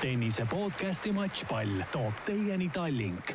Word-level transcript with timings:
tennise 0.00 0.46
podcasti 0.46 1.12
Matšpall 1.12 1.68
toob 1.92 2.12
teieni 2.24 2.68
Tallink. 2.68 3.32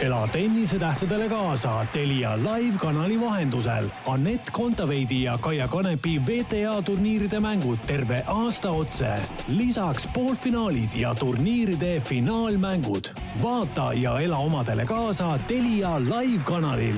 ela 0.00 0.28
tennisetähtedele 0.28 1.28
kaasa 1.28 1.86
Telia 1.92 2.36
live-kanali 2.36 3.20
vahendusel. 3.20 3.88
Anett 4.06 4.50
Kontaveidi 4.52 5.22
ja 5.22 5.38
Kaia 5.38 5.68
Kanepi 5.68 6.18
WTA 6.18 6.82
turniiride 6.82 7.40
mängud 7.40 7.78
terve 7.86 8.24
aasta 8.26 8.70
otse. 8.70 9.14
lisaks 9.48 10.08
poolfinaalid 10.14 10.94
ja 10.94 11.14
turniiride 11.14 12.00
finaalmängud. 12.00 13.04
vaata 13.42 13.92
ja 13.92 14.20
ela 14.20 14.36
omadele 14.36 14.84
kaasa 14.86 15.38
Telia 15.38 16.00
live-kanalil 16.00 16.96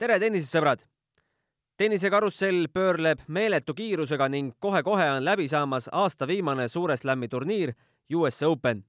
tere, 0.00 0.14
tennisesõbrad! 0.16 0.80
tennisekarussell 1.76 2.70
pöörleb 2.72 3.20
meeletu 3.28 3.74
kiirusega 3.76 4.30
ning 4.32 4.54
kohe-kohe 4.64 5.04
on 5.12 5.24
läbi 5.26 5.44
saamas 5.48 5.90
aasta 5.92 6.24
viimane 6.28 6.68
Suure 6.72 6.94
Slami 6.96 7.28
turniir 7.28 7.74
US 8.16 8.42
Open. 8.42 8.84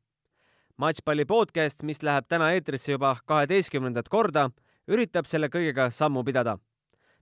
matšpalli 0.77 1.25
podcast, 1.25 1.83
mis 1.83 1.99
läheb 2.03 2.29
täna 2.29 2.53
eetrisse 2.55 2.91
juba 2.93 3.17
kaheteistkümnendat 3.25 4.07
korda, 4.07 4.49
üritab 4.87 5.27
selle 5.27 5.49
kõigega 5.49 5.89
sammu 5.91 6.23
pidada. 6.23 6.57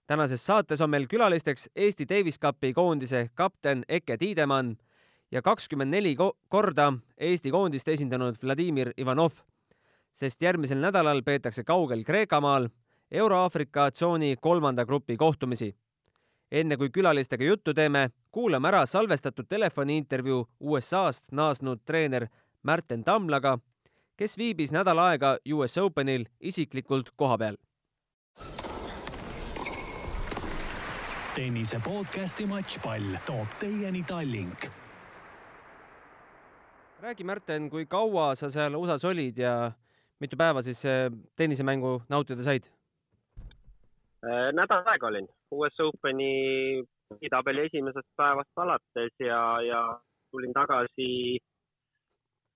tänases 0.07 0.45
saates 0.45 0.81
on 0.81 0.89
meil 0.89 1.07
külalisteks 1.07 1.69
Eesti 1.75 2.05
Davis 2.09 2.37
Cupi 2.39 2.73
koondise 2.73 3.29
kapten 3.33 3.83
Eke 3.89 4.17
Tiidemann 4.17 4.77
ja 5.31 5.41
kakskümmend 5.41 5.91
neli 5.91 6.15
korda 6.49 6.93
Eesti 7.17 7.51
koondist 7.51 7.87
esindanud 7.87 8.35
Vladimir 8.43 8.93
Ivanov, 8.97 9.31
sest 10.13 10.41
järgmisel 10.41 10.77
nädalal 10.77 11.23
peetakse 11.23 11.63
kaugel 11.63 12.03
Kreekamaal 12.03 12.69
Euro-Aafrika 13.11 13.91
tsooni 13.91 14.35
kolmanda 14.41 14.85
grupi 14.85 15.17
kohtumisi. 15.17 15.75
enne 16.51 16.77
kui 16.77 16.89
külalistega 16.89 17.43
juttu 17.43 17.73
teeme, 17.73 18.09
kuulame 18.31 18.67
ära 18.67 18.85
salvestatud 18.85 19.45
telefoniintervjuu 19.49 20.47
USA-st 20.59 21.31
naasnud 21.31 21.79
treener 21.85 22.27
Märten 22.63 23.03
Tamlaga, 23.03 23.59
kes 24.17 24.37
viibis 24.37 24.71
nädal 24.71 24.97
aega 24.97 25.37
US 25.53 25.77
Openil 25.77 26.25
isiklikult 26.39 27.09
kohapeal. 27.15 27.57
tennise 31.35 31.79
podcasti 31.85 32.45
Matšpall 32.45 33.15
toob 33.25 33.47
teieni 33.59 34.03
Tallink. 34.03 34.65
räägi, 37.01 37.23
Märten, 37.23 37.69
kui 37.69 37.85
kaua 37.85 38.35
sa 38.35 38.49
seal 38.51 38.75
USA-s 38.75 39.05
olid 39.05 39.37
ja 39.37 39.71
mitu 40.19 40.37
päeva 40.37 40.61
siis 40.61 40.85
eh, 40.85 41.11
tennisemängu 41.35 42.01
nautida 42.09 42.43
said? 42.43 42.78
Äh, 44.19 44.49
nädal 44.51 44.83
aega 44.91 45.07
olin 45.07 45.27
US 45.55 45.79
Openi 45.79 46.83
tabeli 47.31 47.61
esimesest 47.69 48.07
päevast 48.19 48.59
alates 48.59 49.13
ja, 49.23 49.39
ja 49.63 49.79
tulin 50.31 50.51
tagasi 50.53 51.39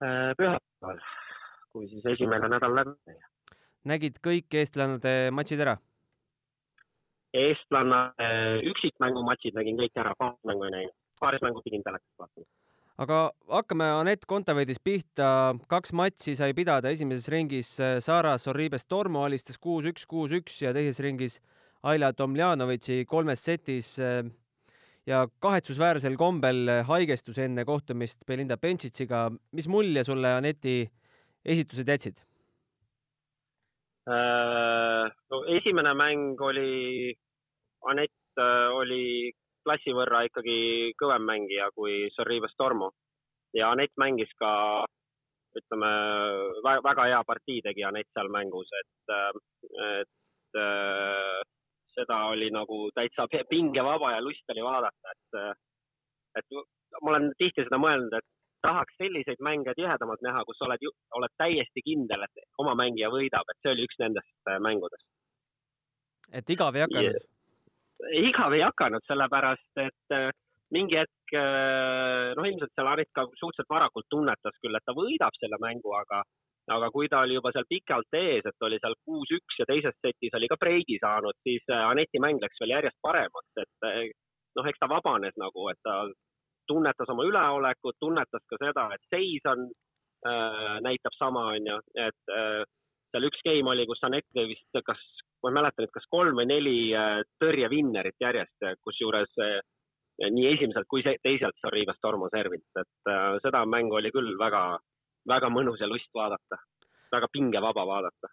äh, 0.04 0.34
pühapäeval, 0.36 1.00
kui 1.72 1.88
siis 1.88 2.10
esimene 2.16 2.50
nädal 2.52 2.76
läbi 2.76 3.16
nägid 3.88 4.20
kõik 4.28 4.58
eestlannade 4.60 5.32
matšid 5.32 5.64
ära? 5.64 5.78
eestlannade 7.34 8.28
üksikmängumatšid 8.74 9.56
nägin 9.56 9.80
kõik 9.80 10.04
ära, 10.04 10.12
paarismängu 10.20 10.68
ei 10.68 10.76
näinud, 10.76 10.98
paarismängu 11.24 11.64
pidin 11.64 11.88
telekast 11.88 12.20
vaatama 12.20 12.52
aga 13.04 13.24
hakkame 13.50 13.88
Anett 14.02 14.28
Kontaveidist 14.30 14.84
pihta. 14.84 15.56
kaks 15.72 15.96
matši 15.96 16.36
sai 16.36 16.52
pidada 16.54 16.92
esimeses 16.92 17.32
ringis 17.32 17.74
Sara 18.04 18.38
Sorribes 18.38 18.86
Tormo 18.86 19.24
alistas 19.24 19.58
kuus-üks, 19.58 20.06
kuus-üks 20.06 20.62
ja 20.62 20.74
teises 20.76 21.00
ringis 21.00 21.40
Aila 21.84 22.14
Tomljanovitši 22.16 23.04
kolmes 23.10 23.42
setis 23.44 23.98
äh, 24.00 24.22
ja 25.08 25.26
kahetsusväärsel 25.44 26.16
kombel 26.16 26.70
haigestus 26.88 27.42
enne 27.44 27.66
kohtumist 27.68 28.24
Belinda 28.28 28.56
Bencic'iga. 28.58 29.30
mis 29.52 29.68
mulje 29.68 30.04
sulle 30.04 30.32
Aneti 30.38 30.78
esitused 31.46 31.88
jätsid? 31.88 32.24
Äh, 34.08 35.12
no 35.32 35.44
esimene 35.58 35.94
mäng 35.94 36.42
oli, 36.42 37.14
Anett 37.92 38.40
äh, 38.40 38.72
oli 38.72 39.32
klassi 39.64 39.92
võrra 39.96 40.24
ikkagi 40.28 40.92
kõvem 41.00 41.24
mängija 41.28 41.70
kui 41.76 42.10
Sorribes 42.16 42.56
Tormo 42.58 42.92
ja 43.56 43.72
Anett 43.72 43.96
mängis 44.00 44.32
ka 44.40 44.84
ütleme, 45.56 45.90
väga 46.64 47.08
hea 47.12 47.24
partii 47.28 47.62
tegi 47.62 47.84
Anett 47.86 48.10
seal 48.16 48.32
mängus, 48.34 48.72
et, 48.80 49.14
et 50.00 50.58
seda 51.96 52.20
oli 52.34 52.50
nagu 52.54 52.88
täitsa 52.96 53.28
pingevaba 53.50 54.14
ja 54.16 54.22
lust 54.22 54.50
oli 54.54 54.64
vaadata, 54.66 55.16
et, 55.16 55.58
et 56.40 56.58
ma 57.02 57.14
olen 57.14 57.32
tihti 57.38 57.66
seda 57.66 57.80
mõelnud, 57.82 58.16
et 58.18 58.30
tahaks 58.64 58.96
selliseid 59.02 59.42
mänge 59.44 59.74
tihedamalt 59.78 60.24
näha, 60.26 60.44
kus 60.48 60.62
oled, 60.66 60.86
oled 61.20 61.34
täiesti 61.42 61.84
kindel, 61.86 62.24
et 62.28 62.46
oma 62.64 62.76
mängija 62.80 63.12
võidab, 63.14 63.50
et 63.52 63.60
see 63.62 63.74
oli 63.76 63.88
üks 63.88 64.00
nendest 64.00 64.52
äh, 64.52 64.60
mängudest. 64.68 65.06
et 66.32 66.50
igav 66.56 66.76
ei 66.76 66.86
hakanud? 66.86 67.28
igav 68.24 68.56
ei 68.56 68.64
hakanud, 68.64 69.06
sellepärast 69.10 69.84
et 69.84 70.16
äh, 70.16 70.30
mingi 70.74 71.00
hetk, 71.02 71.36
äh, 71.38 72.32
noh, 72.38 72.48
ilmselt 72.50 72.74
seal 72.76 72.92
Arit 72.94 73.12
ka 73.16 73.28
suhteliselt 73.34 73.74
varakult 73.76 74.08
tunnetas 74.10 74.58
küll, 74.62 74.80
et 74.80 74.88
ta 74.88 74.96
võidab 74.98 75.36
selle 75.40 75.60
mängu, 75.62 75.94
aga 76.00 76.24
aga 76.72 76.90
kui 76.92 77.10
ta 77.12 77.24
oli 77.26 77.36
juba 77.36 77.52
seal 77.52 77.66
pikalt 77.70 78.18
ees, 78.20 78.46
et 78.48 78.68
oli 78.68 78.80
seal 78.80 78.96
kuus-üks 79.06 79.60
ja 79.60 79.66
teises 79.68 79.96
setis 80.00 80.36
oli 80.38 80.48
ka 80.52 80.58
breigi 80.60 81.00
saanud, 81.02 81.36
siis 81.48 81.66
äh, 81.72 81.88
Aneti 81.90 82.22
mäng 82.24 82.40
läks 82.44 82.62
veel 82.62 82.76
järjest 82.78 83.00
paremaks, 83.04 83.52
et 83.64 83.90
äh, 83.90 84.12
noh, 84.56 84.70
eks 84.70 84.80
ta 84.80 84.90
vabanes 84.92 85.36
nagu, 85.42 85.68
et 85.72 85.82
ta 85.84 86.04
tunnetas 86.68 87.10
oma 87.12 87.26
üleolekut, 87.28 88.00
tunnetas 88.00 88.46
ka 88.48 88.60
seda, 88.62 88.88
et 88.96 89.04
seis 89.12 89.44
on 89.52 89.68
äh,, 89.68 90.80
näitab 90.86 91.16
sama, 91.18 91.50
onju, 91.58 91.82
et 92.00 92.32
äh, 92.32 92.64
seal 93.12 93.28
üks 93.28 93.44
game 93.46 93.70
oli, 93.70 93.86
kus 93.90 94.04
Anett 94.08 94.30
tõi 94.32 94.48
vist, 94.54 94.82
kas, 94.88 95.02
ma 95.44 95.52
ei 95.52 95.60
mäleta 95.60 95.84
nüüd, 95.84 95.94
kas 95.94 96.08
kolm 96.16 96.40
või 96.40 96.48
neli 96.50 96.78
äh, 96.96 97.20
tõrjevinnerit 97.44 98.24
järjest, 98.24 98.70
kusjuures 98.88 99.36
äh, 99.44 99.60
nii 100.22 100.48
esimeselt 100.54 100.88
kui 100.88 101.04
teiselt 101.04 101.58
Sarivas 101.62 102.00
Tormo 102.02 102.30
servilt, 102.34 102.70
et 102.80 103.12
äh, 103.12 103.36
seda 103.44 103.64
mängu 103.70 104.00
oli 104.00 104.12
küll 104.14 104.34
väga 104.40 104.64
väga 105.30 105.50
mõnus 105.54 105.82
ja 105.82 105.90
lust 105.90 106.12
vaadata, 106.16 106.60
väga 107.14 107.30
pingevaba 107.32 107.86
vaadata. 107.88 108.32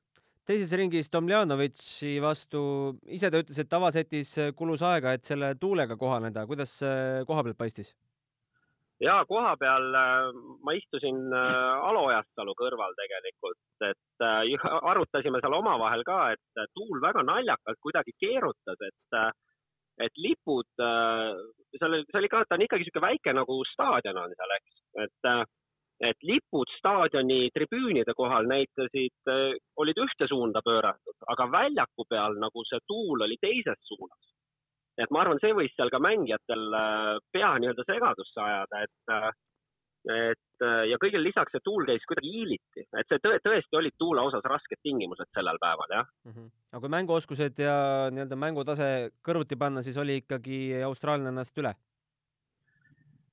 teises 0.50 0.72
ringis 0.74 1.10
Tomljanovitši 1.10 2.16
vastu, 2.22 2.60
ise 3.06 3.30
ta 3.30 3.42
ütles, 3.42 3.58
et 3.58 3.68
tavasetis 3.70 4.34
kulus 4.58 4.82
aega, 4.82 5.12
et 5.14 5.24
selle 5.24 5.54
tuulega 5.60 5.96
kohaneda, 5.96 6.46
kuidas 6.50 6.78
koha 7.26 7.44
pealt 7.46 7.58
paistis? 7.58 7.94
ja 9.00 9.20
koha 9.28 9.54
peal 9.60 9.94
äh, 9.96 10.30
ma 10.64 10.74
istusin 10.76 11.20
äh, 11.32 11.88
Alo 11.88 12.04
Ojastalu 12.10 12.54
kõrval 12.58 12.96
tegelikult, 12.98 13.60
et 13.86 14.24
äh, 14.24 14.66
arutasime 14.92 15.40
seal 15.40 15.56
omavahel 15.56 16.04
ka, 16.06 16.18
et 16.34 16.64
tuul 16.76 17.00
väga 17.02 17.24
naljakalt 17.26 17.80
kuidagi 17.80 18.16
keerutas, 18.20 18.88
et 18.88 19.22
et 20.00 20.16
lipud, 20.16 20.64
seal 20.80 21.92
oli, 21.92 22.04
see 22.08 22.18
oli 22.22 22.28
ka, 22.32 22.38
ta 22.48 22.56
on 22.56 22.62
ikkagi 22.64 22.86
niisugune 22.86 23.04
väike 23.04 23.34
nagu 23.36 23.56
staadion 23.68 24.16
on 24.16 24.32
seal, 24.32 24.54
eks, 24.54 24.78
et 25.04 25.28
et 26.00 26.24
lipud 26.24 26.70
staadioni 26.78 27.50
tribüünide 27.54 28.14
kohal 28.16 28.48
näitasid, 28.48 29.16
äh, 29.28 29.52
olid 29.76 30.00
ühte 30.00 30.28
suunda 30.30 30.62
pööratud, 30.64 31.16
aga 31.32 31.48
väljaku 31.52 32.06
peal 32.08 32.38
nagu 32.40 32.64
see 32.68 32.80
tuul 32.88 33.26
oli 33.26 33.36
teises 33.40 33.80
suunas. 33.88 34.32
et 35.00 35.12
ma 35.14 35.22
arvan, 35.22 35.38
see 35.40 35.54
võis 35.56 35.72
seal 35.76 35.88
ka 35.92 36.00
mängijatel 36.02 36.74
äh, 36.76 37.14
pea 37.32 37.52
nii-öelda 37.60 37.84
segadusse 37.88 38.40
ajada, 38.46 38.82
et 38.84 39.14
äh, 39.16 39.30
et 40.00 40.64
ja 40.88 40.96
kõigile 40.96 41.20
lisaks 41.26 41.52
see 41.52 41.60
tuul 41.60 41.84
käis 41.84 42.04
kuidagi 42.08 42.30
hiiliti, 42.32 42.86
et 42.96 43.10
see 43.10 43.20
tõe, 43.20 43.36
tõesti 43.44 43.76
olid 43.76 43.92
tuule 44.00 44.22
osas 44.24 44.46
rasked 44.48 44.80
tingimused 44.80 45.28
sellel 45.36 45.60
päeval, 45.60 45.92
jah 45.92 46.06
mm. 46.24 46.32
-hmm. 46.32 46.46
aga 46.72 46.80
kui 46.80 46.92
mänguoskused 46.94 47.60
ja 47.60 47.74
nii-öelda 48.08 48.38
mängutase 48.40 48.88
kõrvuti 49.28 49.60
panna, 49.60 49.82
siis 49.84 50.00
oli 50.00 50.16
ikkagi 50.22 50.80
austraallane 50.88 51.34
ennast 51.34 51.60
üle 51.60 51.74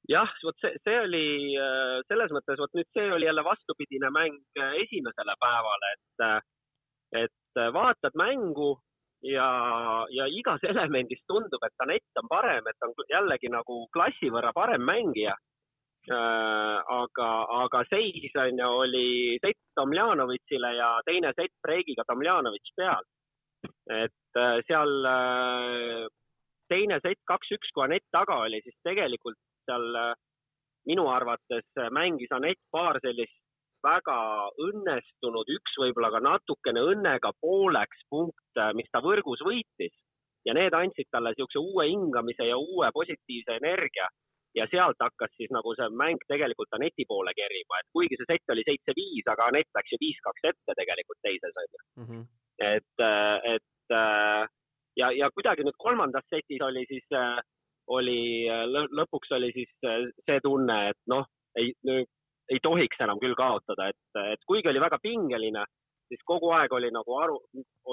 jah, 0.07 0.31
vot 0.43 0.57
see, 0.63 0.75
see 0.85 0.97
oli 1.03 1.25
äh, 1.59 1.99
selles 2.07 2.33
mõttes, 2.35 2.59
vot 2.61 2.75
nüüd 2.77 2.87
see 2.95 3.07
oli 3.13 3.27
jälle 3.27 3.43
vastupidine 3.45 4.11
mäng 4.15 4.37
äh, 4.59 4.75
esimesele 4.83 5.35
päevale, 5.41 5.93
et, 5.95 6.25
äh, 6.27 7.23
et 7.23 7.61
vaatad 7.73 8.15
mängu 8.19 8.75
ja, 9.25 9.49
ja 10.13 10.27
igas 10.31 10.63
elemendis 10.71 11.23
tundub, 11.27 11.63
et 11.63 11.85
Anett 11.85 12.21
on 12.21 12.29
parem, 12.31 12.69
et 12.71 12.87
on 12.87 12.95
jällegi 13.11 13.51
nagu 13.51 13.83
klassi 13.93 14.31
võrra 14.33 14.53
parem 14.55 14.83
mängija. 14.85 15.35
aga, 16.07 17.29
aga 17.51 17.79
seis 17.89 18.35
on 18.39 18.59
ju, 18.61 18.67
oli 18.83 19.39
sett 19.43 19.57
Tomljanovitšile 19.75 20.69
ja 20.77 20.91
teine 21.03 21.33
sett 21.35 21.51
breigiga 21.59 22.05
Tomljanovitš 22.07 22.71
peal. 22.77 23.03
et 23.91 24.39
seal 24.69 24.93
teine 26.71 26.99
sett 27.03 27.19
kaks-üks, 27.27 27.73
kui 27.73 27.83
Anett 27.83 28.07
taga 28.15 28.39
oli, 28.45 28.61
siis 28.63 28.77
tegelikult 28.87 29.35
seal 29.67 29.99
äh, 29.99 30.13
minu 30.89 31.07
arvates 31.11 31.67
äh, 31.77 31.91
mängis 31.93 32.31
Anett 32.35 32.61
paar 32.71 32.99
sellist 33.03 33.37
väga 33.85 34.17
õnnestunud, 34.63 35.49
üks 35.53 35.75
võib-olla 35.81 36.09
ka 36.15 36.21
natukene 36.23 36.81
õnnega 36.91 37.31
pooleks 37.43 38.05
punkt, 38.09 38.47
äh, 38.59 38.73
mis 38.77 38.89
ta 38.91 39.03
võrgus 39.03 39.43
võitis. 39.45 39.95
ja 40.47 40.53
need 40.55 40.71
andsid 40.71 41.09
talle 41.11 41.33
niisuguse 41.33 41.59
uue 41.59 41.85
hingamise 41.89 42.45
ja 42.47 42.55
uue 42.55 42.87
positiivse 42.95 43.57
energia 43.59 44.05
ja 44.55 44.63
sealt 44.71 45.01
hakkas 45.03 45.33
siis 45.35 45.51
nagu 45.51 45.73
see 45.75 45.89
mäng 46.01 46.21
tegelikult 46.31 46.71
Aneti 46.77 47.03
poole 47.09 47.33
kerima, 47.35 47.81
et 47.81 47.89
kuigi 47.91 48.15
see 48.15 48.29
sett 48.29 48.53
oli 48.55 48.63
seitse-viis, 48.69 49.27
aga 49.33 49.49
Anett 49.51 49.67
läks 49.75 49.91
ju 49.91 49.99
viis-kaks 50.05 50.47
ette 50.51 50.77
tegelikult 50.79 51.19
teises 51.27 51.59
onju 51.63 51.81
mm. 51.99 52.05
-hmm. 52.07 52.23
et, 52.71 53.05
et 53.53 53.97
ja, 55.01 55.11
ja 55.19 55.29
kuidagi 55.35 55.67
nüüd 55.67 55.77
kolmandas 55.83 56.25
setis 56.31 56.63
oli 56.69 56.85
siis, 56.93 57.05
oli 57.87 58.47
lõpuks 58.67 59.31
oli 59.37 59.51
siis 59.55 59.69
see 59.81 60.39
tunne, 60.43 60.77
et 60.91 60.99
noh, 61.07 61.25
ei, 61.55 61.73
ei 62.51 62.59
tohiks 62.63 62.99
enam 63.03 63.19
küll 63.19 63.35
kaotada, 63.35 63.89
et, 63.89 64.21
et 64.33 64.43
kuigi 64.47 64.69
oli 64.71 64.83
väga 64.83 64.99
pingeline 65.03 65.63
siis 66.07 66.23
kogu 66.27 66.51
aeg 66.55 66.73
oli 66.75 66.89
nagu 66.93 67.17
aru, 67.19 67.37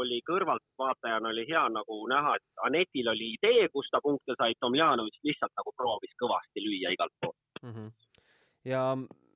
oli 0.01 0.21
kõrvaltvaatajana 0.29 1.31
oli 1.33 1.45
hea 1.49 1.65
nagu 1.75 1.99
näha, 2.11 2.37
et 2.39 2.65
Anetil 2.69 3.11
oli 3.13 3.33
idee, 3.37 3.69
kus 3.75 3.91
ta 3.93 4.01
punkte 4.05 4.37
sai, 4.39 4.57
Tomjanovitš 4.61 5.23
lihtsalt 5.27 5.55
nagu 5.59 5.75
proovis 5.77 6.15
kõvasti 6.23 6.65
lüüa 6.65 6.95
igalt 6.95 7.15
poolt 7.21 7.63
mm. 7.63 7.75
-hmm. 7.75 7.93
ja 8.71 8.83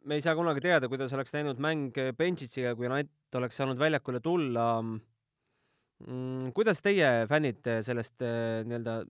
me 0.08 0.18
ei 0.18 0.24
saa 0.24 0.36
kunagi 0.38 0.62
teada, 0.64 0.88
kuidas 0.88 1.12
oleks 1.12 1.34
läinud 1.34 1.58
mäng 1.62 2.02
Benčitsiga, 2.18 2.74
kui 2.74 2.86
Anett 2.86 3.34
oleks 3.40 3.56
saanud 3.60 3.78
väljakule 3.78 4.20
tulla 4.20 4.68
mm,. 4.82 6.52
kuidas 6.54 6.82
teie 6.82 7.26
fännid 7.30 7.66
sellest 7.82 8.22
eh, 8.22 8.64
nii-öelda 8.64 9.02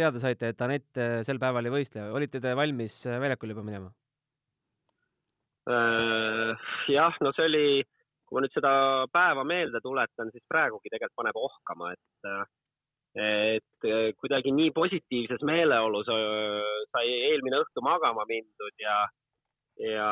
teada 0.00 0.22
saite, 0.22 0.52
et 0.52 0.66
Anett 0.66 1.00
eh, 1.00 1.20
sel 1.26 1.40
päeval 1.42 1.68
ei 1.68 1.74
võistle, 1.74 2.08
olite 2.16 2.42
te 2.42 2.54
valmis 2.58 3.00
eh, 3.06 3.18
väljakule 3.22 3.56
juba 3.56 3.66
minema? 3.66 3.90
Äh, 5.70 6.70
jah, 6.90 7.18
no 7.22 7.34
see 7.36 7.46
oli 7.46 7.66
kui 8.30 8.38
ma 8.38 8.44
nüüd 8.44 8.54
seda 8.54 8.72
päeva 9.10 9.42
meelde 9.42 9.82
tuletan, 9.82 10.30
siis 10.30 10.46
praegugi 10.48 10.90
tegelikult 10.92 11.18
paneb 11.18 11.38
ohkama, 11.48 11.92
et 11.92 12.56
et 13.18 13.86
kuidagi 14.22 14.52
nii 14.54 14.70
positiivses 14.70 15.40
meeleolus 15.42 16.06
sai 16.06 17.08
eelmine 17.10 17.58
õhtu 17.58 17.82
magama 17.82 18.22
mindud 18.28 18.76
ja 18.78 19.00
ja 19.80 20.08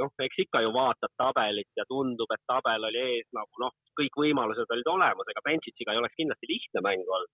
noh, 0.00 0.12
eks 0.26 0.40
ikka 0.46 0.64
ju 0.64 0.72
vaatad 0.74 1.12
tabelit 1.20 1.70
ja 1.76 1.84
tundub, 1.88 2.30
et 2.32 2.42
tabel 2.48 2.88
oli 2.88 3.02
ees 3.02 3.28
nagu 3.36 3.62
noh, 3.62 3.74
kõik 3.98 4.16
võimalused 4.24 4.70
olid 4.76 4.90
olemas, 4.94 5.28
ega 5.30 5.44
Benčitsiga 5.44 5.92
ei 5.92 6.00
oleks 6.00 6.16
kindlasti 6.18 6.48
lihtne 6.50 6.82
mäng 6.86 7.04
olnud. 7.04 7.32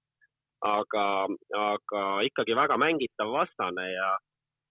Aga, 0.61 1.07
aga 1.57 2.03
ikkagi 2.29 2.57
väga 2.57 2.77
mängitav 2.77 3.33
vastane 3.33 3.87
ja, 3.93 4.11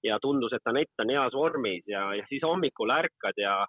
ja 0.04 0.20
tundus, 0.22 0.54
et 0.54 0.70
Anett 0.70 1.02
on 1.02 1.10
heas 1.10 1.34
vormis 1.34 1.84
ja, 1.88 2.14
ja 2.16 2.26
siis 2.30 2.44
hommikul 2.46 2.94
ärkad 2.94 3.42
ja 3.42 3.66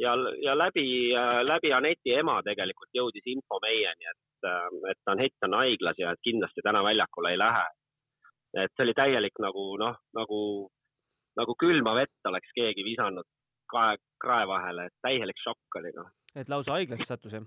ja, 0.00 0.14
ja 0.42 0.58
läbi, 0.58 1.12
läbi 1.46 1.72
Aneti 1.72 2.14
ema 2.18 2.40
tegelikult 2.42 2.90
jõudis 2.94 3.26
info 3.30 3.60
meieni, 3.62 4.10
et, 4.10 4.48
et 4.90 5.12
Anett 5.12 5.46
on 5.46 5.58
haiglas 5.60 5.98
ja 5.98 6.12
et 6.12 6.22
kindlasti 6.26 6.64
täna 6.66 6.82
väljakule 6.84 7.34
ei 7.34 7.38
lähe. 7.38 7.66
et 8.54 8.70
see 8.76 8.84
oli 8.86 8.94
täielik 8.94 9.38
nagu 9.42 9.62
noh, 9.78 9.96
nagu, 10.14 10.40
nagu 11.38 11.54
külma 11.58 11.94
vett 11.94 12.30
oleks 12.30 12.52
keegi 12.54 12.84
visanud 12.86 13.26
kae, 13.70 13.96
krae 14.22 14.46
vahele, 14.46 14.86
et 14.86 14.94
täielik 15.02 15.40
šokk 15.42 15.78
oli 15.80 15.94
noh. 15.96 16.10
et 16.34 16.48
lausa 16.48 16.76
haiglasse 16.78 17.06
sattus 17.06 17.38
jah? 17.38 17.46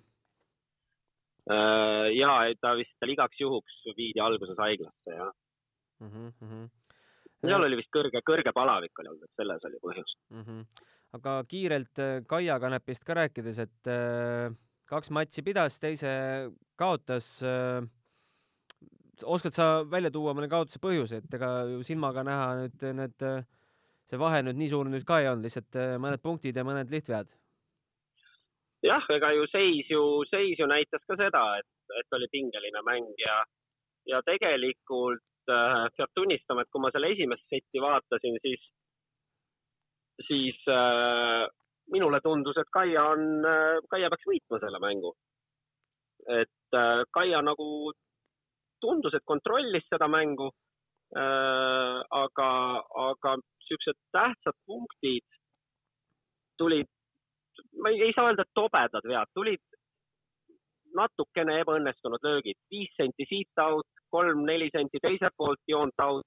Äh, 1.47 2.09
ja 2.17 2.33
ta 2.61 2.73
vist 2.75 2.95
tal 2.99 3.13
igaks 3.13 3.39
juhuks 3.39 3.79
viidi 3.95 4.19
alguses 4.19 4.57
haiglasse 4.59 5.15
jah 5.15 5.31
mm. 6.03 6.31
-hmm. 6.41 6.67
seal 7.41 7.63
oli 7.63 7.79
vist 7.79 7.93
kõrge, 7.95 8.19
kõrge 8.27 8.51
palavik 8.53 8.99
oli 8.99 9.13
olnud, 9.13 9.23
et 9.23 9.41
selles 9.41 9.67
oli 9.69 9.79
põhjus 9.83 10.15
mm. 10.29 10.43
-hmm 10.43 10.93
aga 11.15 11.41
kiirelt 11.49 12.01
äh, 12.01 12.21
Kaia 12.27 12.57
Kanepist 12.59 13.05
ka 13.07 13.15
rääkides, 13.17 13.59
et 13.63 13.91
äh, 13.91 14.53
kaks 14.89 15.11
matši 15.15 15.43
pidas, 15.45 15.79
teise 15.79 16.09
kaotas. 16.79 17.29
Äh, 17.43 17.85
oskad 19.23 19.55
sa 19.57 19.67
välja 19.89 20.11
tuua 20.13 20.35
mõne 20.37 20.49
kaotuse 20.51 20.81
põhjuse, 20.83 21.23
et 21.23 21.33
ega 21.33 21.49
ju 21.71 21.81
silmaga 21.85 22.21
näha 22.27 22.49
nüüd 22.59 22.83
need, 22.99 23.23
see 24.05 24.19
vahe 24.21 24.43
nüüd 24.45 24.59
nii 24.59 24.69
suur 24.69 24.91
nüüd 24.91 25.07
ka 25.07 25.23
ei 25.23 25.29
olnud, 25.31 25.47
lihtsalt 25.47 25.79
mõned 26.03 26.21
punktid 26.21 26.59
ja 26.59 26.65
mõned 26.67 26.93
lihtvead? 26.93 27.31
Jah, 28.83 29.05
ega 29.15 29.31
ju 29.33 29.47
seis 29.51 29.89
ju, 29.89 30.01
seis 30.29 30.59
ju 30.59 30.67
näitas 30.69 31.03
ka 31.07 31.17
seda, 31.19 31.43
et, 31.59 31.69
et 31.99 32.17
oli 32.17 32.27
pingeline 32.31 32.83
mäng 32.85 33.07
ja, 33.21 33.37
ja 34.05 34.21
tegelikult 34.25 35.23
äh, 35.51 35.85
peab 35.97 36.11
tunnistama, 36.15 36.63
et 36.63 36.71
kui 36.71 36.83
ma 36.83 36.91
selle 36.93 37.11
esimest 37.15 37.45
setti 37.49 37.81
vaatasin, 37.83 38.37
siis 38.43 38.67
siis 40.25 40.59
äh, 40.69 41.47
minule 41.93 42.19
tundus, 42.23 42.57
et 42.57 42.69
Kaia 42.73 43.03
on 43.13 43.45
äh,, 43.45 43.79
Kaia 43.89 44.09
peaks 44.09 44.29
võitma 44.29 44.59
selle 44.63 44.81
mängu. 44.83 45.13
et 46.27 46.75
äh, 46.75 47.03
Kaia 47.13 47.41
nagu 47.41 47.93
tundus, 48.81 49.13
et 49.13 49.25
kontrollis 49.25 49.85
seda 49.89 50.07
mängu 50.07 50.49
äh,. 51.15 52.01
aga, 52.23 52.51
aga 53.09 53.37
siuksed 53.67 53.97
tähtsad 54.11 54.57
punktid 54.65 55.25
tulid, 56.57 56.89
ma 57.81 57.91
ei, 57.93 58.01
ei 58.07 58.15
saa 58.15 58.29
öelda, 58.29 58.45
et 58.45 58.57
tobedad 58.57 59.07
vead, 59.11 59.29
tulid 59.37 59.63
natukene 60.97 61.59
ebaõnnestunud 61.61 62.23
löögid, 62.23 62.57
viis 62.71 62.91
senti 62.97 63.27
siit 63.29 63.61
out, 63.61 63.87
kolm-neli 64.13 64.69
senti 64.73 65.01
teiselt 65.03 65.35
poolt 65.37 65.61
joont 65.67 66.03
out 66.03 66.25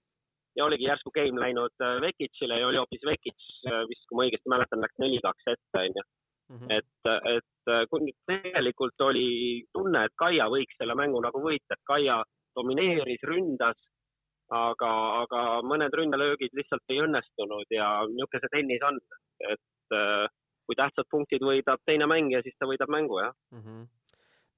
ja 0.57 0.65
oligi 0.65 0.89
järsku 0.89 1.13
game 1.15 1.41
läinud 1.41 1.75
äh, 1.83 2.01
Vekicile 2.05 2.59
ja 2.61 2.67
oli 2.69 2.81
hoopis 2.81 3.05
Vekic 3.07 3.47
äh, 3.67 3.85
vist, 3.91 4.07
kui 4.09 4.19
ma 4.19 4.27
õigesti 4.27 4.53
mäletan, 4.53 4.83
läks 4.85 4.99
neli-kaks 5.03 5.53
ette, 5.55 5.85
onju. 5.85 6.09
Mhm. 6.51 6.71
et, 6.75 7.09
et 7.31 7.71
äh, 7.71 7.85
kui 7.91 8.03
nüüd 8.03 8.17
tegelikult 8.27 9.05
oli 9.07 9.29
tunne, 9.77 10.03
et 10.05 10.15
Kaia 10.19 10.49
võiks 10.51 10.75
selle 10.81 10.97
mängu 10.99 11.21
nagu 11.23 11.43
võita, 11.45 11.77
et 11.77 11.85
Kaia 11.87 12.17
domineeris, 12.59 13.23
ründas, 13.31 13.79
aga, 14.51 14.91
aga 15.21 15.43
mõned 15.63 15.95
ründalöögid 15.95 16.57
lihtsalt 16.59 16.91
ei 16.91 16.99
õnnestunud 17.05 17.71
ja 17.71 17.93
niisugune 18.11 18.43
see 18.43 18.53
tennis 18.57 18.83
on, 18.89 18.99
et 19.47 19.95
kui 20.67 20.77
tähtsad 20.79 21.09
punktid 21.11 21.43
võidab 21.43 21.81
teine 21.87 22.07
mängija, 22.11 22.43
siis 22.43 22.57
ta 22.59 22.69
võidab 22.71 22.93
mängu, 22.93 23.19
jah 23.23 23.35
mm. 23.55 23.65
-hmm 23.65 23.89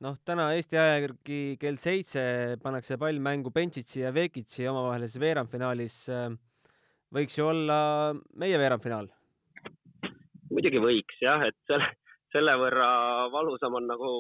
noh, 0.03 0.19
täna 0.27 0.49
Eesti 0.57 0.79
aja 0.81 0.99
järgi 0.99 1.57
kell 1.63 1.79
seitse 1.79 2.23
pannakse 2.63 2.99
pall 2.99 3.21
mängu 3.23 3.53
Benčići 3.55 4.03
ja 4.03 4.11
Vekitši 4.15 4.69
omavahelises 4.69 5.21
veerandfinaalis. 5.23 5.97
võiks 7.15 7.39
ju 7.39 7.47
olla 7.47 7.79
meie 8.35 8.59
veerandfinaal? 8.59 9.11
muidugi 10.53 10.81
võiks 10.85 11.21
jah, 11.23 11.45
et 11.49 11.57
selle, 11.71 11.87
selle 12.35 12.57
võrra 12.61 12.89
valusam 13.33 13.79
on 13.79 13.87
nagu, 13.89 14.11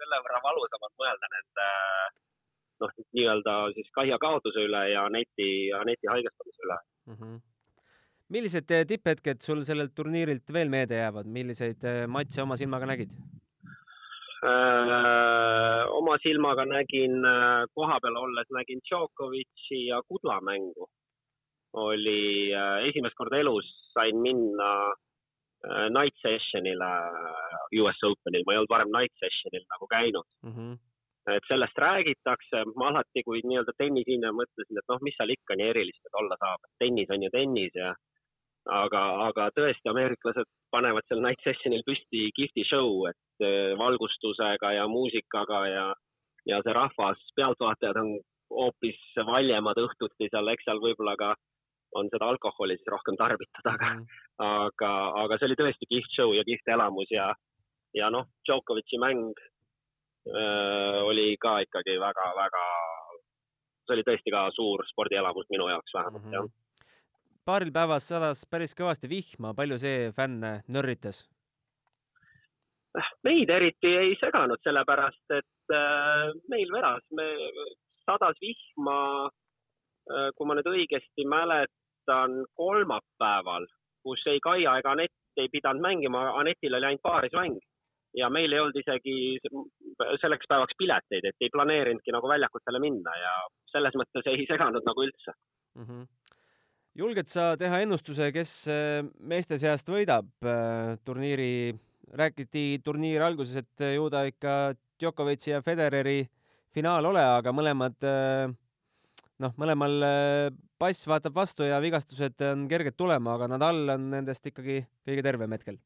selle 0.00 0.22
võrra 0.24 0.40
valusam 0.46 0.88
on 0.88 0.94
mõelda 1.02 1.30
nende 1.34 1.68
noh, 2.82 2.96
nii-öelda 3.18 3.54
siis 3.76 3.90
Kaia 3.94 4.18
kaotuse 4.22 4.64
üle 4.66 4.82
ja 4.92 5.04
Aneti, 5.10 5.70
Aneti 5.74 6.10
haigestumise 6.10 6.66
üle 6.66 6.78
mm. 6.78 7.14
-hmm. 7.14 7.38
Millised 8.28 8.68
tipphetked 8.88 9.42
sul 9.42 9.64
sellelt 9.64 9.94
turniirilt 9.96 10.52
veel 10.52 10.68
meelde 10.68 11.00
jäävad, 11.00 11.26
milliseid 11.26 11.84
matše 12.08 12.42
oma 12.42 12.56
silmaga 12.60 12.86
nägid? 12.86 13.12
Äh, 14.38 15.82
oma 15.98 16.14
silmaga 16.22 16.62
nägin 16.64 17.24
äh, 17.26 17.64
kohapeal 17.74 18.16
olles, 18.16 18.46
nägin 18.54 18.78
Djokovic'i 18.86 19.80
ja 19.88 19.98
Kudla 20.08 20.40
mängu. 20.40 20.86
oli 21.72 22.54
äh, 22.54 22.86
esimest 22.88 23.14
korda 23.18 23.36
elus 23.36 23.66
sain 23.92 24.16
minna 24.16 24.94
night 25.90 26.14
session'ile 26.22 26.90
US 27.82 27.98
Openil, 28.06 28.44
ma 28.46 28.54
ei 28.54 28.60
olnud 28.60 28.70
varem 28.70 28.92
night 28.94 29.12
session'il 29.20 29.66
nagu 29.74 29.86
käinud 29.90 30.26
mm. 30.46 30.52
-hmm. 30.54 30.78
et 31.36 31.48
sellest 31.48 31.78
räägitakse, 31.78 32.62
ma 32.76 32.88
alati, 32.88 33.22
kui 33.26 33.42
nii-öelda 33.44 33.74
tennisini 33.78 34.30
mõtlesin, 34.40 34.78
et 34.78 34.88
noh, 34.88 35.02
mis 35.02 35.18
seal 35.18 35.34
ikka 35.34 35.58
nii 35.58 35.68
erilist 35.74 36.20
olla 36.22 36.38
saab, 36.38 36.62
et 36.64 36.84
tennis 36.84 37.10
on 37.10 37.26
ju 37.26 37.30
tennis 37.34 37.74
ja 37.74 37.90
aga, 38.68 39.02
aga 39.28 39.50
tõesti, 39.56 39.88
ameeriklased 39.90 40.48
panevad 40.70 41.06
seal 41.08 41.22
night 41.24 41.40
session'il 41.44 41.86
püsti 41.86 42.28
kihvti 42.36 42.64
show, 42.68 43.06
et 43.08 43.16
Eh, 43.38 43.78
valgustusega 43.78 44.72
ja 44.72 44.88
muusikaga 44.90 45.58
ja, 45.70 45.82
ja 46.50 46.56
see 46.66 46.72
rahvas, 46.74 47.20
pealtvaatajad 47.38 48.00
on 48.00 48.08
hoopis 48.50 48.98
valjemad 49.28 49.78
õhtuti 49.78 50.26
seal, 50.32 50.50
eks 50.50 50.66
seal 50.66 50.80
võib-olla 50.82 51.14
ka 51.20 51.28
on 52.00 52.10
seda 52.10 52.32
alkoholi 52.32 52.74
siis 52.80 52.90
rohkem 52.90 53.14
tarbitud, 53.20 53.62
aga 53.62 53.92
mm., 53.92 54.18
aga, 54.42 54.90
aga 55.22 55.38
see 55.38 55.46
oli 55.46 55.58
tõesti 55.60 55.86
kihvt 55.92 56.18
show 56.18 56.34
ja 56.34 56.42
kihvt 56.48 56.72
elamus 56.74 57.14
ja, 57.14 57.28
ja 57.94 58.10
noh, 58.10 58.26
Djokovic'i 58.42 58.98
mäng 59.04 59.30
öö, 59.30 60.42
äh, 60.42 60.98
oli 61.06 61.28
ka 61.38 61.60
ikkagi 61.62 61.94
väga-väga, 62.02 62.64
see 63.86 64.00
oli 64.00 64.08
tõesti 64.10 64.34
ka 64.34 64.48
suur 64.58 64.82
spordielamus 64.90 65.46
minu 65.54 65.70
jaoks 65.70 65.94
vähemalt 65.94 66.26
mm, 66.26 66.34
-hmm. 66.34 66.40
jah. 66.42 66.67
Paaril 67.48 67.72
päeval 67.72 68.00
sadas 68.04 68.44
päris 68.50 68.74
kõvasti 68.76 69.08
vihma, 69.08 69.54
palju 69.56 69.78
see 69.80 70.12
fänne 70.16 70.58
nörritas? 70.68 71.24
meid 73.22 73.50
eriti 73.52 73.90
ei 73.94 74.14
seganud, 74.18 74.58
sellepärast 74.64 75.34
et 75.36 75.74
äh, 75.76 76.32
meil 76.50 76.70
vedas, 76.72 77.04
me, 77.14 77.26
sadas 78.02 78.36
vihma 78.42 78.98
äh,, 79.28 80.30
kui 80.34 80.48
ma 80.48 80.56
nüüd 80.58 80.70
õigesti 80.72 81.26
mäletan, 81.28 82.40
kolmapäeval, 82.58 83.68
kus 84.02 84.24
ei 84.32 84.40
Kaia 84.42 84.78
ega 84.80 84.96
Anett 84.96 85.14
ei 85.38 85.50
pidanud 85.52 85.84
mängima, 85.84 86.24
Anetil 86.40 86.74
oli 86.74 86.88
ainult 86.88 87.04
paarismäng 87.06 87.60
ja 88.18 88.30
meil 88.32 88.52
ei 88.52 88.60
olnud 88.64 88.80
isegi 88.80 89.38
selleks 90.20 90.48
päevaks 90.50 90.76
pileteid, 90.80 91.28
et 91.28 91.44
ei 91.44 91.52
planeerinudki 91.54 92.12
nagu 92.16 92.28
väljakutele 92.28 92.80
minna 92.82 93.14
ja 93.20 93.34
selles 93.72 93.94
mõttes 94.00 94.32
ei 94.32 94.48
seganud 94.48 94.84
nagu 94.88 95.04
üldse 95.06 95.36
mm. 95.76 95.84
-hmm. 95.84 96.06
Julged 96.98 97.30
sa 97.30 97.52
teha 97.58 97.82
ennustuse, 97.84 98.30
kes 98.34 98.52
äh, 98.72 99.02
meeste 99.20 99.58
seast 99.60 99.88
võidab 99.90 100.30
äh, 100.46 100.96
turniiri? 101.06 101.76
räägiti 102.08 102.78
turniiri 102.80 103.20
alguses, 103.20 103.58
et 103.60 103.82
ju 103.92 104.06
ta 104.08 104.22
ikka 104.24 104.52
Djokovic'i 104.96 105.50
ja 105.50 105.58
Federeri 105.60 106.22
finaal 106.72 107.04
ole, 107.04 107.20
aga 107.20 107.52
mõlemad 107.52 108.06
äh, 108.08 108.48
noh, 109.44 109.52
mõlemal 109.60 110.06
pass 110.80 111.04
vaatab 111.04 111.36
vastu 111.36 111.68
ja 111.68 111.82
vigastused 111.84 112.40
on 112.48 112.64
kerged 112.70 112.96
tulema, 112.96 113.34
aga 113.36 113.50
Nadal 113.52 113.92
on 113.98 114.08
nendest 114.14 114.48
ikkagi 114.48 114.80
kõige 115.04 115.26
tervem 115.26 115.52
hetkel 115.52 115.76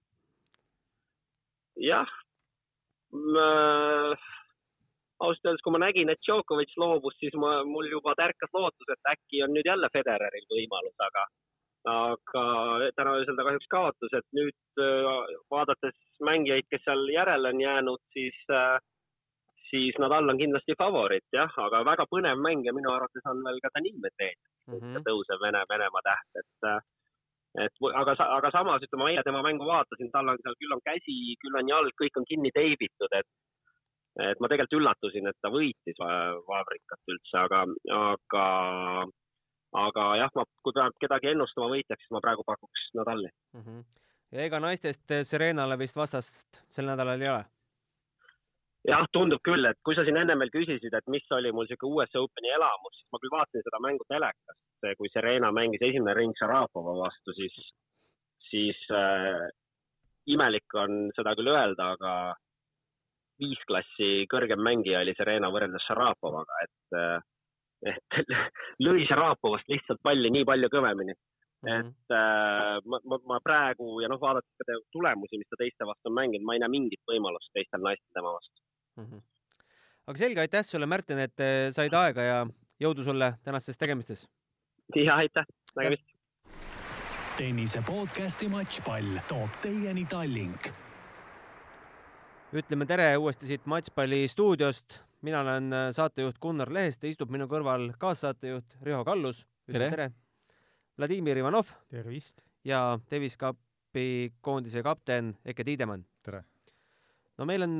jah, 1.82 2.06
ausalt 5.22 5.48
öeldes, 5.48 5.62
kui 5.64 5.74
ma 5.74 5.80
nägin, 5.82 6.10
et 6.12 6.20
Djokovic 6.26 6.74
loobus, 6.82 7.16
siis 7.20 7.34
ma, 7.38 7.54
mul 7.68 7.88
juba 7.90 8.14
tärkas 8.18 8.52
lootus, 8.56 8.92
et 8.94 9.10
äkki 9.14 9.42
on 9.46 9.54
nüüd 9.56 9.68
jälle 9.68 9.90
Federeril 9.94 10.46
võimalus, 10.50 10.96
aga, 11.08 11.26
aga 11.94 12.44
täna 12.98 13.16
öösel 13.20 13.38
ta 13.38 13.46
kahjuks 13.48 13.68
kaotas, 13.74 14.16
et 14.18 14.28
nüüd 14.38 14.82
äh, 14.86 15.34
vaadates 15.54 15.98
mängijaid, 16.30 16.68
kes 16.70 16.84
seal 16.86 17.04
järele 17.14 17.54
on 17.54 17.60
jäänud, 17.64 18.02
siis, 18.16 18.38
äh, 18.50 18.78
siis 19.70 19.98
Nadal 20.02 20.34
on 20.34 20.40
kindlasti 20.40 20.78
favoriit, 20.78 21.28
jah, 21.34 21.52
aga 21.66 21.84
väga 21.92 22.08
põnev 22.10 22.40
mäng 22.42 22.66
ja 22.66 22.74
minu 22.76 22.94
arvates 22.94 23.30
on 23.30 23.44
veel 23.46 23.62
ka 23.62 23.72
Daniil 23.76 24.00
Medvedev 24.00 24.40
mm 24.68 24.80
-hmm. 24.80 25.06
tõusev 25.08 25.46
Vene, 25.46 25.64
Venemaa 25.70 26.06
täht, 26.10 26.42
et 26.42 26.70
äh, 26.72 26.82
et 27.60 27.74
aga, 28.00 28.14
aga 28.16 28.50
samas 28.50 28.84
ütleme, 28.84 29.02
ma 29.02 29.10
eile 29.12 29.22
tema 29.26 29.42
mängu 29.44 29.66
vaatasin, 29.68 30.10
tal 30.12 30.28
on 30.32 30.38
seal 30.40 30.54
küll 30.60 30.72
on 30.76 30.80
käsi, 30.88 31.16
küll 31.42 31.58
on 31.60 31.68
jalg, 31.68 31.92
kõik 32.00 32.16
on 32.16 32.24
kinni 32.30 32.50
teibitud, 32.54 33.12
et 33.18 33.28
et 34.20 34.40
ma 34.40 34.50
tegelikult 34.50 34.80
üllatusin, 34.80 35.28
et 35.28 35.38
ta 35.40 35.48
võitis 35.52 35.98
Vavrikat 36.00 37.14
üldse, 37.14 37.38
aga, 37.40 37.62
aga, 37.96 38.44
aga 39.86 40.06
jah, 40.20 40.34
ma, 40.36 40.44
kui 40.64 40.76
peab 40.76 40.98
kedagi 41.00 41.32
ennustama 41.32 41.70
võitjaks, 41.72 42.04
siis 42.04 42.14
ma 42.14 42.20
praegu 42.24 42.44
pakuks 42.44 42.90
Nadali 42.98 43.30
mm. 43.30 43.62
-hmm. 43.64 43.82
ja 44.36 44.46
ega 44.48 44.60
naistest 44.60 45.16
Serenale 45.28 45.78
vist 45.78 45.96
vastast 45.96 46.62
sel 46.68 46.90
nädalal 46.90 47.20
ei 47.20 47.32
ole? 47.32 47.44
jah, 48.88 49.06
tundub 49.12 49.40
küll, 49.46 49.64
et 49.64 49.78
kui 49.86 49.94
sa 49.94 50.04
siin 50.04 50.18
enne 50.18 50.36
veel 50.38 50.50
küsisid, 50.50 50.94
et 50.94 51.08
mis 51.14 51.26
oli 51.30 51.52
mul 51.52 51.66
niisugune 51.68 52.02
US 52.02 52.20
Openi 52.20 52.50
elamus, 52.50 52.98
siis 52.98 53.08
ma 53.12 53.20
küll 53.22 53.34
vaatasin 53.36 53.64
seda 53.64 53.80
mängu 53.80 54.04
telekast, 54.08 54.60
kui 54.98 55.08
Serena 55.14 55.52
mängis 55.54 55.82
esimene 55.88 56.14
ring 56.18 56.34
Šarapova 56.38 56.96
vastu, 56.98 57.34
siis, 57.38 57.54
siis 58.50 58.78
äh, 58.90 59.48
imelik 60.26 60.74
on 60.74 61.12
seda 61.16 61.36
küll 61.38 61.52
öelda, 61.54 61.92
aga 61.96 62.34
viis 63.42 63.60
klassi 63.68 64.24
kõrgem 64.30 64.62
mängija 64.62 65.02
oli 65.02 65.14
Serena 65.18 65.50
võrreldes 65.52 65.84
Šarapovaga, 65.88 66.62
et, 66.66 66.96
äh, 67.02 67.92
et 67.92 68.16
lõi 68.86 69.06
Šarapovast 69.10 69.68
lihtsalt 69.74 70.02
palli 70.06 70.30
nii 70.32 70.48
palju 70.48 70.72
kõvemini 70.72 71.18
Mm 71.62 71.70
-hmm. 71.70 71.88
et 71.88 72.10
äh, 72.10 72.76
ma, 72.90 72.98
ma, 73.04 73.18
ma 73.26 73.40
praegu 73.40 74.00
ja 74.02 74.08
noh, 74.08 74.20
vaadates 74.20 74.50
ka 74.58 74.78
tulemusi, 74.92 75.38
mis 75.38 75.50
ta 75.50 75.56
teiste 75.58 75.86
vastu 75.86 76.10
on 76.10 76.14
mänginud, 76.14 76.46
ma 76.46 76.56
ei 76.56 76.62
näe 76.62 76.68
mingit 76.68 77.02
võimalust 77.10 77.52
teistel 77.54 77.84
naistel 77.86 78.10
tema 78.18 78.32
vastu 78.34 78.62
mm. 78.96 79.04
-hmm. 79.04 79.20
aga 80.06 80.18
selge, 80.18 80.40
aitäh 80.40 80.64
sulle, 80.66 80.86
Märten, 80.86 81.18
et 81.18 81.40
äh, 81.40 81.70
said 81.70 81.94
aega 81.94 82.22
ja 82.22 82.46
jõudu 82.84 83.04
sulle 83.04 83.34
tänastes 83.44 83.78
tegemistes. 83.78 84.26
ja 85.06 85.14
aitäh, 85.14 85.46
nägemist. 85.76 86.06
tennise 87.38 87.82
podcasti 87.86 88.48
Matšpall 88.48 89.22
toob 89.28 89.50
teieni 89.62 90.04
Tallink. 90.10 90.74
Ütleme 92.52 92.86
tere 92.88 93.14
uuesti 93.16 93.48
siit 93.48 93.66
Matšpalli 93.66 94.26
stuudiost. 94.28 94.98
mina 95.22 95.40
olen 95.40 95.72
äh, 95.72 95.90
saatejuht 95.94 96.38
Gunnar 96.42 96.72
Leheste, 96.72 97.08
istub 97.08 97.30
minu 97.30 97.46
kõrval 97.48 97.92
kaassaatejuht 97.98 98.76
Riho 98.82 99.04
Kallus. 99.04 99.46
tere, 99.66 99.90
tere.. 99.90 100.10
Vladimir 100.98 101.38
Ivanov. 101.38 101.72
tervist! 101.90 102.44
ja 102.64 102.98
Davis 103.10 103.38
Cupi 103.38 104.32
koondise 104.40 104.82
kapten 104.82 105.36
Eke 105.44 105.64
Tiidemann. 105.64 106.04
tere! 106.22 106.44
no 107.38 107.46
meil 107.48 107.62
on 107.62 107.78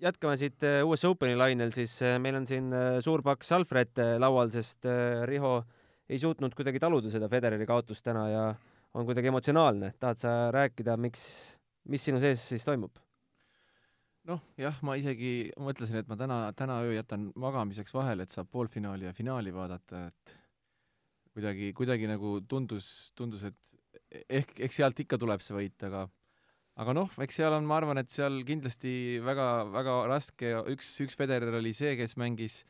jätkame 0.00 0.36
siit 0.36 0.62
äh, 0.62 0.84
US 0.86 1.04
Openi 1.04 1.36
lainel, 1.36 1.72
siis 1.74 1.96
äh, 2.02 2.18
meil 2.22 2.38
on 2.38 2.46
siin 2.46 2.70
äh, 2.72 2.98
suur 3.04 3.24
paks 3.26 3.50
Alfred 3.56 3.98
laual, 4.22 4.52
sest 4.54 4.86
Riho 5.26 5.56
ei 6.08 6.20
suutnud 6.22 6.54
kuidagi 6.54 6.78
taluda 6.78 7.10
seda 7.10 7.28
Federeri 7.28 7.66
kaotust 7.66 8.04
täna 8.06 8.28
ja 8.30 8.44
on 8.94 9.08
kuidagi 9.08 9.32
emotsionaalne. 9.32 9.94
tahad 9.98 10.22
sa 10.22 10.36
rääkida, 10.54 10.96
miks, 10.96 11.26
mis 11.90 12.06
sinu 12.06 12.22
sees 12.22 12.48
siis 12.48 12.64
toimub? 12.64 13.05
Noh, 14.26 14.42
jah, 14.60 14.76
ma 14.86 14.96
isegi 14.98 15.52
mõtlesin, 15.62 16.00
et 16.02 16.10
ma 16.10 16.18
täna, 16.18 16.40
täna 16.58 16.80
öö 16.86 16.96
jätan 16.96 17.30
magamiseks 17.38 17.94
vahele, 17.94 18.26
et 18.26 18.34
saab 18.34 18.50
poolfinaali 18.52 19.08
ja 19.08 19.14
finaali 19.16 19.54
vaadata, 19.54 20.06
et 20.10 20.36
kuidagi, 21.36 21.72
kuidagi 21.76 22.10
nagu 22.10 22.38
tundus, 22.48 23.12
tundus, 23.18 23.44
et 23.46 24.24
ehk, 24.40 24.56
eks 24.66 24.80
sealt 24.80 25.02
ikka 25.02 25.18
tuleb 25.20 25.44
see 25.44 25.56
võit, 25.56 25.76
aga 25.88 26.06
aga 26.76 26.92
noh, 26.96 27.12
eks 27.24 27.38
seal 27.40 27.54
on, 27.56 27.64
ma 27.68 27.78
arvan, 27.80 28.00
et 28.02 28.12
seal 28.12 28.42
kindlasti 28.48 29.20
väga, 29.24 29.46
väga 29.72 30.00
raske, 30.10 30.52
üks, 30.74 30.90
üks 31.06 31.16
Federer 31.16 31.56
oli 31.56 31.72
see, 31.76 31.94
kes 31.96 32.16
mängis 32.20 32.60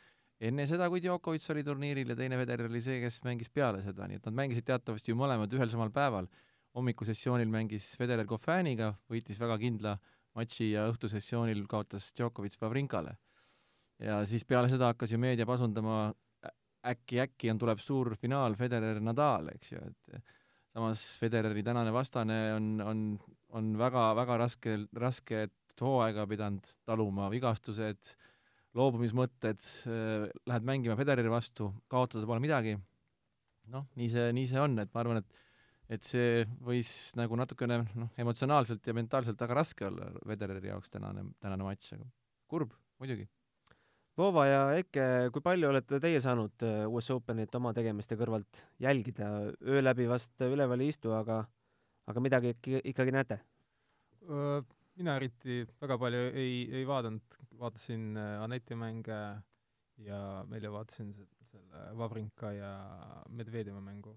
enne 0.46 0.66
seda, 0.70 0.86
kui 0.92 1.02
Djokovic 1.02 1.46
oli 1.54 1.64
turniiril 1.66 2.12
ja 2.12 2.18
teine 2.18 2.38
Federer 2.38 2.70
oli 2.70 2.82
see, 2.84 3.00
kes 3.02 3.18
mängis 3.26 3.50
peale 3.50 3.80
seda, 3.82 4.06
nii 4.06 4.20
et 4.20 4.28
nad 4.28 4.36
mängisid 4.42 4.68
teatavasti 4.68 5.10
ju 5.10 5.18
mõlemad 5.18 5.52
ühel 5.56 5.72
samal 5.72 5.90
päeval. 5.94 6.28
hommikusessioonil 6.76 7.48
mängis 7.48 7.94
Federer 7.96 8.26
Kofaniga, 8.28 8.90
võitis 9.08 9.38
väga 9.40 9.56
kindla 9.58 9.94
matši 10.36 10.70
ja 10.74 10.86
õhtusessioonil 10.90 11.64
kaotas 11.70 12.12
Djokovic 12.16 12.58
Vavrinkale. 12.60 13.16
ja 13.98 14.20
siis 14.28 14.44
peale 14.44 14.68
seda 14.68 14.92
hakkas 14.92 15.12
ju 15.12 15.18
meedia 15.18 15.46
pasundama, 15.48 16.12
äkki, 16.86 17.20
äkki 17.24 17.50
on, 17.50 17.60
tuleb 17.60 17.80
suur 17.80 18.14
finaal 18.20 18.56
Federer-Nadal, 18.58 19.50
eks 19.54 19.72
ju, 19.72 19.80
et 19.80 20.34
samas 20.76 21.04
Federeri 21.20 21.64
tänane 21.64 21.92
vastane 21.94 22.36
on, 22.54 22.68
on, 22.84 23.06
on 23.56 23.72
väga-väga 23.80 24.36
raske, 24.42 24.76
rasket 25.00 25.80
hooaega 25.80 26.26
pidanud 26.28 26.68
taluma, 26.88 27.30
vigastused, 27.32 28.12
loobumismõtted, 28.76 29.64
äh, 29.88 30.26
lähed 30.48 30.68
mängima 30.68 30.96
Federeri 30.98 31.32
vastu, 31.32 31.70
kaotada 31.92 32.28
pole 32.28 32.44
midagi. 32.44 32.76
noh, 33.72 33.88
nii 33.98 34.06
see, 34.12 34.28
nii 34.36 34.46
see 34.46 34.60
on, 34.62 34.76
et 34.78 34.92
ma 34.94 35.00
arvan, 35.02 35.18
et 35.18 35.45
et 35.92 36.04
see 36.06 36.42
võis 36.66 36.90
nagu 37.18 37.38
natukene 37.38 37.82
noh, 37.94 38.10
emotsionaalselt 38.18 38.86
ja 38.86 38.94
mentaalselt 38.96 39.40
väga 39.40 39.60
raske 39.60 39.86
olla 39.86 40.10
Federeri 40.26 40.72
jaoks 40.72 40.90
tänane, 40.90 41.28
tänane 41.40 41.66
matš, 41.66 41.94
aga 41.98 42.08
kurb 42.50 42.74
muidugi 43.00 43.28
Vova 44.16 44.46
ja 44.48 44.60
Eke, 44.72 45.28
kui 45.28 45.42
palju 45.44 45.68
olete 45.68 45.98
teie 46.00 46.22
saanud 46.24 46.62
äh, 46.64 46.86
US 46.88 47.10
Openit 47.12 47.52
oma 47.58 47.74
tegemiste 47.76 48.16
kõrvalt 48.16 48.62
jälgida? 48.80 49.28
öö 49.60 49.82
läbi 49.82 50.06
vast 50.08 50.40
üleval 50.40 50.80
ei 50.80 50.88
istu, 50.94 51.12
aga, 51.12 51.42
aga 52.08 52.22
midagi 52.24 52.54
ikkagi 52.80 53.12
näete? 53.12 53.42
mina 54.96 55.18
eriti 55.20 55.60
väga 55.82 55.98
palju 56.00 56.22
ei, 56.32 56.64
ei 56.80 56.86
vaadanud, 56.88 57.36
vaatasin 57.60 58.16
äh, 58.16 58.42
Aneti 58.42 58.74
mänge 58.74 59.20
ja 60.08 60.20
välja 60.48 60.72
vaatasin 60.72 61.12
selle 61.50 61.84
Vavrinka 61.98 62.52
ja 62.52 62.72
Medvedjevi 63.28 63.80
mängu. 63.80 64.16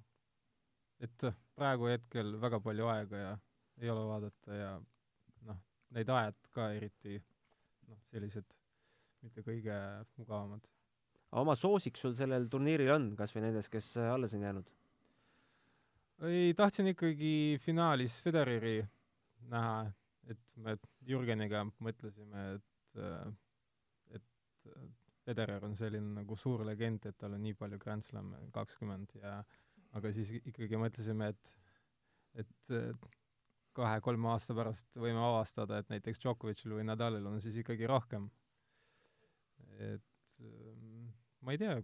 Et 1.06 1.28
äh, 1.28 1.36
praegu 1.56 1.90
hetkel 1.92 2.34
väga 2.42 2.60
palju 2.64 2.90
aega 2.92 3.22
ja 3.24 3.36
ei 3.80 3.92
ole 3.92 4.06
vaadata 4.10 4.56
ja 4.56 4.72
noh, 5.48 5.62
need 5.96 6.10
ajad 6.16 6.40
ka 6.56 6.72
eriti 6.76 7.20
noh, 7.20 8.02
sellised 8.12 8.48
mitte 9.24 9.44
kõige 9.44 9.78
mugavamad. 10.20 10.68
oma 11.40 11.56
soosik 11.56 11.98
sul 12.00 12.16
sellel 12.16 12.48
turniiril 12.52 12.92
on, 12.96 13.10
kas 13.20 13.34
või 13.36 13.48
nendest, 13.48 13.72
kes 13.72 13.96
alles 14.04 14.36
on 14.36 14.46
jäänud? 14.48 14.70
ei, 16.28 16.54
tahtsin 16.54 16.92
ikkagi 16.92 17.60
finaalis 17.64 18.20
Federeri 18.24 18.80
näha, 19.52 19.88
et 20.28 20.56
me 20.60 20.76
Jürgeniga 21.08 21.64
mõtlesime, 21.80 22.46
et, 22.58 23.04
et 24.18 24.74
Federer 25.26 25.64
on 25.66 25.76
selline 25.80 26.20
nagu 26.20 26.36
suur 26.40 26.66
legend, 26.68 27.08
et 27.08 27.18
tal 27.18 27.38
on 27.38 27.44
nii 27.44 27.56
palju 27.58 27.80
Grand 27.82 28.06
Slam'e, 28.06 28.42
kakskümmend 28.56 29.16
ja 29.22 29.40
aga 29.98 30.12
siis 30.14 30.34
ikkagi 30.42 30.78
mõtlesime, 30.78 31.32
et, 31.34 31.54
et 32.44 32.76
kahe-kolme 33.78 34.30
aasta 34.34 34.54
pärast 34.58 35.00
võime 35.00 35.22
avastada, 35.24 35.80
et 35.80 35.90
näiteks 35.90 36.22
Djokovicil 36.22 36.76
või 36.78 36.86
Nadalil 36.86 37.26
on 37.30 37.40
siis 37.42 37.58
ikkagi 37.62 37.88
rohkem 37.90 38.28
et 39.80 40.02
ähm, 40.44 41.08
ma 41.42 41.56
ei 41.56 41.62
tea, 41.62 41.80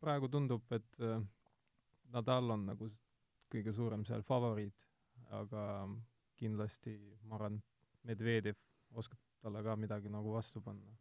praegu 0.00 0.28
tundub, 0.32 0.64
et 0.72 1.00
äh, 1.04 1.20
Nadal 2.14 2.56
on 2.56 2.66
nagu 2.68 2.88
kõige 3.52 3.74
suurem 3.74 4.04
seal 4.08 4.24
favoriit, 4.26 4.86
aga 5.36 5.86
kindlasti 6.40 6.96
ma 7.28 7.38
arvan, 7.38 7.60
Medvedev 8.04 8.58
oskab 9.00 9.20
talle 9.40 9.62
ka 9.64 9.74
midagi 9.80 10.10
nagu 10.12 10.34
vastu 10.34 10.60
panna. 10.60 10.92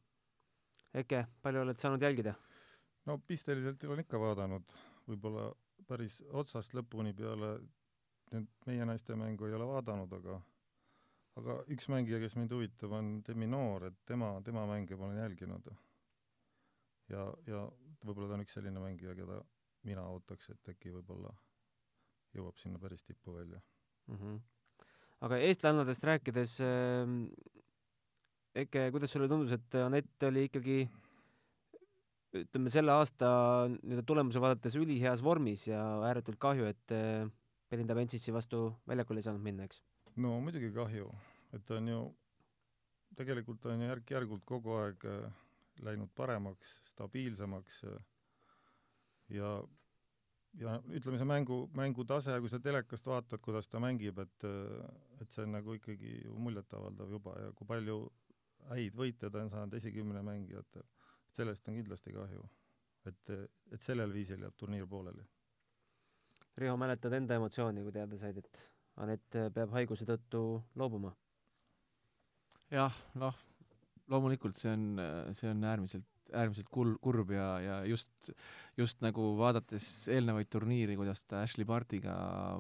Eke, 0.96 1.26
palju 1.44 1.64
oled 1.66 1.80
saanud 1.82 2.04
jälgida? 2.04 2.36
no 3.04 3.18
pisteliselt 3.28 3.84
olen 3.84 4.06
ikka 4.06 4.20
vaadanud, 4.22 4.76
võib-olla 5.10 5.50
päris 5.88 6.22
otsast 6.32 6.74
lõpuni 6.74 7.14
peale 7.18 7.56
nüüd 8.34 8.50
meie 8.68 8.86
naiste 8.86 9.16
mängu 9.20 9.48
ei 9.48 9.56
ole 9.58 9.68
vaadanud, 9.70 10.14
aga 10.20 10.40
aga 11.40 11.58
üks 11.74 11.88
mängija, 11.90 12.20
kes 12.22 12.36
mind 12.38 12.54
huvitab, 12.54 12.94
on 12.94 13.16
Demi 13.26 13.48
Noor, 13.50 13.88
et 13.90 13.98
tema, 14.06 14.36
tema 14.46 14.68
mänge 14.70 14.98
ma 14.98 15.08
olen 15.08 15.22
jälginud. 15.24 15.72
ja, 17.10 17.26
ja 17.48 17.64
võib-olla 18.06 18.30
ta 18.30 18.38
on 18.38 18.46
üks 18.46 18.58
selline 18.58 18.84
mängija, 18.84 19.16
keda 19.18 19.42
mina 19.88 20.06
ootaks, 20.14 20.50
et 20.54 20.74
äkki 20.74 20.94
võib-olla 20.94 21.34
jõuab 22.34 22.58
sinna 22.62 22.80
päris 22.82 23.04
tippu 23.04 23.34
välja 23.36 23.60
mm. 24.08 24.18
-hmm. 24.18 24.40
aga 25.28 25.42
eestlannadest 25.50 26.04
rääkides 26.04 26.60
äh,, 26.62 27.18
Eke, 28.54 28.92
kuidas 28.94 29.10
sulle 29.10 29.26
tundus, 29.28 29.52
et 29.52 29.76
Anett 29.82 30.24
oli 30.24 30.44
ikkagi 30.46 30.84
ütleme, 32.34 32.72
selle 32.74 32.94
aasta 32.98 33.30
nii-öelda 33.74 34.06
tulemuse 34.08 34.42
vaadates 34.42 34.76
üliheas 34.80 35.24
vormis 35.26 35.68
ja 35.68 35.82
ääretult 36.10 36.40
kahju, 36.42 36.70
et 36.72 36.94
äh, 36.96 37.28
Belinda 37.70 37.96
Benčitsi 37.98 38.34
vastu 38.34 38.66
väljakule 38.90 39.22
ei 39.22 39.28
saanud 39.28 39.44
minna, 39.46 39.68
eks? 39.70 39.82
no 40.24 40.36
muidugi 40.46 40.72
kahju, 40.74 41.10
et 41.54 41.66
ta 41.68 41.78
on 41.80 41.92
ju, 41.92 42.02
tegelikult 43.18 43.66
on 43.70 43.82
ju 43.82 43.92
järk-järgult 43.92 44.46
kogu 44.50 44.76
aeg 44.80 45.06
äh, 45.10 45.46
läinud 45.86 46.12
paremaks, 46.16 46.80
stabiilsemaks 46.94 47.84
äh, 47.90 48.02
ja 49.38 49.56
ja 50.62 50.76
ütleme, 50.94 51.18
see 51.18 51.26
mängu, 51.26 51.64
mängutase, 51.74 52.36
kui 52.42 52.52
sa 52.52 52.60
telekast 52.62 53.08
vaatad, 53.10 53.42
kuidas 53.42 53.70
ta 53.70 53.82
mängib, 53.82 54.20
et 54.22 54.46
et 55.22 55.32
see 55.34 55.46
on 55.48 55.56
nagu 55.58 55.74
ikkagi 55.78 56.20
ju 56.28 56.36
muljetavaldav 56.38 57.10
juba 57.10 57.34
ja 57.42 57.54
kui 57.58 57.66
palju 57.70 58.04
häid 58.70 58.96
võite 58.98 59.32
ta 59.32 59.42
on 59.42 59.50
saanud 59.50 59.74
esikümne 59.80 60.22
mängijatel, 60.26 60.86
sellest 61.38 61.68
on 61.68 61.80
kindlasti 61.80 62.14
kahju. 62.16 62.44
et, 63.10 63.32
et 63.76 63.82
sellel 63.84 64.14
viisil 64.16 64.42
jääb 64.46 64.56
turniir 64.56 64.86
pooleli. 64.88 65.26
Riho, 66.58 66.78
mäletad 66.78 67.14
enda 67.18 67.36
emotsiooni, 67.36 67.84
kui 67.84 67.92
teada 67.92 68.18
said, 68.22 68.38
et 68.38 68.70
Anett 69.04 69.36
peab 69.56 69.72
haiguse 69.74 70.06
tõttu 70.06 70.62
loobuma? 70.78 71.16
jah, 72.74 72.94
noh, 73.18 73.38
loomulikult 74.10 74.58
see 74.58 74.72
on, 74.72 75.02
see 75.38 75.50
on 75.50 75.66
äärmiselt 75.66 76.10
äärmiselt 76.34 76.70
kul-, 76.74 76.96
kurb 77.04 77.32
ja, 77.34 77.48
ja 77.62 77.76
just, 77.88 78.32
just 78.78 79.02
nagu 79.06 79.34
vaadates 79.38 79.88
eelnevaid 80.14 80.50
turniire, 80.52 80.96
kuidas 81.00 81.24
ta 81.28 81.44
Ashley 81.44 81.68
Bartiga 81.68 82.16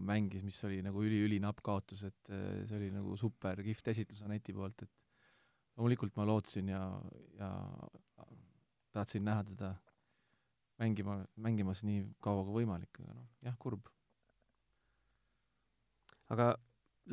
mängis, 0.05 0.43
mis 0.45 0.59
oli 0.67 0.81
nagu 0.85 1.03
üli-ülinapp 1.03 1.63
kaotus, 1.65 2.03
et 2.09 2.33
eh, 2.33 2.63
see 2.67 2.79
oli 2.79 2.91
nagu 2.93 3.17
super 3.19 3.61
kihvt 3.65 3.93
esitlus 3.93 4.23
Aneti 4.25 4.55
poolt, 4.55 4.85
et 4.85 4.91
loomulikult 5.77 6.17
ma 6.19 6.27
lootsin 6.29 6.69
ja, 6.73 6.83
ja 7.39 7.51
tahtsin 8.93 9.25
näha 9.25 9.43
teda 9.47 9.73
mängima, 10.81 11.19
mängimas 11.35 11.83
nii 11.85 12.05
kaua 12.23 12.45
kui 12.45 12.61
võimalik, 12.61 13.01
aga 13.01 13.15
noh, 13.15 13.27
jah, 13.45 13.57
kurb. 13.59 13.89
aga 16.33 16.53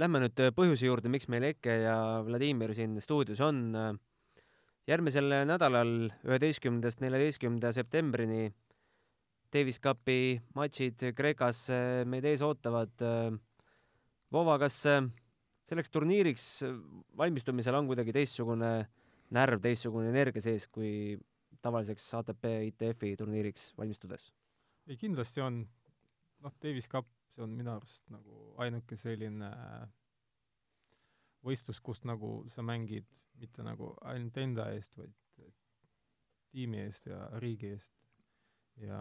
lähme 0.01 0.23
nüüd 0.23 0.45
põhjuse 0.57 0.87
juurde, 0.87 1.11
miks 1.13 1.29
meil 1.29 1.45
Eke 1.51 1.81
ja 1.83 1.97
Vladimir 2.25 2.73
siin 2.77 2.95
stuudios 3.03 3.41
on 3.45 3.75
järgmisel 4.89 5.35
nädalal, 5.49 6.11
üheteistkümnendast 6.27 7.03
neljateistkümnenda 7.05 7.73
septembrini 7.75 8.49
Davis 9.51 9.81
Cupi 9.83 10.39
matšid 10.55 11.11
Kreekas 11.19 11.65
eh, 11.75 12.03
meid 12.07 12.27
ees 12.29 12.43
ootavad. 12.47 12.93
Eh, 13.03 13.33
Vova, 14.31 14.55
kas 14.63 14.77
selleks 15.67 15.91
turniiriks 15.91 16.45
valmistumisel 17.19 17.75
on 17.75 17.89
kuidagi 17.89 18.13
teistsugune 18.15 18.69
närv, 19.35 19.59
teistsugune 19.65 20.13
energia 20.13 20.45
sees 20.45 20.69
kui 20.71 21.17
tavaliseks 21.63 22.07
ATP 22.21 22.47
ITF-i 22.71 23.17
turniiriks 23.21 23.71
valmistudes? 23.79 24.31
ei, 24.87 24.97
kindlasti 24.97 25.43
on. 25.45 25.63
noh, 26.41 26.55
Davis 26.63 26.89
Cup, 26.89 27.09
see 27.35 27.45
on 27.45 27.53
minu 27.57 27.75
arust 27.75 28.07
nagu 28.11 28.55
ainuke 28.65 28.97
selline 28.97 29.51
võistlus, 31.45 31.81
kus 31.85 32.01
nagu 32.09 32.31
sa 32.53 32.65
mängid 32.65 33.09
mitte 33.41 33.65
nagu 33.65 33.93
ainult 34.09 34.37
enda 34.41 34.71
eest, 34.75 34.97
vaid 34.97 35.15
tiimi 36.51 36.81
eest 36.83 37.07
ja 37.07 37.29
riigi 37.45 37.75
eest. 37.75 37.95
ja 38.81 38.99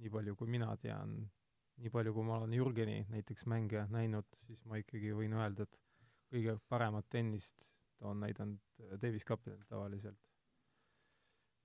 nii 0.00 0.10
palju, 0.10 0.34
kui 0.40 0.48
mina 0.50 0.72
tean, 0.80 1.18
nii 1.76 1.92
palju, 1.92 2.14
kui 2.16 2.26
ma 2.26 2.38
olen 2.40 2.56
Jürgeni 2.56 3.04
näiteks 3.12 3.46
mänge 3.50 3.84
näinud, 3.92 4.40
siis 4.48 4.64
ma 4.64 4.80
ikkagi 4.80 5.12
võin 5.14 5.36
öelda, 5.36 5.68
et 5.68 5.80
kõige 6.32 6.56
paremat 6.68 7.06
tennist 7.12 7.68
ta 7.98 8.08
on 8.10 8.20
näidanud 8.20 8.58
Davis 9.02 9.24
Cupidel 9.24 9.62
tavaliselt. 9.68 10.18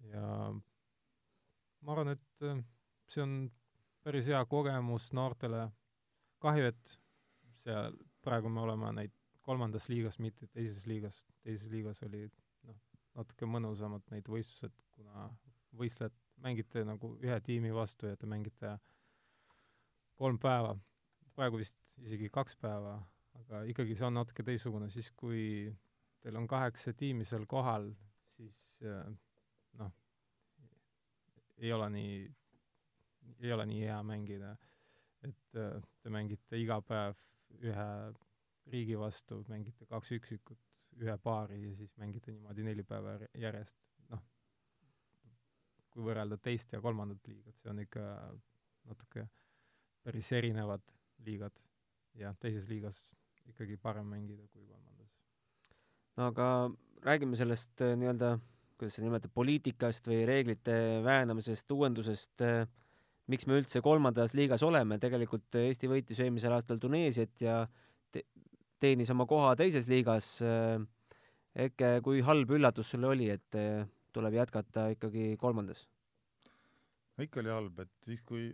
Ja 0.08 0.26
ma 1.82 1.94
arvan, 1.94 2.14
et 2.16 2.46
see 3.12 3.24
on 3.24 3.36
päris 4.04 4.30
hea 4.32 4.42
kogemus 4.46 5.12
noortele. 5.14 5.70
kahju, 6.40 6.70
et 6.72 7.00
seal 7.60 7.96
praegu 8.24 8.50
me 8.50 8.62
oleme 8.62 8.94
neid 8.96 9.16
kolmandas 9.44 9.90
liigas, 9.90 10.20
mitte 10.20 10.48
teises 10.48 10.86
liigas. 10.88 11.26
teises 11.44 11.72
liigas 11.72 12.02
oli 12.08 12.28
noh, 12.68 12.78
natuke 13.20 13.46
mõnusamad 13.46 14.06
need 14.14 14.28
võistlused, 14.32 14.76
kuna 14.96 15.28
võistlejad 15.80 16.16
mängite 16.44 16.86
nagu 16.88 17.16
ühe 17.20 17.40
tiimi 17.44 17.74
vastu 17.76 18.08
ja 18.08 18.18
te 18.18 18.28
mängite 18.30 18.78
kolm 20.20 20.40
päeva, 20.40 20.76
praegu 21.36 21.60
vist 21.60 21.78
isegi 22.04 22.30
kaks 22.32 22.56
päeva, 22.60 22.98
aga 23.42 23.64
ikkagi 23.72 23.96
see 23.96 24.08
on 24.08 24.18
natuke 24.20 24.44
teistsugune, 24.48 24.90
siis 24.92 25.12
kui 25.16 25.42
teil 26.24 26.40
on 26.40 26.48
kaheksa 26.48 26.94
tiimi 26.94 27.28
seal 27.28 27.46
kohal, 27.48 27.92
siis 28.36 28.58
noh, 29.78 29.92
ei 31.58 31.74
ole 31.74 31.90
nii, 31.90 32.18
ei 33.40 33.54
ole 33.54 33.66
nii 33.66 33.82
hea 33.86 34.02
mängida. 34.04 34.56
et 35.28 35.52
te 35.52 36.10
mängite 36.10 36.56
iga 36.56 36.78
päev 36.82 37.18
ühe 37.60 37.88
riigi 38.72 38.96
vastu, 39.00 39.42
mängite 39.50 39.86
kaks 39.90 40.12
üksikut, 40.16 40.60
ühe 41.02 41.16
paari 41.24 41.58
ja 41.64 41.74
siis 41.76 41.92
mängite 42.00 42.32
niimoodi 42.32 42.64
neli 42.64 42.86
päeva 42.88 43.18
järjest, 43.36 43.76
noh, 44.14 44.22
kui 45.92 46.06
võrrelda 46.06 46.38
teist 46.38 46.72
ja 46.74 46.82
kolmandat 46.82 47.28
liigat, 47.28 47.58
see 47.60 47.74
on 47.74 47.84
ikka 47.84 48.06
natuke 48.90 49.26
päris 50.06 50.32
erinevad 50.32 50.86
liigad 51.26 51.66
ja 52.20 52.32
teises 52.40 52.68
liigas 52.70 53.00
ikkagi 53.50 53.78
parem 53.82 54.08
mängida 54.14 54.48
kui 54.54 54.66
kolmandas. 54.68 55.12
no 56.18 56.30
aga 56.32 56.48
räägime 57.06 57.38
sellest 57.40 57.82
äh, 57.82 57.96
nii-öelda, 57.98 58.38
kuidas 58.80 58.98
sa 58.98 59.04
nimetad, 59.04 59.32
poliitikast 59.36 60.08
või 60.08 60.24
reeglite 60.28 60.76
väänamisest, 61.06 61.72
uuendusest, 61.76 62.36
äh, 62.46 62.64
miks 63.30 63.46
me 63.48 63.60
üldse 63.60 63.82
kolmandas 63.86 64.34
liigas 64.38 64.64
oleme, 64.66 64.98
tegelikult 65.02 65.60
Eesti 65.60 65.90
võitis 65.92 66.20
eelmisel 66.24 66.56
aastal 66.56 66.80
Tuneesiat 66.82 67.44
ja 67.44 67.60
te 68.12 68.24
teenis 68.82 69.12
oma 69.14 69.28
koha 69.30 69.54
teises 69.60 69.90
liigas. 69.92 70.38
Eke, 71.60 71.96
kui 72.06 72.22
halb 72.24 72.52
üllatus 72.56 72.92
sulle 72.94 73.10
oli, 73.10 73.28
et 73.34 73.58
eh, 73.58 73.84
tuleb 74.16 74.38
jätkata 74.38 74.90
ikkagi 74.96 75.34
kolmandas? 75.42 75.88
no 77.18 77.26
ikka 77.26 77.42
oli 77.42 77.52
halb, 77.52 77.80
et 77.84 77.92
siis, 78.06 78.22
kui, 78.24 78.46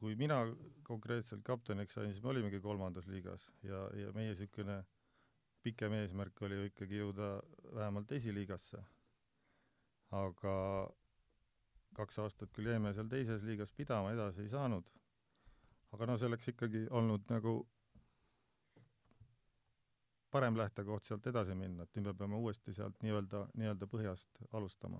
kui 0.00 0.14
mina 0.16 0.38
konkreetselt 0.86 1.42
kapteniks 1.44 1.98
sain, 1.98 2.12
siis 2.12 2.22
me 2.24 2.30
olimegi 2.32 2.60
kolmandas 2.62 3.08
liigas 3.10 3.50
ja, 3.66 3.82
ja 3.98 4.14
meie 4.16 4.30
niisugune 4.30 4.78
pikem 5.64 5.92
eesmärk 5.98 6.40
oli 6.46 6.56
ju 6.56 6.70
ikkagi 6.70 7.02
jõuda 7.02 7.28
vähemalt 7.74 8.14
esiliigasse. 8.16 8.80
Aga 10.14 10.56
kaks 11.94 12.18
aastat 12.24 12.52
küll 12.54 12.70
jäime 12.72 12.92
seal 12.94 13.08
teises 13.10 13.44
liigas 13.46 13.72
pidama, 13.72 14.12
edasi 14.14 14.44
ei 14.44 14.50
saanud. 14.52 14.90
aga 15.94 16.06
no 16.10 16.16
see 16.18 16.26
oleks 16.26 16.48
ikkagi 16.50 16.86
olnud 16.90 17.28
nagu 17.30 17.60
parem 20.34 20.56
lähtekoht 20.58 21.06
sealt 21.06 21.26
edasi 21.30 21.54
minna, 21.54 21.84
et 21.84 21.94
nüüd 21.94 22.08
me 22.08 22.14
peame 22.18 22.38
uuesti 22.40 22.74
sealt 22.74 22.96
nii-öelda, 23.06 23.44
nii-öelda 23.54 23.86
põhjast 23.90 24.42
alustama. 24.58 24.98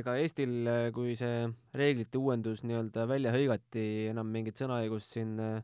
ega 0.00 0.14
Eestil, 0.16 0.54
kui 0.96 1.12
see 1.20 1.44
reeglite 1.76 2.20
uuendus 2.20 2.62
nii-öelda 2.64 3.04
välja 3.10 3.34
hõigati, 3.34 3.84
enam 4.14 4.32
mingit 4.32 4.60
sõnaõigust 4.62 5.18
siin 5.18 5.36
äh, 5.42 5.58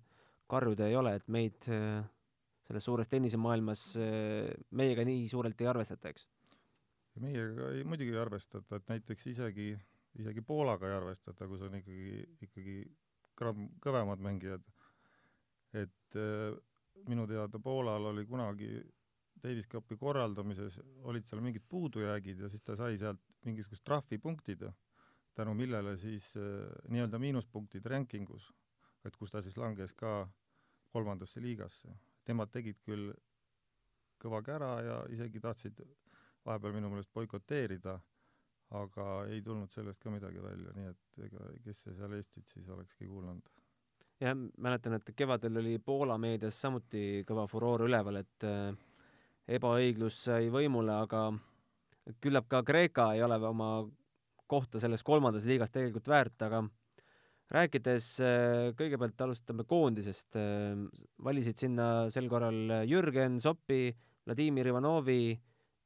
karjuda 0.53 0.89
ei 0.91 0.99
ole, 1.01 1.15
et 1.17 1.29
meid 1.33 1.71
äh, 1.73 2.03
selles 2.69 2.85
suures 2.85 3.09
tennisemaailmas, 3.09 3.85
äh, 4.05 4.53
meiega 4.77 5.09
nii 5.09 5.25
suurelt 5.33 5.65
ei 5.65 5.71
arvestata, 5.73 6.13
eks? 6.13 6.29
Meiega 7.23 7.73
ei, 7.75 7.85
muidugi 7.85 8.15
ei 8.15 8.21
arvestata, 8.21 8.79
et 8.79 8.89
näiteks 8.91 9.27
isegi, 9.33 9.73
isegi 10.19 10.45
Poolaga 10.47 10.89
ei 10.89 10.97
arvestata, 10.97 11.49
kus 11.49 11.65
on 11.67 11.79
ikkagi, 11.81 12.23
ikkagi 12.49 12.77
gramm 13.39 13.69
kõvemad 13.85 14.23
mängijad. 14.25 14.65
et 15.77 16.17
minu 17.07 17.27
teada 17.29 17.59
Poolal 17.61 18.09
oli 18.11 18.25
kunagi 18.27 18.81
Davis 19.43 19.69
Cupi 19.69 19.97
korraldamises, 19.97 20.81
olid 21.07 21.27
seal 21.29 21.43
mingid 21.45 21.63
puudujäägid 21.69 22.41
ja 22.43 22.49
siis 22.51 22.65
ta 22.65 22.75
sai 22.77 22.99
sealt 22.99 23.21
mingisugused 23.47 23.85
trahvipunktid, 23.87 24.65
tänu 25.39 25.55
millele 25.55 25.95
siis 25.97 26.33
äh, 26.37 26.67
nii-öelda 26.91 27.21
miinuspunktid 27.23 27.87
rankingus, 27.87 28.49
et 29.07 29.17
kus 29.17 29.31
ta 29.31 29.43
siis 29.43 29.57
langes 29.57 29.95
ka 29.95 30.27
kolmandasse 30.91 31.43
liigasse. 31.43 31.93
Nemad 32.29 32.51
tegid 32.51 32.81
küll 32.83 33.13
kõva 34.19 34.43
kära 34.43 34.73
ja 34.83 34.97
isegi 35.15 35.41
tahtsid 35.41 35.85
vahepeal 36.49 36.75
minu 36.79 36.91
meelest 36.93 37.13
boikoteerida, 37.15 37.99
aga 38.79 39.07
ei 39.29 39.41
tulnud 39.45 39.73
sellest 39.73 40.01
ka 40.03 40.13
midagi 40.13 40.43
välja, 40.45 40.75
nii 40.77 40.91
et 40.91 41.25
ega 41.29 41.53
kes 41.65 41.85
see 41.85 41.97
seal 41.97 42.17
Eestit 42.17 42.49
siis 42.53 42.69
olekski 42.73 43.09
kuulanud. 43.09 43.55
Jah, 44.19 44.35
mäletan, 44.35 44.97
et 44.99 45.13
kevadel 45.15 45.61
oli 45.61 45.77
Poola 45.79 46.17
meedias 46.19 46.57
samuti 46.59 47.23
kõva 47.29 47.45
furoor 47.47 47.85
üleval, 47.87 48.19
et 48.25 48.47
ebaõiglus 49.49 50.25
sai 50.27 50.49
võimule, 50.53 50.97
aga 51.05 51.29
küllap 52.25 52.49
ka 52.51 52.65
Kreeka 52.67 53.13
ei 53.15 53.23
ole 53.23 53.39
oma 53.47 53.71
kohta 54.49 54.81
selles 54.81 55.05
kolmandas 55.05 55.47
liigas 55.49 55.73
tegelikult 55.73 56.09
väärt, 56.09 56.43
aga 56.45 56.63
rääkides 57.53 58.09
äh, 58.25 58.71
kõigepealt 58.77 59.21
alustame 59.25 59.65
koondisest, 59.69 60.37
äh, 60.41 60.77
valisid 61.25 61.61
sinna 61.61 62.09
sel 62.13 62.29
korral 62.33 62.85
Jürgen 62.89 63.39
Soppi, 63.45 63.93
Vladimir 64.29 64.69
Ivanovi, 64.73 65.37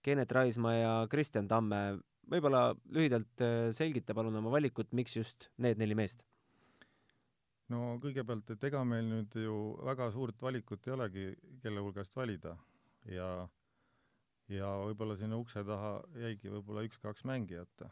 Kennet 0.03 0.33
Raismaa 0.33 0.75
ja 0.75 0.93
Kristjan 1.11 1.49
Tamme. 1.49 2.01
võib-olla 2.33 2.75
lühidalt 2.95 3.43
äh, 3.43 3.71
selgita 3.77 4.15
palun 4.15 4.37
oma 4.39 4.51
valikut, 4.51 4.93
miks 4.93 5.17
just 5.17 5.49
need 5.59 5.79
neli 5.79 5.95
meest? 5.99 6.25
no 7.73 7.97
kõigepealt, 8.03 8.51
et 8.53 8.65
ega 8.69 8.85
meil 8.85 9.07
nüüd 9.09 9.35
ju 9.39 9.57
väga 9.87 10.11
suurt 10.13 10.43
valikut 10.43 10.87
ei 10.87 10.93
olegi, 10.93 11.27
kelle 11.63 11.81
hulgast 11.81 12.17
valida 12.17 12.57
ja 13.09 13.49
ja 14.53 14.69
võib-olla 14.85 15.17
sinna 15.17 15.39
ukse 15.41 15.65
taha 15.65 15.99
jäigi 16.21 16.51
võib-olla 16.53 16.85
üks-kaks 16.89 17.25
mängijat 17.25 17.87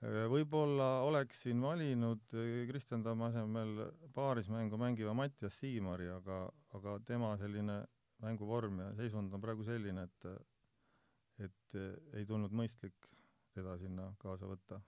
Äh, 0.00 0.24
võib-olla 0.32 1.02
oleksin 1.04 1.60
valinud 1.60 2.22
äh, 2.32 2.62
Kristjan 2.70 3.02
Tamme 3.04 3.26
asemel 3.26 3.82
paarismängu 4.16 4.78
mängiva 4.80 5.12
Mattias 5.12 5.58
Siimari, 5.60 6.06
aga, 6.08 6.46
aga 6.78 6.94
tema 7.04 7.34
selline 7.40 7.82
mänguvorm 8.24 8.80
ja 8.84 8.90
seisund 8.98 9.34
on 9.34 9.42
praegu 9.42 9.66
selline, 9.66 10.06
et 10.08 10.30
et 11.46 11.76
äh, 11.80 11.92
ei 12.20 12.26
tulnud 12.28 12.52
mõistlik 12.52 13.08
teda 13.54 13.76
sinna 13.80 14.10
kaasa 14.20 14.48
võtta. 14.48 14.80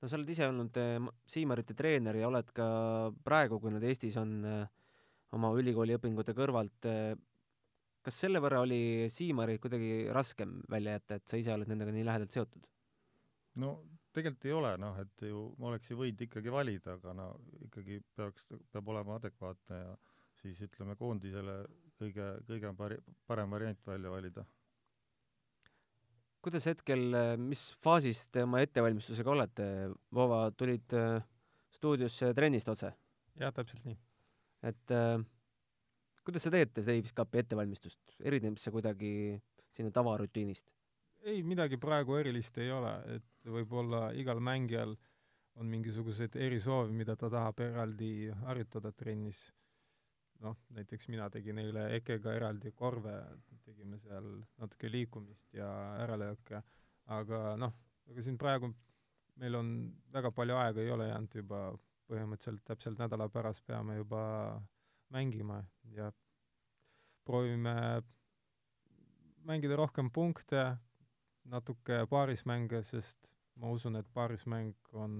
no 0.00 0.08
sa 0.08 0.18
oled 0.18 0.32
ise 0.32 0.48
olnud 0.48 0.76
Siimarite 1.30 1.76
treener 1.78 2.18
ja 2.20 2.28
oled 2.28 2.50
ka 2.56 2.66
praegu, 3.24 3.60
kui 3.60 3.72
nad 3.72 3.84
Eestis 3.86 4.16
on 4.20 4.40
oma 5.36 5.52
ülikooli 5.56 5.94
õpingute 5.96 6.34
kõrvalt, 6.34 6.88
kas 8.02 8.18
selle 8.24 8.42
võrra 8.42 8.64
oli 8.64 9.06
Siimarit 9.12 9.62
kuidagi 9.62 10.10
raskem 10.12 10.58
välja 10.68 10.98
jätta, 10.98 11.20
et 11.20 11.28
sa 11.30 11.40
ise 11.40 11.54
oled 11.54 11.70
nendega 11.70 11.94
nii 11.94 12.06
lähedalt 12.08 12.34
seotud? 12.34 12.66
no 13.60 13.74
tegelikult 14.14 14.46
ei 14.48 14.54
ole, 14.54 14.70
noh, 14.80 14.96
et 15.02 15.26
ju 15.26 15.44
ma 15.60 15.70
oleks 15.70 15.90
ju 15.90 15.98
võinud 16.00 16.24
ikkagi 16.26 16.52
valida, 16.52 16.96
aga 16.98 17.14
no 17.16 17.28
ikkagi 17.66 18.00
peaks, 18.16 18.50
peab 18.72 18.90
olema 18.92 19.18
adekvaatne 19.20 19.80
ja 19.80 19.94
siis 20.40 20.62
ütleme, 20.66 20.96
koondisele 20.98 21.60
kõige, 22.00 22.30
kõige 22.48 22.72
pari-, 22.78 23.02
parem 23.28 23.52
variant 23.56 23.86
välja 23.86 24.12
valida. 24.12 24.46
kuidas 26.40 26.66
hetkel, 26.70 27.04
mis 27.36 27.66
faasis 27.84 28.26
te 28.32 28.46
oma 28.46 28.62
ettevalmistusega 28.64 29.30
olete? 29.30 29.66
Vova, 30.16 30.46
tulid 30.56 30.96
äh, 30.96 31.20
stuudiosse 31.76 32.32
trennist 32.34 32.68
otse? 32.72 32.94
jah, 33.40 33.52
täpselt 33.54 33.84
nii. 33.84 33.98
et 34.72 34.96
äh, 34.96 35.20
kuidas 36.24 36.46
sa 36.46 36.52
teed 36.54 36.74
Davis 36.80 37.14
Cupi 37.16 37.44
ettevalmistust, 37.44 38.00
erineb 38.24 38.58
see 38.60 38.72
kuidagi 38.74 39.12
sinu 39.76 39.92
tavarutiinist? 39.94 40.66
ei, 41.24 41.42
midagi 41.44 41.76
praegu 41.80 42.16
erilist 42.16 42.58
ei 42.58 42.70
ole, 42.72 42.92
et 43.16 43.48
võib-olla 43.52 44.10
igal 44.16 44.40
mängijal 44.40 44.96
on 45.60 45.68
mingisuguseid 45.68 46.36
erisoove, 46.40 46.92
mida 46.94 47.16
ta 47.18 47.28
tahab 47.32 47.60
eraldi 47.60 48.30
harjutada 48.46 48.92
trennis. 48.96 49.42
Noh, 50.44 50.56
näiteks 50.76 51.08
mina 51.12 51.28
tegin 51.30 51.58
eile 51.62 51.86
Ekega 51.96 52.34
eraldi 52.36 52.72
korve, 52.76 53.14
tegime 53.64 53.98
seal 54.02 54.28
natuke 54.60 54.90
liikumist 54.90 55.54
ja 55.54 55.68
äralööke, 56.04 56.62
aga 57.16 57.42
noh, 57.60 57.74
aga 58.10 58.24
siin 58.24 58.38
praegu 58.40 58.72
meil 59.40 59.56
on 59.56 59.70
väga 60.12 60.32
palju 60.36 60.56
aega 60.60 60.82
ei 60.82 60.92
ole 60.92 61.08
jäänud 61.08 61.36
juba, 61.42 61.60
põhimõtteliselt 62.10 62.64
täpselt 62.66 62.98
nädala 62.98 63.28
pärast 63.30 63.62
peame 63.66 63.96
juba 64.00 64.22
mängima 65.14 65.60
ja 65.94 66.10
proovime 67.24 67.74
mängida 69.46 69.76
rohkem 69.78 70.10
punkte, 70.10 70.64
natuke 71.50 72.02
paarismänge, 72.10 72.82
sest 72.84 73.30
ma 73.60 73.70
usun, 73.70 73.96
et 73.96 74.08
paarismäng 74.14 74.74
on 74.92 75.14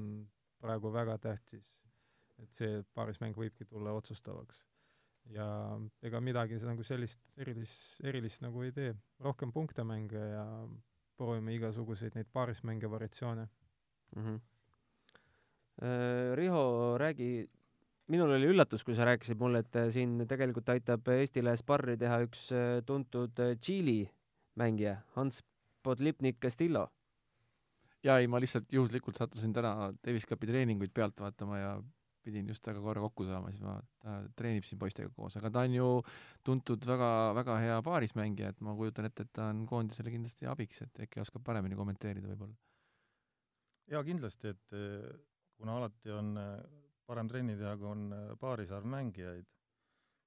praegu 0.61 0.93
väga 0.93 1.19
tähtis. 1.19 1.77
et 2.41 2.57
see 2.57 2.79
paarismäng 2.97 3.37
võibki 3.37 3.67
tulla 3.69 3.93
otsustavaks. 3.93 4.63
Ja 5.35 5.47
ega 6.03 6.21
midagi 6.21 6.59
nagu 6.65 6.85
sellist 6.87 7.21
erilist, 7.37 8.01
erilist 8.03 8.43
nagu 8.43 8.63
ei 8.63 8.73
tee. 8.73 8.95
rohkem 9.21 9.53
punkte 9.53 9.85
mänge 9.85 10.19
ja 10.19 10.45
proovime 11.17 11.55
igasuguseid 11.55 12.17
neid 12.17 12.31
paarismänge 12.33 12.91
variatsioone 12.91 13.49
mm. 14.17 14.23
-hmm. 14.25 14.41
Riho, 16.37 16.99
räägi, 16.99 17.49
minul 18.13 18.35
oli 18.37 18.47
üllatus, 18.53 18.85
kui 18.85 18.95
sa 18.95 19.07
rääkisid 19.09 19.39
mulle, 19.41 19.63
et 19.65 19.77
siin 19.95 20.27
tegelikult 20.29 20.69
aitab 20.69 21.09
Eestile 21.09 21.55
sparri 21.57 21.97
teha 21.97 22.19
üks 22.27 22.51
äh, 22.53 22.83
tuntud 22.85 23.39
äh, 23.41 23.55
Tšiili 23.57 24.11
mängija, 24.61 24.99
Hans 25.17 25.43
Podlipnik 25.83 26.37
Castillo. 26.41 26.91
jaa, 28.05 28.19
ei, 28.19 28.27
ma 28.27 28.41
lihtsalt 28.41 28.73
juhuslikult 28.73 29.17
sattusin 29.17 29.53
täna 29.53 29.93
Davis 30.07 30.27
Cupi 30.29 30.47
treeninguid 30.47 30.93
pealt 30.93 31.21
vaatama 31.21 31.59
ja 31.59 31.73
pidin 32.31 32.49
just 32.51 32.63
temaga 32.65 32.83
korra 32.85 33.03
kokku 33.05 33.27
saama, 33.29 33.51
siis 33.53 33.63
ma, 33.65 33.75
ta 34.03 34.17
treenib 34.39 34.67
siin 34.67 34.81
poistega 34.81 35.11
koos, 35.17 35.37
aga 35.41 35.51
ta 35.53 35.65
on 35.67 35.77
ju 35.77 35.89
tuntud 36.47 36.87
väga, 36.87 37.11
väga 37.37 37.57
hea 37.65 37.79
paarismängija, 37.87 38.53
et 38.55 38.61
ma 38.65 38.75
kujutan 38.79 39.11
ette, 39.11 39.27
et 39.27 39.33
ta 39.37 39.51
on 39.53 39.65
koondisele 39.69 40.13
kindlasti 40.15 40.49
abiks, 40.51 40.85
et 40.87 41.03
äkki 41.07 41.23
oskab 41.25 41.45
paremini 41.47 41.79
kommenteerida 41.79 42.31
võib-olla. 42.33 42.55
jaa, 43.91 44.05
kindlasti, 44.07 44.55
et 44.55 44.79
eh, 44.79 45.09
kuna 45.59 45.81
alati 45.81 46.15
on 46.15 46.37
eh, 46.39 46.53
parem 47.11 47.29
trenni 47.29 47.59
teha, 47.59 47.75
kui 47.81 47.91
on 47.91 48.07
eh, 48.15 48.29
paarisarv 48.41 48.87
mängijaid 48.87 49.49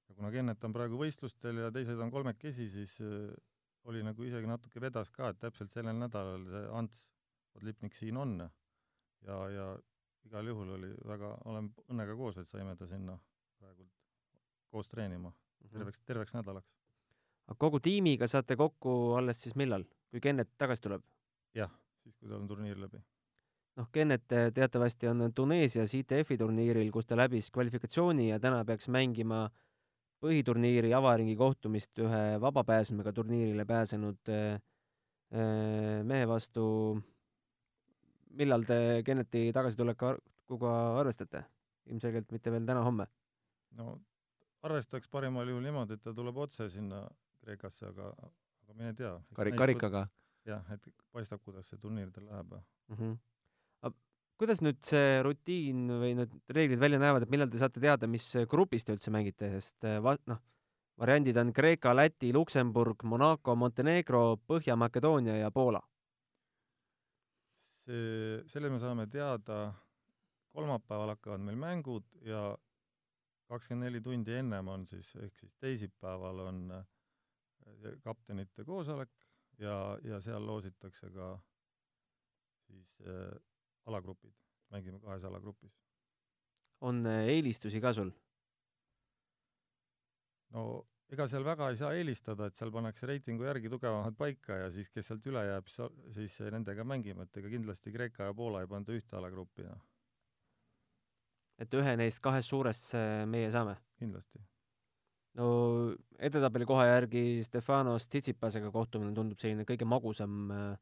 ja 0.09 0.17
kuna 0.19 0.31
Kennet 0.35 0.67
on 0.67 0.75
praegu 0.75 0.99
võistlustel 0.99 1.63
ja 1.63 1.71
teised 1.71 1.99
on 2.03 2.11
kolmekesi, 2.11 2.67
siis 2.69 2.99
oli 3.87 4.03
nagu 4.03 4.27
isegi 4.27 4.47
natuke 4.47 4.81
vedas 4.83 5.09
ka, 5.11 5.31
et 5.31 5.39
täpselt 5.39 5.71
sellel 5.71 5.95
nädalal 5.95 6.43
see 6.51 6.67
Ants 6.75 7.07
Podlipnik 7.53 7.95
siin 7.95 8.17
on 8.17 8.37
ja, 8.41 9.37
ja 9.53 9.67
igal 10.27 10.47
juhul 10.47 10.75
oli 10.77 10.91
väga, 11.07 11.33
olen 11.45 11.69
õnnega 11.89 12.15
koos, 12.17 12.37
et 12.41 12.49
saime 12.49 12.75
ta 12.79 12.87
sinna 12.87 13.17
praegult 13.59 13.91
koos 14.71 14.89
treenima 14.89 15.29
mhm. 15.29 15.71
terveks, 15.77 16.03
terveks 16.05 16.37
nädalaks. 16.37 16.69
aga 17.47 17.57
kogu 17.59 17.79
tiimiga 17.79 18.27
saate 18.27 18.55
kokku 18.59 19.15
alles 19.19 19.41
siis 19.41 19.55
millal, 19.59 19.85
kui 20.11 20.21
Kennet 20.21 20.53
tagasi 20.57 20.87
tuleb? 20.87 21.03
jah, 21.55 21.71
siis 22.03 22.15
kui 22.15 22.29
tal 22.29 22.41
on 22.41 22.47
turniir 22.47 22.79
läbi. 22.79 23.03
noh, 23.79 23.89
Kennet 23.91 24.25
teatavasti 24.53 25.07
on 25.07 25.29
Tuneesias 25.35 25.93
ITF-i 25.93 26.37
turniiril, 26.37 26.91
kus 26.91 27.05
ta 27.05 27.17
läbis 27.19 27.51
kvalifikatsiooni 27.51 28.29
ja 28.29 28.39
täna 28.39 28.63
peaks 28.65 28.89
mängima 28.89 29.47
põhiturniiri 30.23 30.93
avaringi 30.95 31.35
kohtumist 31.39 31.99
ühe 31.99 32.23
vabapääsmega 32.41 33.11
turniirile 33.15 33.65
pääsenud 33.67 34.31
äh, 34.31 34.61
äh, 35.33 36.03
mehe 36.07 36.27
vastu. 36.27 36.63
Millal 38.39 38.65
te 38.67 38.77
Kenneti 39.05 39.49
tagasitulekuga 39.55 40.73
arvestate? 41.01 41.45
ilmselgelt 41.91 42.31
mitte 42.31 42.51
veel 42.51 42.65
täna-homme? 42.67 43.07
no 43.79 43.97
arvestaks 44.63 45.09
parimal 45.11 45.49
juhul 45.49 45.65
niimoodi, 45.65 45.97
et 45.97 46.03
ta 46.03 46.13
tuleb 46.15 46.37
otse 46.45 46.69
sinna 46.71 47.03
Kreekasse, 47.43 47.89
aga, 47.89 48.13
aga 48.15 48.73
mine 48.77 48.93
tea. 48.95 49.11
Kari-, 49.35 49.51
karikaga? 49.59 50.05
jah, 50.47 50.63
et 50.71 50.87
paistab, 51.11 51.41
kuidas 51.43 51.67
see 51.67 51.79
turniir 51.79 52.11
tal 52.15 52.29
läheb 52.29 52.55
mm. 52.55 52.97
-hmm 52.97 53.21
kuidas 54.43 54.59
nüüd 54.59 54.79
see 54.83 55.21
rutiin 55.23 55.85
või 56.01 56.15
need 56.17 56.31
reeglid 56.51 56.81
välja 56.81 56.99
näevad, 56.99 57.23
et 57.23 57.31
millal 57.31 57.51
te 57.51 57.59
saate 57.61 57.79
teada, 57.79 58.09
mis 58.11 58.25
grupis 58.49 58.83
te 58.83 58.95
üldse 58.95 59.13
mängite, 59.13 59.47
sest 59.53 59.85
eh, 59.87 60.01
va-, 60.03 60.17
noh, 60.27 60.41
variandid 60.99 61.37
on 61.39 61.53
Kreeka, 61.55 61.93
Läti, 61.95 62.33
Luksemburg, 62.35 63.05
Monaco, 63.07 63.55
Montenegro, 63.55 64.39
Põhja-Makedoonia 64.49 65.37
ja 65.39 65.51
Poola. 65.51 65.81
See, 67.85 68.43
selle 68.51 68.69
me 68.73 68.79
saame 68.81 69.07
teada, 69.11 69.73
kolmapäeval 70.53 71.15
hakkavad 71.15 71.43
meil 71.43 71.57
mängud 71.59 72.05
ja 72.27 72.53
kakskümmend 73.49 73.89
neli 73.89 74.01
tundi 74.01 74.37
ennem 74.39 74.67
on 74.71 74.85
siis, 74.87 75.13
ehk 75.21 75.37
siis 75.39 75.53
teisipäeval 75.61 76.45
on 76.47 76.61
eh, 76.77 77.97
kaptenite 78.03 78.65
koosolek 78.65 79.11
ja, 79.59 79.97
ja 80.03 80.21
seal 80.21 80.45
loositakse 80.47 81.09
ka 81.13 81.33
siis 82.67 83.01
äh, 83.07 83.33
alagrupid, 83.85 84.33
mängime 84.71 84.99
kahes 84.99 85.23
alagrupis. 85.23 85.75
on 86.81 87.05
äh, 87.05 87.27
eelistusi 87.35 87.81
ka 87.81 87.93
sul? 87.93 88.11
no 90.49 90.87
ega 91.11 91.27
seal 91.29 91.43
väga 91.45 91.69
ei 91.71 91.79
saa 91.79 91.91
eelistada, 91.97 92.47
et 92.47 92.57
seal 92.57 92.71
pannakse 92.73 93.09
reitingu 93.09 93.45
järgi 93.47 93.71
tugevamad 93.73 94.15
paika 94.17 94.63
ja 94.63 94.69
siis, 94.73 94.89
kes 94.93 95.09
sealt 95.09 95.25
üle 95.29 95.43
jääb, 95.45 95.67
siis 96.15 96.37
nendega 96.53 96.85
mängime, 96.87 97.27
et 97.27 97.41
ega 97.41 97.51
kindlasti 97.51 97.93
Kreeka 97.93 98.29
ja 98.29 98.37
Poola 98.37 98.63
ei 98.63 98.71
panda 98.71 98.95
ühte 98.95 99.19
alagruppi, 99.19 99.67
noh. 99.67 99.83
et 101.61 101.77
ühe 101.77 101.97
neist 101.99 102.23
kahest 102.23 102.49
suurest 102.49 102.95
meie 103.29 103.51
saame? 103.51 103.75
kindlasti. 103.99 104.41
no 105.39 105.45
edetabeli 106.19 106.65
koha 106.69 106.87
järgi 106.89 107.43
Stefanos 107.45 108.07
Tsitsipasega 108.07 108.71
kohtumine 108.71 109.13
tundub 109.15 109.39
selline 109.39 109.67
kõige 109.69 109.85
magusam 109.89 110.49
äh, 110.51 110.73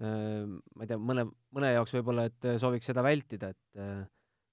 Äh, 0.00 0.46
ma 0.48 0.86
ei 0.86 0.88
tea, 0.88 0.96
mõne, 0.96 1.26
mõne 1.52 1.74
jaoks 1.74 1.92
võib-olla, 1.92 2.24
et 2.30 2.46
sooviks 2.62 2.88
seda 2.88 3.02
vältida, 3.04 3.50
et 3.52 3.80
äh, 3.80 3.98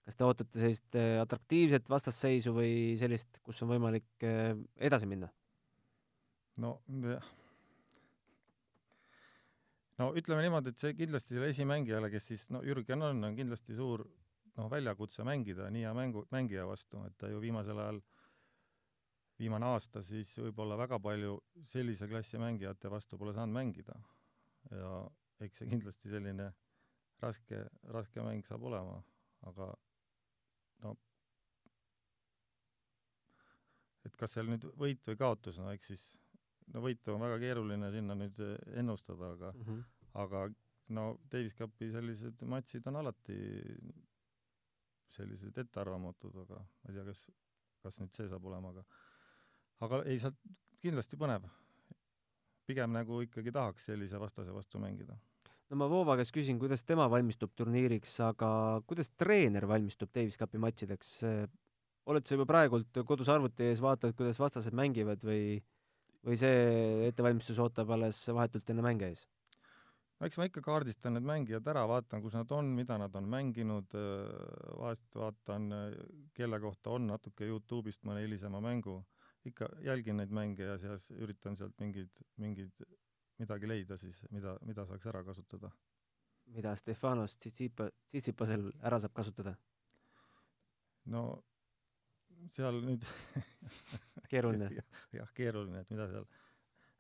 kas 0.08 0.16
te 0.16 0.24
ootate 0.24 0.62
sellist 0.62 0.96
atraktiivset 1.22 1.90
vastasseisu 1.92 2.54
või 2.56 2.96
sellist, 3.00 3.42
kus 3.44 3.60
on 3.66 3.74
võimalik 3.76 4.24
edasi 4.24 5.10
minna? 5.10 5.28
no 6.64 6.78
no 9.98 10.12
ütleme 10.18 10.46
niimoodi, 10.46 10.74
et 10.74 10.82
see 10.82 10.96
kindlasti 10.98 11.36
selle 11.36 11.50
esimängijale, 11.54 12.10
kes 12.14 12.32
siis, 12.32 12.46
no 12.54 12.62
Jürgen 12.66 13.04
on, 13.06 13.24
on 13.30 13.38
kindlasti 13.38 13.76
suur 13.78 14.06
noh, 14.58 14.70
väljakutse 14.72 15.26
mängida 15.28 15.72
nii 15.74 15.86
hea 15.86 15.94
mängu, 15.98 16.26
mängija 16.34 16.68
vastu, 16.70 17.02
et 17.08 17.18
ta 17.20 17.30
ju 17.32 17.42
viimasel 17.42 17.82
ajal, 17.82 18.02
viimane 19.38 19.70
aasta 19.70 20.02
siis 20.06 20.32
võib-olla 20.42 20.78
väga 20.80 21.00
palju 21.02 21.38
sellise 21.70 22.10
klassi 22.10 22.40
mängijate 22.42 22.90
vastu 22.90 23.20
pole 23.22 23.36
saanud 23.38 23.54
mängida. 23.58 23.98
ja 24.72 24.94
eks 25.46 25.62
see 25.62 25.70
kindlasti 25.70 26.10
selline 26.10 26.50
raske, 27.22 27.62
raske 27.94 28.24
mäng 28.26 28.46
saab 28.46 28.66
olema, 28.70 28.98
aga 29.50 29.70
no 30.84 30.96
et 34.08 34.16
kas 34.20 34.38
seal 34.38 34.50
nüüd 34.52 34.66
võit 34.80 35.12
või 35.12 35.20
kaotus, 35.20 35.60
no 35.62 35.72
eks 35.76 35.92
siis 35.94 36.06
no 36.74 36.84
võitu 36.84 37.14
on 37.14 37.24
väga 37.24 37.40
keeruline 37.44 37.92
sinna 37.94 38.16
nüüd 38.18 38.40
ennustada, 38.76 39.34
aga 39.36 39.52
mm, 39.54 39.68
-hmm. 39.68 39.84
aga 40.24 40.48
no 40.98 41.08
Davis 41.32 41.56
Cupi 41.56 41.92
sellised 41.92 42.44
matšid 42.48 42.88
on 42.88 43.02
alati 43.02 43.38
sellised 45.18 45.58
ettearvamatud, 45.58 46.36
aga 46.44 46.60
ma 46.60 46.92
ei 46.92 46.98
tea, 46.98 47.06
kas, 47.08 47.24
kas 47.84 48.00
nüüd 48.02 48.16
see 48.16 48.28
saab 48.32 48.46
olema, 48.50 48.74
aga 48.74 48.84
aga 49.86 50.02
ei, 50.10 50.20
sealt 50.22 50.38
kindlasti 50.84 51.20
põnev. 51.20 51.48
pigem 52.68 52.92
nagu 52.92 53.22
ikkagi 53.24 53.52
tahaks 53.56 53.86
sellise 53.88 54.20
vastase 54.20 54.52
vastu 54.52 54.80
mängida. 54.80 55.18
no 55.70 55.78
ma 55.80 55.88
Voova 55.90 56.18
käest 56.20 56.34
küsin, 56.36 56.60
kuidas 56.60 56.84
tema 56.84 57.08
valmistub 57.10 57.54
turniiriks, 57.56 58.20
aga 58.20 58.82
kuidas 58.88 59.10
treener 59.16 59.68
valmistub 59.68 60.12
Davis 60.14 60.38
Cupi 60.38 60.58
matšideks? 60.58 61.22
Oled 62.08 62.28
sa 62.28 62.38
juba 62.38 62.48
praegult 62.50 63.02
kodus 63.08 63.30
arvuti 63.32 63.68
ees, 63.68 63.82
vaatad, 63.84 64.16
kuidas 64.18 64.40
vastased 64.40 64.76
mängivad 64.78 65.24
või 65.28 65.58
või 66.28 66.38
see 66.40 67.08
ettevalmistus 67.08 67.60
ootab 67.64 67.92
alles 67.96 68.20
vahetult 68.36 68.70
enne 68.74 68.84
mänge 68.86 69.12
ees? 69.12 69.26
no 70.18 70.28
eks 70.28 70.40
ma 70.40 70.48
ikka 70.50 70.64
kaardistan 70.66 71.14
need 71.16 71.28
mängijad 71.30 71.68
ära, 71.70 71.84
vaatan, 71.90 72.24
kus 72.24 72.36
nad 72.38 72.52
on, 72.56 72.72
mida 72.78 72.98
nad 72.98 73.14
on 73.20 73.28
mänginud, 73.30 73.94
vahest 74.80 75.18
vaatan, 75.20 75.68
kelle 76.38 76.60
kohta 76.64 76.96
on 76.98 77.06
natuke 77.12 77.46
Youtube'ist 77.46 78.02
mõne 78.08 78.24
hilisema 78.26 78.62
mängu, 78.64 78.98
ikka 79.46 79.70
jälgin 79.86 80.18
neid 80.18 80.34
mänge 80.34 80.66
ja 80.66 80.78
siis 80.82 81.12
üritan 81.14 81.58
sealt 81.60 81.78
mingeid, 81.84 82.24
mingeid, 82.42 82.88
midagi 83.38 83.70
leida 83.70 84.00
siis, 84.02 84.24
mida, 84.34 84.58
mida 84.66 84.88
saaks 84.90 85.06
ära 85.14 85.22
kasutada. 85.24 85.72
mida 86.56 86.76
Stefanos 86.76 87.38
Tsitsipa, 87.38 87.90
Tsitsipasel 88.08 88.72
ära 88.82 89.00
saab 89.00 89.14
kasutada? 89.14 89.54
no 91.06 91.44
seal 92.56 92.82
nüüd 92.84 93.06
keeruline 94.32 94.70
jah, 95.20 95.32
keeruline, 95.38 95.84
et 95.84 95.94
mida 95.94 96.08
seal, 96.12 96.28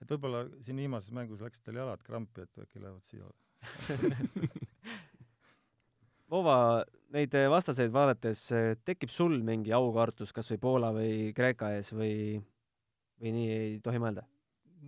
et 0.01 0.13
võib-olla 0.13 0.45
siin 0.65 0.79
viimases 0.83 1.13
mängus 1.15 1.43
läksid 1.43 1.67
tal 1.67 1.81
jalad 1.81 2.03
krampi, 2.05 2.45
et 2.45 2.63
äkki 2.65 2.83
lähevad 2.83 3.03
siia 3.07 3.25
Vova, 6.31 6.83
neid 7.15 7.31
vastaseid 7.47 7.91
vaadates 7.95 8.41
tekib 8.83 9.11
sul 9.15 9.37
mingi 9.47 9.71
aukartus 9.73 10.33
kas 10.35 10.49
või 10.51 10.59
Poola 10.65 10.89
või 10.95 11.29
Kreeka 11.35 11.71
ees 11.77 11.93
või, 11.95 12.35
või 13.21 13.31
nii 13.37 13.53
ei 13.53 13.77
tohi 13.83 14.01
mõelda? 14.03 14.25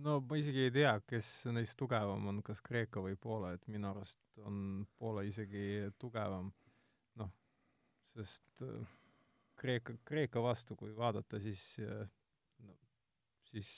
no 0.04 0.20
ma 0.20 0.38
isegi 0.38 0.66
ei 0.68 0.72
tea, 0.74 0.92
kes 1.08 1.28
neist 1.54 1.76
tugevam 1.80 2.28
on, 2.30 2.40
kas 2.46 2.60
Kreeka 2.64 3.02
või 3.04 3.16
Poola, 3.20 3.54
et 3.56 3.66
minu 3.72 3.90
arust 3.90 4.20
on 4.46 4.86
Poola 5.00 5.24
isegi 5.26 5.90
tugevam. 5.98 6.52
noh, 7.20 7.32
sest 8.12 8.64
Kreeka, 9.60 9.94
Kreeka 10.08 10.42
vastu, 10.44 10.76
kui 10.78 10.94
vaadata, 10.96 11.40
siis 11.42 11.62
no, 12.64 12.76
siis 13.50 13.70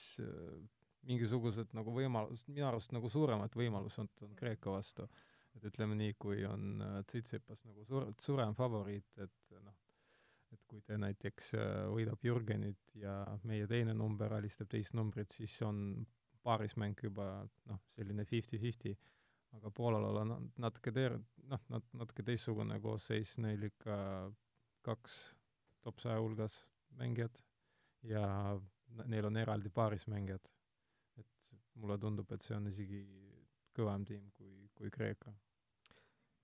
mingisugused 1.09 1.75
nagu 1.77 1.95
võimalus, 1.95 2.45
minu 2.49 2.69
arust 2.69 2.95
nagu 2.95 3.11
suuremad 3.11 3.55
võimalused 3.59 4.23
on 4.27 4.35
Kreeka 4.39 4.75
vastu. 4.75 5.09
et 5.57 5.65
ütleme 5.69 5.97
nii, 5.99 6.15
kui 6.17 6.45
on 6.49 6.83
Tsitsipas 7.07 7.65
nagu 7.69 7.85
suur, 7.85 8.07
suurem 8.21 8.55
favoriit, 8.57 9.11
et 9.21 9.57
noh, 9.61 9.75
et 10.53 10.63
kui 10.69 10.81
ta 10.87 10.97
näiteks 11.01 11.53
võidab 11.93 12.25
Jürgenit 12.25 12.95
ja 12.97 13.19
meie 13.49 13.67
teine 13.69 13.93
number 13.97 14.33
alistab 14.33 14.71
teist 14.73 14.95
numbrit, 14.97 15.33
siis 15.37 15.59
on 15.67 16.07
paarismäng 16.43 16.99
juba 17.05 17.27
noh, 17.69 17.83
selline 17.95 18.25
fifty-fifty, 18.29 18.95
aga 19.59 19.71
Poolal 19.71 20.23
on 20.23 20.35
natuke 20.57 20.93
teer-, 20.95 21.21
noh, 21.53 21.61
nat-, 21.73 21.93
natuke 22.01 22.25
teistsugune 22.27 22.81
koosseis, 22.81 23.37
neil 23.45 23.69
ikka 23.69 23.97
kaks 24.89 25.19
top 25.83 26.01
saja 26.03 26.21
hulgas 26.21 26.57
mängijad 26.99 27.39
ja 28.07 28.25
neil 29.09 29.29
on 29.29 29.37
eraldi 29.37 29.71
paarismängijad. 29.71 30.49
et 31.19 31.27
mulle 31.75 31.99
tundub, 31.99 32.31
et 32.33 32.43
see 32.43 32.57
on 32.57 32.67
isegi 32.71 33.03
kõvem 33.77 34.05
tiim 34.07 34.31
kui, 34.37 34.69
kui 34.75 34.91
Kreeka. 34.91 35.33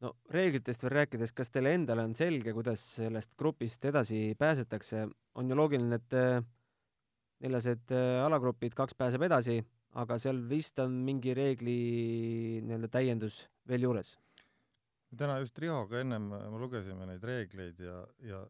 no 0.04 0.14
reeglitest 0.34 0.84
veel 0.84 0.94
rääkides, 1.00 1.32
kas 1.32 1.50
teile 1.50 1.74
endale 1.74 2.04
on 2.06 2.14
selge, 2.14 2.52
kuidas 2.56 2.84
sellest 2.96 3.34
grupist 3.38 3.84
edasi 3.84 4.34
pääsetakse? 4.38 5.08
on 5.34 5.50
ju 5.50 5.56
loogiline, 5.56 5.98
et 6.00 6.14
äh, 6.18 6.44
neljased 7.44 7.92
äh, 7.94 8.24
alagrupid, 8.24 8.74
kaks 8.74 8.96
pääseb 8.98 9.22
edasi, 9.28 9.60
aga 9.98 10.18
seal 10.18 10.40
vist 10.48 10.78
on 10.82 11.02
mingi 11.04 11.34
reegli 11.34 11.78
nii-öelda 12.64 12.90
täiendus 12.92 13.44
veel 13.68 13.86
juures? 13.88 14.16
täna 15.16 15.38
just 15.40 15.58
Rihoga 15.58 16.02
ennem 16.02 16.26
me 16.28 16.58
lugesime 16.60 17.06
neid 17.08 17.22
reegleid 17.24 17.78
ja, 17.80 18.02
ja 18.20 18.42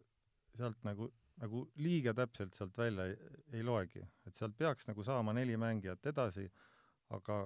sealt 0.59 0.85
nagu, 0.87 1.09
nagu 1.43 1.65
liiga 1.83 2.15
täpselt 2.17 2.57
sealt 2.59 2.79
välja 2.79 3.09
ei, 3.09 3.17
ei 3.59 3.65
loegi. 3.67 4.05
et 4.27 4.37
sealt 4.37 4.57
peaks 4.59 4.89
nagu 4.91 5.05
saama 5.07 5.35
neli 5.37 5.57
mängijat 5.61 6.07
edasi, 6.13 6.49
aga 7.15 7.43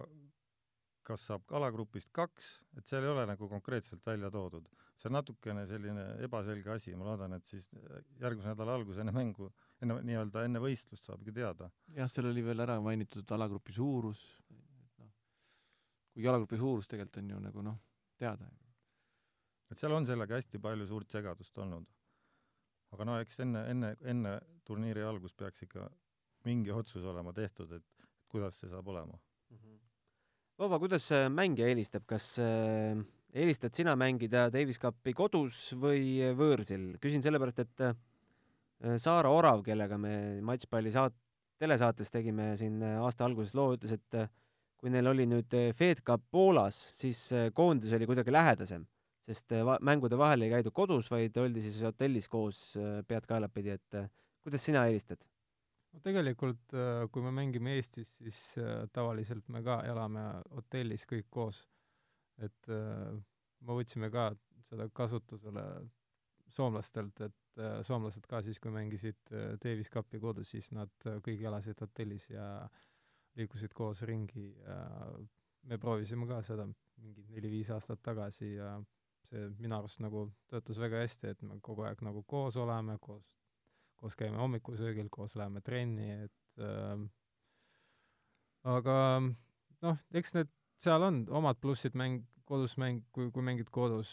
kas 1.06 1.24
saab 1.28 1.50
alagrupist 1.58 2.12
kaks, 2.14 2.48
et 2.78 2.86
seal 2.86 3.04
ei 3.04 3.10
ole 3.10 3.24
nagu 3.26 3.48
konkreetselt 3.50 4.04
välja 4.06 4.30
toodud. 4.30 4.68
see 4.96 5.08
on 5.10 5.16
natukene 5.16 5.64
selline 5.66 6.04
ebaselge 6.22 6.70
asi, 6.70 6.92
ma 6.94 7.08
loodan, 7.08 7.32
et 7.34 7.46
siis 7.50 7.66
järgmise 8.22 8.52
nädala 8.52 8.76
alguses 8.78 9.00
enne 9.02 9.14
mängu, 9.14 9.48
enne 9.82 9.96
nii-öelda 10.06 10.44
enne 10.46 10.62
võistlust 10.62 11.08
saab 11.08 11.24
ikka 11.24 11.34
teada. 11.40 11.70
jah, 11.96 12.10
seal 12.10 12.30
oli 12.30 12.44
veel 12.46 12.62
ära 12.62 12.78
mainitud 12.80 13.34
alagrupi 13.34 13.74
suurus, 13.74 14.22
noh, 14.98 15.10
kuigi 16.14 16.30
alagrupi 16.30 16.60
suurus 16.60 16.90
tegelikult 16.90 17.18
on 17.22 17.34
ju 17.34 17.40
nagu 17.48 17.66
noh, 17.70 17.80
teada. 18.18 18.46
et 19.70 19.78
seal 19.78 19.98
on 19.98 20.06
sellega 20.06 20.38
hästi 20.38 20.62
palju 20.62 20.86
suurt 20.86 21.18
segadust 21.18 21.58
olnud 21.58 21.90
aga 22.92 23.06
no 23.08 23.18
eks 23.22 23.40
enne, 23.44 23.64
enne, 23.72 23.94
enne 24.04 24.36
turniiri 24.66 25.04
algust 25.06 25.36
peaks 25.38 25.64
ikka 25.66 25.88
mingi 26.46 26.72
otsus 26.74 27.04
olema 27.06 27.32
tehtud, 27.32 27.70
et, 27.72 27.84
et 28.02 28.28
kuidas 28.32 28.58
see 28.60 28.70
saab 28.70 28.88
olema 28.88 29.16
mm. 29.16 29.56
-hmm. 29.56 29.80
Vova, 30.58 30.78
kuidas 30.78 31.08
mängija 31.30 31.68
eelistab, 31.68 32.04
kas 32.06 32.38
äh, 32.38 32.98
eelistad 33.32 33.74
sina 33.74 33.96
mängida 33.96 34.50
Davis 34.52 34.78
Cupi 34.78 35.12
kodus 35.12 35.72
või 35.74 36.20
võõrsil? 36.36 36.98
küsin 37.00 37.22
sellepärast, 37.22 37.58
et 37.58 37.80
äh, 37.80 37.96
Saara 38.96 39.30
Orav, 39.30 39.62
kellega 39.62 39.98
me 39.98 40.40
matšpalli 40.42 40.90
saat-, 40.90 41.18
telesaates 41.62 42.10
tegime 42.10 42.56
siin 42.58 42.82
aasta 42.82 43.24
alguses 43.24 43.54
loo, 43.54 43.74
ütles, 43.76 43.94
et 43.94 44.18
äh, 44.18 44.28
kui 44.82 44.90
neil 44.90 45.06
oli 45.12 45.28
nüüd 45.30 45.54
äh, 45.54 45.70
Fed 45.78 46.02
Cup 46.06 46.24
Poolas, 46.34 46.78
siis 46.98 47.28
äh, 47.36 47.50
koondis 47.54 47.94
oli 47.94 48.08
kuidagi 48.10 48.34
lähedasem 48.34 48.86
sest 49.28 49.52
äh, 49.54 49.64
va-, 49.66 49.80
mängude 49.84 50.18
vahel 50.18 50.46
ei 50.46 50.52
käidud 50.52 50.74
kodus, 50.76 51.10
vaid 51.12 51.36
oldi 51.40 51.62
siis 51.64 51.82
hotellis 51.86 52.28
koos 52.30 52.62
äh, 52.80 53.00
pead 53.08 53.26
kaelapidi, 53.28 53.76
et 53.76 53.98
äh, 53.98 54.08
kuidas 54.42 54.64
sina 54.66 54.86
eelistad? 54.88 55.22
no 55.92 56.00
tegelikult, 56.00 56.72
kui 57.12 57.20
me 57.20 57.30
mängime 57.36 57.74
Eestis, 57.76 58.08
siis 58.16 58.36
tavaliselt 58.96 59.50
me 59.52 59.60
ka 59.60 59.82
elame 59.84 60.22
hotellis 60.54 61.02
kõik 61.10 61.26
koos. 61.28 61.58
et 62.40 62.70
me 62.72 63.76
võtsime 63.76 64.08
ka 64.10 64.30
seda 64.70 64.86
kasutusele 64.88 65.64
soomlastelt, 66.48 67.20
et 67.26 67.60
soomlased 67.84 68.24
ka 68.24 68.40
siis, 68.40 68.56
kui 68.56 68.72
mängisid 68.72 69.34
Davis 69.60 69.92
Cupi 69.92 70.16
kodus, 70.22 70.54
siis 70.54 70.72
nad 70.72 70.96
kõik 71.04 71.44
elasid 71.44 71.84
hotellis 71.84 72.30
ja 72.32 72.46
liikusid 73.36 73.76
koos 73.76 74.00
ringi 74.08 74.48
ja 74.64 74.80
me 75.68 75.76
proovisime 75.76 76.24
ka 76.26 76.40
seda 76.40 76.64
mingi 77.02 77.28
neli-viis 77.28 77.68
aastat 77.76 78.00
tagasi 78.00 78.54
ja 78.54 78.78
see 79.32 79.48
minu 79.62 79.78
arust 79.78 80.02
nagu 80.04 80.26
töötas 80.52 80.80
väga 80.80 81.00
hästi, 81.02 81.32
et 81.32 81.42
me 81.46 81.58
kogu 81.64 81.86
aeg 81.88 82.02
nagu 82.04 82.22
koos 82.28 82.58
oleme, 82.60 82.98
koos, 83.00 83.24
koos 83.96 84.16
käime 84.18 84.40
hommikusöögil, 84.40 85.08
koos 85.10 85.36
läheme 85.38 85.62
trenni, 85.64 86.10
et 86.26 86.62
äh, 86.62 87.06
aga 88.76 88.96
noh, 89.22 90.06
eks 90.12 90.36
need, 90.36 90.52
seal 90.82 91.08
on 91.08 91.24
omad 91.40 91.60
plussid 91.62 91.96
mäng, 91.98 92.22
kodus 92.48 92.76
mäng, 92.80 93.04
kui, 93.14 93.30
kui 93.32 93.44
mängid 93.46 93.72
kodus, 93.72 94.12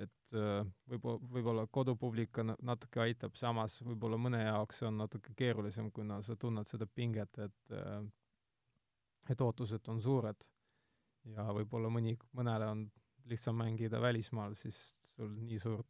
et 0.00 0.34
äh, 0.38 0.62
võib-olla, 0.88 1.32
võib-olla 1.36 1.66
kodupublik 1.70 2.38
on 2.44 2.54
natuke 2.62 3.02
aitab, 3.04 3.36
samas 3.40 3.80
võib-olla 3.82 4.18
mõne 4.20 4.44
jaoks 4.44 4.82
on 4.88 5.02
natuke 5.02 5.34
keerulisem, 5.36 5.90
kuna 5.92 6.22
sa 6.22 6.36
tunned 6.36 6.70
seda 6.70 6.88
pinget, 6.88 7.38
et 7.42 7.76
äh, 7.76 8.02
et 9.30 9.40
ootused 9.40 9.88
on 9.92 10.00
suured. 10.02 10.48
Ja 11.36 11.46
võib-olla 11.54 11.90
mõni, 11.92 12.16
mõnele 12.34 12.66
on 12.66 12.86
lihtsam 13.30 13.56
mängida 13.56 14.00
välismaal, 14.00 14.54
siis 14.58 14.78
sul 15.14 15.30
nii 15.36 15.58
suurt 15.62 15.88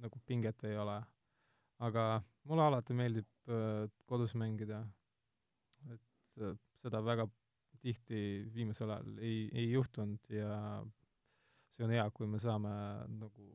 nagu 0.00 0.20
pinget 0.26 0.64
ei 0.64 0.76
ole. 0.78 1.00
aga 1.80 2.22
mulle 2.44 2.62
alati 2.62 2.94
meeldib 2.94 3.28
äh, 3.48 3.88
kodus 4.06 4.34
mängida. 4.34 4.82
et 5.92 6.42
äh, 6.42 6.56
seda 6.82 7.04
väga 7.04 7.28
tihti 7.80 8.50
viimasel 8.54 8.90
ajal 8.90 9.18
ei, 9.18 9.48
ei 9.52 9.70
juhtunud 9.72 10.30
ja 10.36 10.84
see 11.72 11.84
on 11.84 11.94
hea, 11.94 12.04
kui 12.10 12.26
me 12.28 12.38
saame 12.38 12.72
nagu 13.22 13.46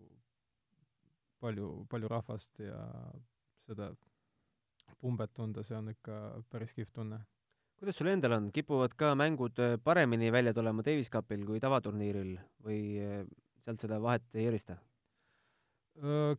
palju, 1.39 1.69
palju 1.91 2.09
rahvast 2.09 2.59
ja 2.59 2.79
seda 3.67 3.91
pumbet 4.99 5.33
tunda, 5.33 5.63
see 5.63 5.77
on 5.77 5.91
ikka 5.93 6.17
päris 6.49 6.73
kihvt 6.73 6.93
tunne. 6.97 7.19
Kuidas 7.79 7.99
sul 7.99 8.11
endal 8.11 8.37
on, 8.37 8.51
kipuvad 8.55 8.95
ka 8.97 9.13
mängud 9.19 9.59
äh, 9.63 9.77
paremini 9.83 10.31
välja 10.31 10.53
tulema 10.53 10.83
Davis 10.85 11.11
Cupil 11.11 11.45
kui 11.47 11.59
tavaturniiril 11.63 12.35
või 12.65 12.81
äh, 13.03 13.23
sealt 13.65 13.83
seda 13.83 14.01
vahet 14.01 14.27
ei 14.35 14.49
erista? 14.51 14.77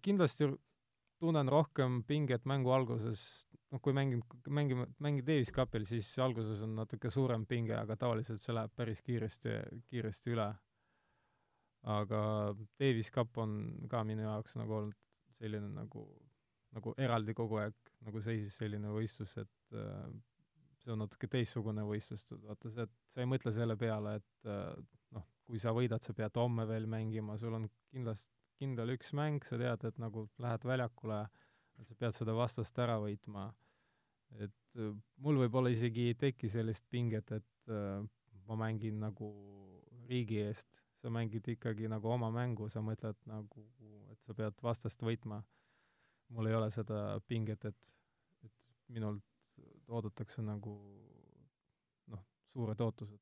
Kindlasti 0.04 0.50
tunnen 1.18 1.48
rohkem 1.48 2.02
pinget 2.04 2.44
mängu 2.44 2.72
alguses, 2.76 3.22
noh, 3.72 3.80
kui 3.82 3.94
mängin, 3.96 4.20
mängime, 4.48 4.86
mängin 5.02 5.24
Davis 5.26 5.52
Cupil, 5.54 5.86
siis 5.88 6.10
alguses 6.22 6.60
on 6.64 6.76
natuke 6.76 7.10
suurem 7.10 7.46
pinge, 7.48 7.74
aga 7.78 7.96
tavaliselt 7.96 8.42
see 8.42 8.54
läheb 8.54 8.74
päris 8.76 9.02
kiiresti, 9.06 9.56
kiiresti 9.90 10.34
üle. 10.36 10.52
aga 11.86 12.20
Davis 12.80 13.12
Cup 13.14 13.38
on 13.38 13.52
ka 13.88 14.00
minu 14.04 14.24
jaoks 14.24 14.56
nagu 14.58 14.74
olnud 14.74 14.96
selline 15.38 15.68
nagu, 15.70 16.02
nagu 16.74 16.94
eraldi 16.98 17.34
kogu 17.34 17.60
aeg 17.62 17.76
nagu 18.02 18.22
seisis 18.24 18.56
selline 18.58 18.90
võistlus, 18.90 19.36
et 19.38 19.76
äh, 19.78 20.08
see 20.86 20.94
on 20.94 21.02
natuke 21.02 21.26
teistsugune 21.30 21.82
võistlus, 21.86 22.22
vaata 22.44 22.70
see, 22.70 22.86
et 22.86 23.12
sa 23.12 23.22
ei 23.22 23.28
mõtle 23.28 23.50
selle 23.54 23.74
peale, 23.80 24.16
et 24.20 24.50
äh, 24.50 24.70
noh, 25.16 25.26
kui 25.48 25.58
sa 25.62 25.74
võidad, 25.74 26.04
sa 26.04 26.14
pead 26.14 26.38
homme 26.38 26.66
veel 26.68 26.86
mängima, 26.90 27.34
sul 27.40 27.56
on 27.58 27.66
kindlasti 27.90 28.30
kindel 28.60 28.94
üks 28.94 29.10
mäng, 29.16 29.42
sa 29.44 29.58
tead, 29.60 29.82
et 29.88 29.98
nagu 30.00 30.24
lähed 30.40 30.64
väljakule, 30.64 31.24
sa 31.84 31.98
pead 31.98 32.14
seda 32.16 32.36
vastast 32.38 32.78
ära 32.80 33.00
võitma. 33.02 33.50
et 34.42 34.78
äh, 34.78 34.94
mul 35.22 35.42
võib-olla 35.42 35.70
isegi 35.74 36.08
ei 36.12 36.16
teki 36.18 36.48
sellist 36.50 36.86
pinget, 36.90 37.34
et 37.34 37.74
äh, 37.74 38.06
ma 38.46 38.58
mängin 38.62 39.02
nagu 39.02 39.30
riigi 40.06 40.40
eest, 40.46 40.82
sa 41.02 41.10
mängid 41.10 41.46
ikkagi 41.50 41.90
nagu 41.90 42.10
oma 42.14 42.30
mängu, 42.30 42.70
sa 42.70 42.82
mõtled 42.82 43.18
nagu, 43.26 43.66
et 44.12 44.22
sa 44.22 44.34
pead 44.38 44.54
vastast 44.62 45.02
võitma. 45.02 45.42
mul 46.34 46.46
ei 46.46 46.54
ole 46.54 46.70
seda 46.74 47.20
pinget, 47.26 47.64
et, 47.64 47.76
et 48.46 48.54
minult 48.90 49.35
oodatakse 49.88 50.42
nagu 50.44 50.76
noh, 52.12 52.22
suured 52.52 52.80
ootused. 52.80 53.20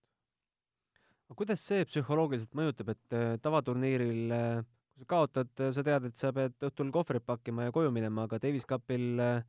aga 1.28 1.36
kuidas 1.40 1.64
see 1.64 1.84
psühholoogiliselt 1.88 2.54
mõjutab, 2.56 2.94
et 2.94 3.16
äh, 3.16 3.34
tavaturniiril 3.44 4.34
äh, 4.34 4.62
kui 4.94 5.02
sa 5.02 5.10
kaotad, 5.10 5.50
sa 5.74 5.82
tead, 5.82 6.06
et 6.08 6.16
sa 6.18 6.30
pead 6.34 6.54
õhtul 6.68 6.92
kohvrid 6.94 7.24
pakkima 7.26 7.66
ja 7.66 7.74
koju 7.74 7.90
minema, 7.94 8.28
aga 8.28 8.38
Davis 8.42 8.66
Cupil 8.68 9.18
äh, 9.22 9.42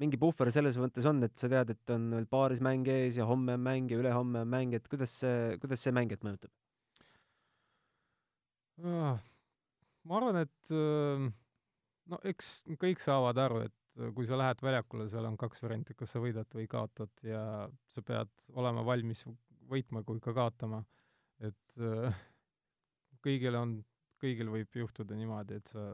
mingi 0.00 0.18
puhver 0.18 0.50
selles 0.54 0.76
mõttes 0.80 1.06
on, 1.06 1.22
et 1.26 1.36
sa 1.38 1.50
tead, 1.50 1.70
et 1.70 1.94
on 1.94 2.08
veel 2.16 2.26
paaris 2.30 2.62
mäng 2.64 2.88
ees 2.90 3.20
ja 3.20 3.28
homme 3.28 3.54
on 3.54 3.62
mäng 3.62 3.92
ja 3.92 4.00
ülehomme 4.00 4.42
on 4.42 4.50
mäng, 4.50 4.74
et 4.74 4.88
kuidas 4.90 5.14
see, 5.22 5.54
kuidas 5.62 5.84
see 5.84 5.94
mängijat 5.94 6.26
mõjutab? 6.26 6.50
Ah, 8.82 9.20
ma 10.02 10.18
arvan, 10.18 10.40
et 10.42 10.74
äh, 10.74 11.28
no 12.10 12.20
eks 12.26 12.56
kõik 12.82 13.02
saavad 13.02 13.38
aru, 13.44 13.62
et 13.68 13.72
äh, 13.72 13.83
kui 13.94 14.26
sa 14.26 14.38
lähed 14.38 14.62
väljakule, 14.62 15.06
seal 15.10 15.28
on 15.28 15.36
kaks 15.38 15.62
varianti, 15.62 15.94
kas 15.94 16.14
sa 16.14 16.22
võidad 16.22 16.50
või 16.56 16.66
kaotad 16.70 17.10
ja 17.22 17.42
sa 17.94 18.02
pead 18.02 18.30
olema 18.58 18.82
valmis 18.86 19.22
võitma 19.70 20.02
kui 20.04 20.20
ka 20.20 20.34
kaotama. 20.34 20.82
et 21.38 21.78
kõigil 23.24 23.56
on 23.58 23.78
kõigil 24.22 24.50
võib 24.52 24.78
juhtuda 24.78 25.16
niimoodi, 25.18 25.58
et 25.60 25.70
sa 25.72 25.84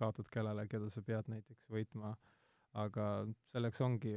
kaotad 0.00 0.28
kellele, 0.32 0.66
keda 0.70 0.88
sa 0.92 1.02
pead 1.04 1.28
näiteks 1.32 1.66
võitma, 1.72 2.14
aga 2.76 3.26
selleks 3.52 3.82
ongi 3.84 4.16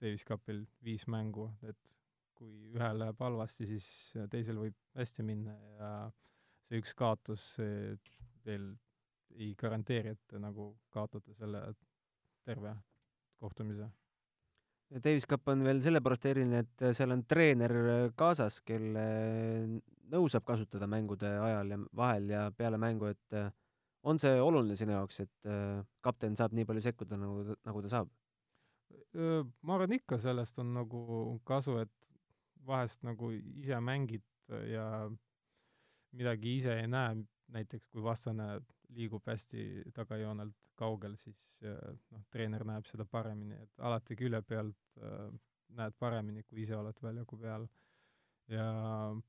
Davis 0.00 0.24
Cupil 0.26 0.64
viis 0.84 1.06
mängu, 1.10 1.48
et 1.66 1.94
kui 2.36 2.52
ühel 2.74 3.00
läheb 3.00 3.20
halvasti, 3.22 3.66
siis 3.70 3.86
teisel 4.30 4.58
võib 4.60 4.76
hästi 4.98 5.24
minna 5.24 5.54
ja 5.78 5.90
see 6.66 6.82
üks 6.82 6.92
kaotus 6.98 7.46
see 7.56 7.94
veel 8.46 8.74
ei 9.36 9.54
garanteeri, 9.58 10.14
et 10.14 10.22
te 10.28 10.40
nagu 10.40 10.70
kaotate 10.94 11.34
selle 11.38 11.62
terve 12.46 12.74
kohtumise. 13.42 13.90
Davis 15.02 15.26
Cup 15.26 15.48
on 15.50 15.64
veel 15.66 15.80
sellepärast 15.82 16.28
eriline, 16.30 16.62
et 16.62 16.84
seal 16.94 17.10
on 17.10 17.24
treener 17.26 17.72
kaasas, 18.18 18.60
kelle 18.62 19.06
nõu 20.12 20.28
saab 20.30 20.46
kasutada 20.46 20.86
mängude 20.90 21.26
ajal 21.42 21.72
ja 21.74 21.78
vahel 22.00 22.30
ja 22.30 22.44
peale 22.54 22.78
mängu, 22.78 23.10
et 23.10 23.34
äh, 23.34 23.50
on 24.06 24.20
see 24.22 24.38
oluline 24.38 24.76
sinu 24.78 24.94
jaoks, 24.94 25.24
et 25.24 25.50
äh, 25.50 25.82
kapten 26.06 26.38
saab 26.38 26.54
nii 26.54 26.68
palju 26.68 26.84
sekkuda, 26.86 27.18
nagu, 27.18 27.58
nagu 27.66 27.82
ta 27.86 27.98
saab? 27.98 28.14
ma 29.16 29.74
arvan 29.74 29.94
ikka, 29.96 30.18
sellest 30.20 30.58
on 30.60 30.74
nagu 30.76 31.00
kasu, 31.48 31.78
et 31.80 31.92
vahest 32.68 33.00
nagu 33.06 33.30
ise 33.32 33.78
mängid 33.80 34.22
ja 34.68 34.84
midagi 36.16 36.56
ise 36.58 36.74
ei 36.82 36.86
näe, 36.90 37.14
näiteks 37.54 37.88
kui 37.88 38.04
vastane 38.04 38.58
liigub 38.94 39.26
hästi 39.26 39.82
tagajoonelt 39.94 40.54
kaugel, 40.78 41.16
siis 41.16 41.36
noh, 41.64 42.22
treener 42.30 42.64
näeb 42.68 42.86
seda 42.86 43.06
paremini, 43.08 43.56
et 43.62 43.82
alati 43.88 44.16
külje 44.18 44.42
pealt 44.46 45.00
äh, 45.00 45.26
näed 45.76 45.96
paremini, 45.98 46.44
kui 46.46 46.62
ise 46.62 46.76
oled 46.76 46.98
väljaku 47.02 47.38
peal 47.40 47.66
ja 48.52 48.66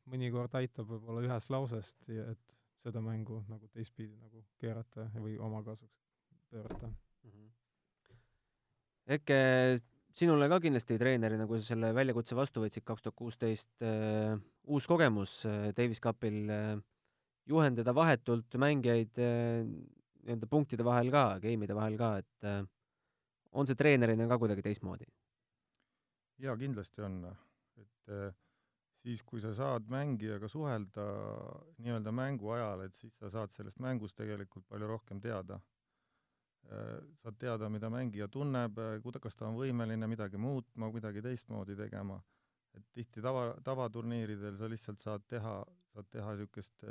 mõnikord 0.09 0.53
aitab 0.59 0.89
võib-olla 0.91 1.23
ühest 1.25 1.51
lausest, 1.53 2.09
et 2.09 2.57
seda 2.83 3.01
mängu 3.03 3.41
nagu 3.49 3.67
teistpidi 3.73 4.13
nagu 4.19 4.43
keerata 4.61 5.07
või 5.17 5.37
oma 5.41 5.63
kasuks 5.65 6.03
pöörata 6.51 6.87
mm. 6.87 7.31
-hmm. 7.31 7.53
Eke, 9.07 9.39
sinule 10.13 10.49
ka 10.51 10.59
kindlasti 10.59 10.97
treenerina, 10.99 11.47
kui 11.47 11.61
sa 11.61 11.73
selle 11.73 11.93
väljakutse 11.95 12.35
vastu 12.35 12.61
võtsid 12.63 12.83
kaks 12.83 13.01
tuhat 13.01 13.15
kuusteist, 13.15 13.69
äh, 13.81 14.37
uus 14.67 14.87
kogemus 14.87 15.45
äh, 15.45 15.71
Davis 15.77 16.01
Cupil 16.03 16.49
äh,, 16.49 16.77
juhendada 17.47 17.93
vahetult 17.95 18.57
mängijaid 18.59 19.21
äh, 19.21 19.63
nii-öelda 20.27 20.49
punktide 20.51 20.85
vahel 20.85 21.11
ka, 21.13 21.27
game'ide 21.43 21.75
vahel 21.77 21.95
ka, 21.99 22.11
et 22.23 22.47
äh, 22.47 22.59
on 23.57 23.69
see 23.69 23.79
treenerina 23.79 24.27
ka 24.27 24.39
kuidagi 24.41 24.65
teistmoodi? 24.65 25.07
jaa, 26.43 26.53
kindlasti 26.59 27.01
on, 27.01 27.21
et 27.81 28.11
äh, 28.13 28.35
siis, 29.01 29.23
kui 29.25 29.41
sa 29.41 29.53
saad 29.57 29.87
mängijaga 29.89 30.49
suhelda 30.51 31.07
nii-öelda 31.79 32.13
mängu 32.13 32.51
ajal, 32.57 32.85
et 32.85 32.99
siis 32.99 33.15
sa 33.17 33.31
saad 33.33 33.55
sellest 33.55 33.81
mängust 33.83 34.17
tegelikult 34.19 34.67
palju 34.67 34.93
rohkem 34.93 35.23
teada. 35.23 35.59
Saad 36.67 37.37
teada, 37.39 37.69
mida 37.71 37.87
mängija 37.87 38.25
tunneb, 38.27 38.75
kuida-, 38.99 39.21
kas 39.23 39.37
ta 39.39 39.45
on 39.47 39.55
võimeline 39.55 40.09
midagi 40.11 40.35
muutma, 40.41 40.89
kuidagi 40.91 41.21
teistmoodi 41.23 41.77
tegema. 41.79 42.17
et 42.75 42.83
tihti 42.93 43.21
tava, 43.23 43.53
tavaturniiridel 43.63 44.57
sa 44.59 44.67
lihtsalt 44.69 44.99
saad 44.99 45.23
teha, 45.31 45.53
saad 45.93 46.09
teha 46.11 46.33
niisugust 46.35 46.83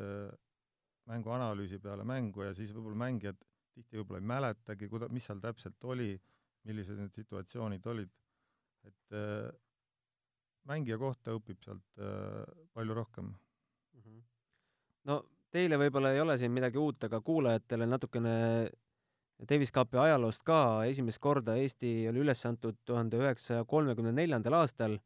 mänguanalüüsi 1.06 1.78
peale 1.82 2.04
mängu 2.04 2.42
ja 2.42 2.54
siis 2.54 2.72
võib-olla 2.74 2.98
mängijad 3.06 3.38
tihti 3.76 4.00
võib-olla 4.00 4.22
ei 4.22 4.30
mäletagi, 4.32 4.88
kuida-, 4.88 5.10
mis 5.12 5.26
seal 5.28 5.40
täpselt 5.42 5.84
oli, 5.84 6.14
millised 6.66 6.98
need 6.98 7.14
situatsioonid 7.14 7.86
olid. 7.86 8.10
et 8.86 9.14
mängija 10.70 10.98
kohta 11.00 11.34
õpib 11.36 11.62
sealt 11.64 12.02
äh, 12.02 12.42
palju 12.74 12.94
rohkem 12.94 13.30
mm. 13.30 14.00
-hmm. 14.00 14.22
no 15.10 15.20
teile 15.50 15.78
võib-olla 15.80 16.12
ei 16.14 16.20
ole 16.20 16.38
siin 16.38 16.52
midagi 16.52 16.78
uut, 16.78 17.04
aga 17.08 17.20
kuulajatele 17.20 17.86
natukene 17.86 18.34
Davis 19.48 19.72
Cupi 19.72 19.98
ajaloost 20.00 20.42
ka, 20.44 20.84
esimest 20.88 21.20
korda 21.20 21.56
Eesti 21.60 22.08
oli 22.08 22.22
üles 22.24 22.40
antud 22.48 22.78
tuhande 22.84 23.18
üheksasaja 23.20 23.64
kolmekümne 23.68 24.12
neljandal 24.12 24.62
aastal, 24.62 24.98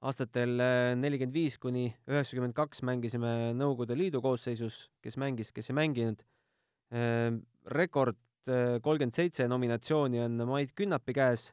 aastatel 0.00 0.56
äh, 0.60 0.94
nelikümmend 0.96 1.36
viis 1.36 1.58
kuni 1.60 1.90
üheksakümmend 2.08 2.56
kaks 2.56 2.82
mängisime 2.86 3.52
Nõukogude 3.58 3.98
Liidu 3.98 4.22
koosseisus, 4.24 4.88
kes 5.04 5.18
mängis, 5.20 5.52
kes 5.52 5.70
ei 5.70 5.76
mänginud. 5.76 6.26
Äh, 6.92 7.32
rekord 7.70 8.18
kolmkümmend 8.82 9.14
seitse 9.14 9.44
nominatsiooni 9.46 10.22
on 10.24 10.40
Mait 10.48 10.72
Künnapi 10.74 11.12
käes 11.14 11.50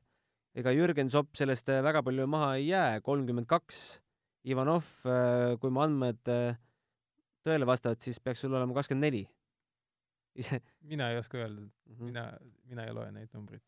ega 0.58 0.74
Jürgen 0.74 1.12
Zopp 1.14 1.38
sellest 1.38 1.70
äh, 1.70 1.84
väga 1.86 2.02
palju 2.06 2.26
maha 2.30 2.56
ei 2.58 2.70
jää, 2.72 3.02
kolmkümmend 3.06 3.50
kaks. 3.50 4.00
Ivanov, 4.48 4.88
äh, 5.06 5.58
kui 5.62 5.74
mu 5.74 5.84
andmed 5.84 6.30
äh, 6.32 6.58
tõele 7.46 7.68
vastavad, 7.68 8.00
siis 8.04 8.20
peaks 8.24 8.42
sul 8.44 8.56
olema 8.56 8.76
kakskümmend 8.78 9.10
neli. 9.10 9.26
ise. 10.42 10.62
mina 10.86 11.10
ei 11.12 11.18
oska 11.18 11.40
öelda 11.40 11.62
mm, 11.62 11.72
-hmm. 11.90 12.04
mina, 12.06 12.24
mina 12.70 12.86
ei 12.86 12.94
loe 12.94 13.12
neid 13.12 13.30
numbreid. 13.34 13.62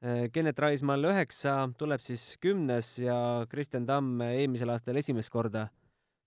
Kennet 0.00 0.58
Raismaal 0.62 1.04
üheksa, 1.10 1.54
tuleb 1.76 2.00
siis 2.00 2.22
kümnes 2.40 2.94
ja 3.02 3.16
Kristjan 3.50 3.84
Tamm 3.88 4.22
eelmisel 4.24 4.72
aastal 4.72 4.96
esimest 4.96 5.28
korda 5.32 5.66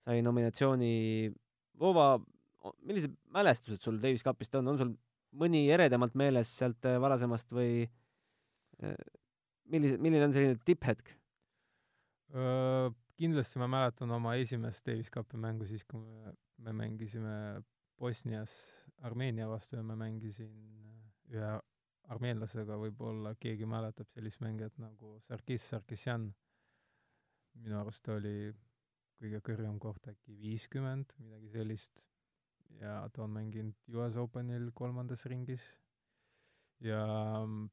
sai 0.04 0.20
nominatsiooni. 0.22 1.32
Voova, 1.82 2.12
millised 2.86 3.16
mälestused 3.34 3.82
sul 3.82 3.98
Davis 3.98 4.22
Cupist 4.22 4.54
on, 4.54 4.70
on 4.70 4.78
sul 4.78 4.94
mõni 5.34 5.64
eredamalt 5.74 6.14
meeles 6.14 6.52
sealt 6.54 6.86
varasemast 7.02 7.50
või 7.50 7.82
millise, 9.74 9.98
milline 9.98 10.28
on 10.28 10.36
selline 10.36 10.60
tipphetk? 10.62 11.10
Kindlasti 13.18 13.58
ma 13.62 13.68
mäletan 13.70 14.14
oma 14.14 14.36
esimest 14.38 14.86
Davis 14.86 15.10
Cupi 15.10 15.38
mängu 15.40 15.66
siis, 15.66 15.82
kui 15.86 15.98
me, 15.98 16.34
me 16.62 16.78
mängisime 16.84 17.36
Bosnias 17.98 18.54
Armeenia 19.02 19.50
vastu 19.50 19.78
ja 19.78 19.84
ma 19.86 19.98
mängisin 19.98 20.50
ühe 21.34 21.54
armeenlasega, 22.12 22.76
võib-olla 22.80 23.34
keegi 23.40 23.66
mäletab 23.68 24.10
sellist 24.12 24.42
mängijat 24.44 24.76
nagu 24.82 25.18
Sarkis 25.28 25.68
Sarkisjan. 25.70 26.32
minu 27.54 27.78
arust 27.78 28.08
oli 28.10 28.52
kõige 29.20 29.40
kõrgem 29.46 29.78
koht 29.78 30.08
äkki 30.10 30.34
viiskümmend, 30.40 31.14
midagi 31.22 31.48
sellist, 31.52 32.02
ja 32.80 33.04
ta 33.14 33.22
on 33.22 33.30
mänginud 33.36 33.94
US 33.94 34.16
Openil 34.20 34.70
kolmandas 34.74 35.24
ringis 35.30 35.64
ja 36.82 37.04
mm, 37.46 37.68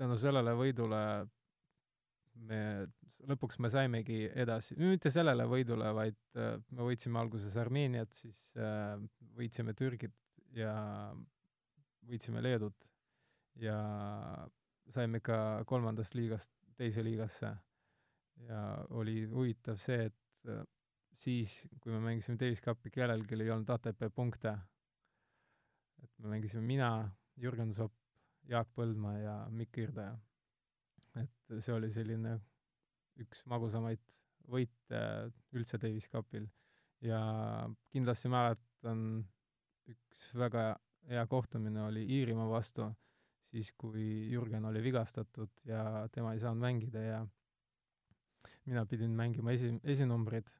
tänu 0.00 0.16
sellele 0.18 0.54
võidule 0.56 1.02
me, 2.48 2.60
lõpuks 3.28 3.58
me 3.62 3.70
saimegi 3.72 4.24
edasi, 4.32 4.76
mitte 4.80 5.12
sellele 5.14 5.46
võidule, 5.50 5.90
vaid 5.94 6.18
äh, 6.38 6.56
me 6.70 6.86
võitsime 6.88 7.20
alguses 7.20 7.56
Armeeniat, 7.60 8.14
siis 8.14 8.48
äh, 8.56 8.96
võitsime 9.38 9.74
Türgit 9.78 10.14
ja 10.56 10.74
võitsime 12.08 12.42
Leedut 12.42 12.88
ja 13.62 13.76
saime 14.94 15.20
ka 15.24 15.64
kolmandast 15.68 16.16
liigast 16.16 16.52
teise 16.78 17.04
liigasse. 17.04 17.54
ja 18.48 18.58
oli 18.94 19.24
huvitav 19.26 19.80
see, 19.82 20.04
et 20.06 20.50
äh, 20.50 20.62
siis, 21.12 21.54
kui 21.82 21.92
me 21.92 21.98
mängisime 22.04 22.38
Davis 22.38 22.62
Cupi, 22.62 22.90
kellelgi 22.94 23.34
ei 23.34 23.50
olnud 23.50 23.70
ATP 23.74 24.06
punkte. 24.14 24.54
et 26.02 26.10
me 26.18 26.36
mängisime 26.36 26.62
mina, 26.62 27.10
Jürgen 27.36 27.74
Sopp, 27.74 27.94
Jaak 28.48 28.70
Põldmaa 28.74 29.18
ja 29.18 29.34
Mikk 29.50 29.78
Irdaja. 29.78 30.14
et 31.18 31.58
see 31.58 31.74
oli 31.74 31.90
selline 31.90 32.38
üks 33.18 33.42
magusamaid 33.50 34.18
võite 34.48 35.00
üldse 35.52 35.80
Davis 35.82 36.06
Cupil 36.08 36.46
ja 37.04 37.20
kindlasti 37.92 38.30
mäletan, 38.30 39.02
üks 39.90 40.30
väga 40.38 40.76
hea 41.08 41.26
kohtumine 41.26 41.82
oli 41.82 42.04
Iirimaa 42.18 42.48
vastu, 42.50 42.88
siis 43.50 43.72
kui 43.80 44.28
Jürgen 44.32 44.66
oli 44.68 44.82
vigastatud 44.84 45.50
ja 45.64 46.08
tema 46.12 46.34
ei 46.34 46.40
saanud 46.42 46.60
mängida 46.60 47.02
ja 47.02 47.20
mina 48.68 48.84
pidin 48.86 49.14
mängima 49.16 49.52
esi, 49.52 49.72
esinumbrid 49.84 50.50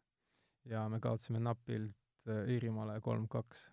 ja 0.69 0.89
me 0.89 1.01
kaotasime 1.01 1.41
napilt 1.41 2.29
äh, 2.29 2.49
Iirimaale 2.55 3.01
kolm-kaks. 3.01 3.69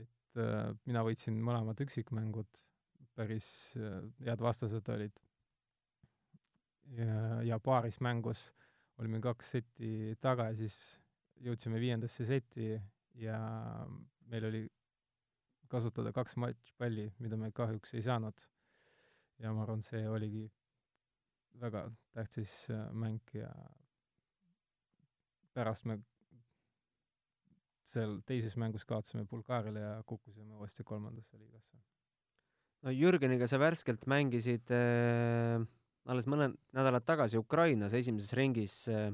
et 0.00 0.40
äh, 0.40 0.72
mina 0.86 1.04
võitsin 1.04 1.36
mõlemad 1.44 1.80
üksikmängud, 1.84 2.64
päris 3.14 3.46
äh, 3.76 4.00
head 4.24 4.40
vastased 4.40 4.88
olid. 4.88 5.20
ja, 6.96 7.42
ja 7.42 7.60
paaris 7.60 8.00
mängus 8.00 8.52
olime 8.98 9.20
kaks 9.20 9.50
seti 9.56 10.16
taga 10.20 10.50
ja 10.50 10.56
siis 10.58 10.76
jõudsime 11.44 11.80
viiendasse 11.80 12.26
seti 12.28 12.74
ja 13.18 13.38
meil 14.30 14.48
oli 14.50 14.64
kasutada 15.74 16.12
kaks 16.14 16.36
matšpalli, 16.40 17.08
mida 17.24 17.38
me 17.40 17.50
kahjuks 17.52 17.94
ei 17.98 18.02
saanud. 18.06 18.46
ja 19.42 19.50
ma 19.52 19.64
arvan, 19.64 19.82
see 19.82 20.04
oligi 20.08 20.44
väga 21.60 21.88
tähtis 22.14 22.52
mäng 22.94 23.34
ja 23.34 23.50
pärast 25.54 25.86
me 25.90 25.98
seal 27.84 28.20
teises 28.26 28.56
mängus 28.60 28.86
kaotasime 28.88 29.26
Bulgaariale 29.28 29.82
ja 29.82 29.94
kukkusime 30.06 30.54
uuesti 30.56 30.84
kolmandasse 30.84 31.38
liigasse. 31.38 31.78
no 32.82 32.90
Jürgeniga 32.90 33.46
sa 33.48 33.58
värskelt 33.60 34.06
mängisid 34.06 34.70
äh, 34.72 35.64
alles 36.06 36.28
mõned 36.28 36.56
nädalad 36.76 37.04
tagasi 37.04 37.40
Ukrainas 37.40 37.94
esimeses 37.94 38.32
ringis 38.32 38.84
äh,. 38.88 39.12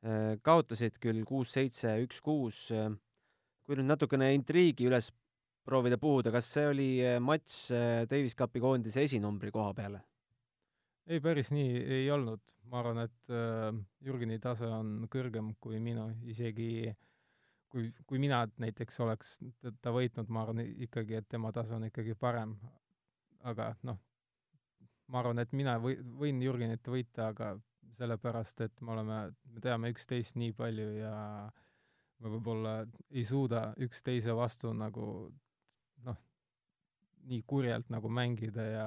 Äh, 0.00 0.38
kaotasid 0.40 0.94
küll 0.96 1.26
kuus-seitse, 1.28 1.90
üks-kuus 2.06 2.70
äh,. 2.72 2.86
kui 3.68 3.76
nüüd 3.76 3.90
natukene 3.90 4.30
intriigi 4.32 4.86
üles 4.88 5.10
proovida 5.70 5.98
puhuda, 6.00 6.32
kas 6.34 6.48
see 6.54 6.66
oli 6.70 6.88
äh, 7.04 7.18
matš 7.22 7.58
äh, 7.74 8.06
Davis 8.10 8.34
Cupi 8.38 8.62
koondise 8.62 9.04
esinumbri 9.06 9.52
koha 9.54 9.74
peale? 9.76 10.02
ei, 11.10 11.20
päris 11.22 11.50
nii 11.54 11.78
ei 11.98 12.10
olnud. 12.10 12.42
ma 12.70 12.82
arvan, 12.82 13.04
et 13.06 13.32
äh, 13.34 13.70
Jürgeni 14.06 14.38
tase 14.42 14.68
on 14.70 15.06
kõrgem 15.10 15.54
kui 15.62 15.80
minu, 15.82 16.08
isegi 16.30 16.92
kui, 17.70 17.88
kui 18.06 18.20
mina 18.22 18.44
näiteks 18.62 19.00
oleks 19.04 19.38
ta 19.82 19.94
võitnud, 19.94 20.30
ma 20.30 20.44
arvan 20.44 20.62
ikkagi, 20.66 21.18
et 21.20 21.28
tema 21.30 21.52
tase 21.54 21.74
on 21.78 21.86
ikkagi 21.88 22.14
parem. 22.18 22.56
aga 23.46 23.72
noh, 23.88 23.98
ma 25.08 25.22
arvan, 25.22 25.42
et 25.42 25.52
mina 25.56 25.78
või, 25.82 25.96
võin 26.22 26.42
Jürgenit 26.42 26.86
võita, 26.86 27.30
aga 27.30 27.54
sellepärast, 27.98 28.60
et 28.66 28.80
me 28.80 28.94
oleme, 28.94 29.20
me 29.54 29.62
teame 29.62 29.90
üksteist 29.94 30.36
nii 30.38 30.52
palju 30.56 30.90
ja 30.98 31.14
me 32.20 32.34
võib-olla 32.34 32.74
ei 33.10 33.24
suuda 33.24 33.70
üksteise 33.86 34.34
vastu 34.36 34.72
nagu 34.76 35.06
nii 37.28 37.42
kurjalt 37.46 37.90
nagu 37.92 38.08
mängida 38.12 38.64
ja 38.66 38.86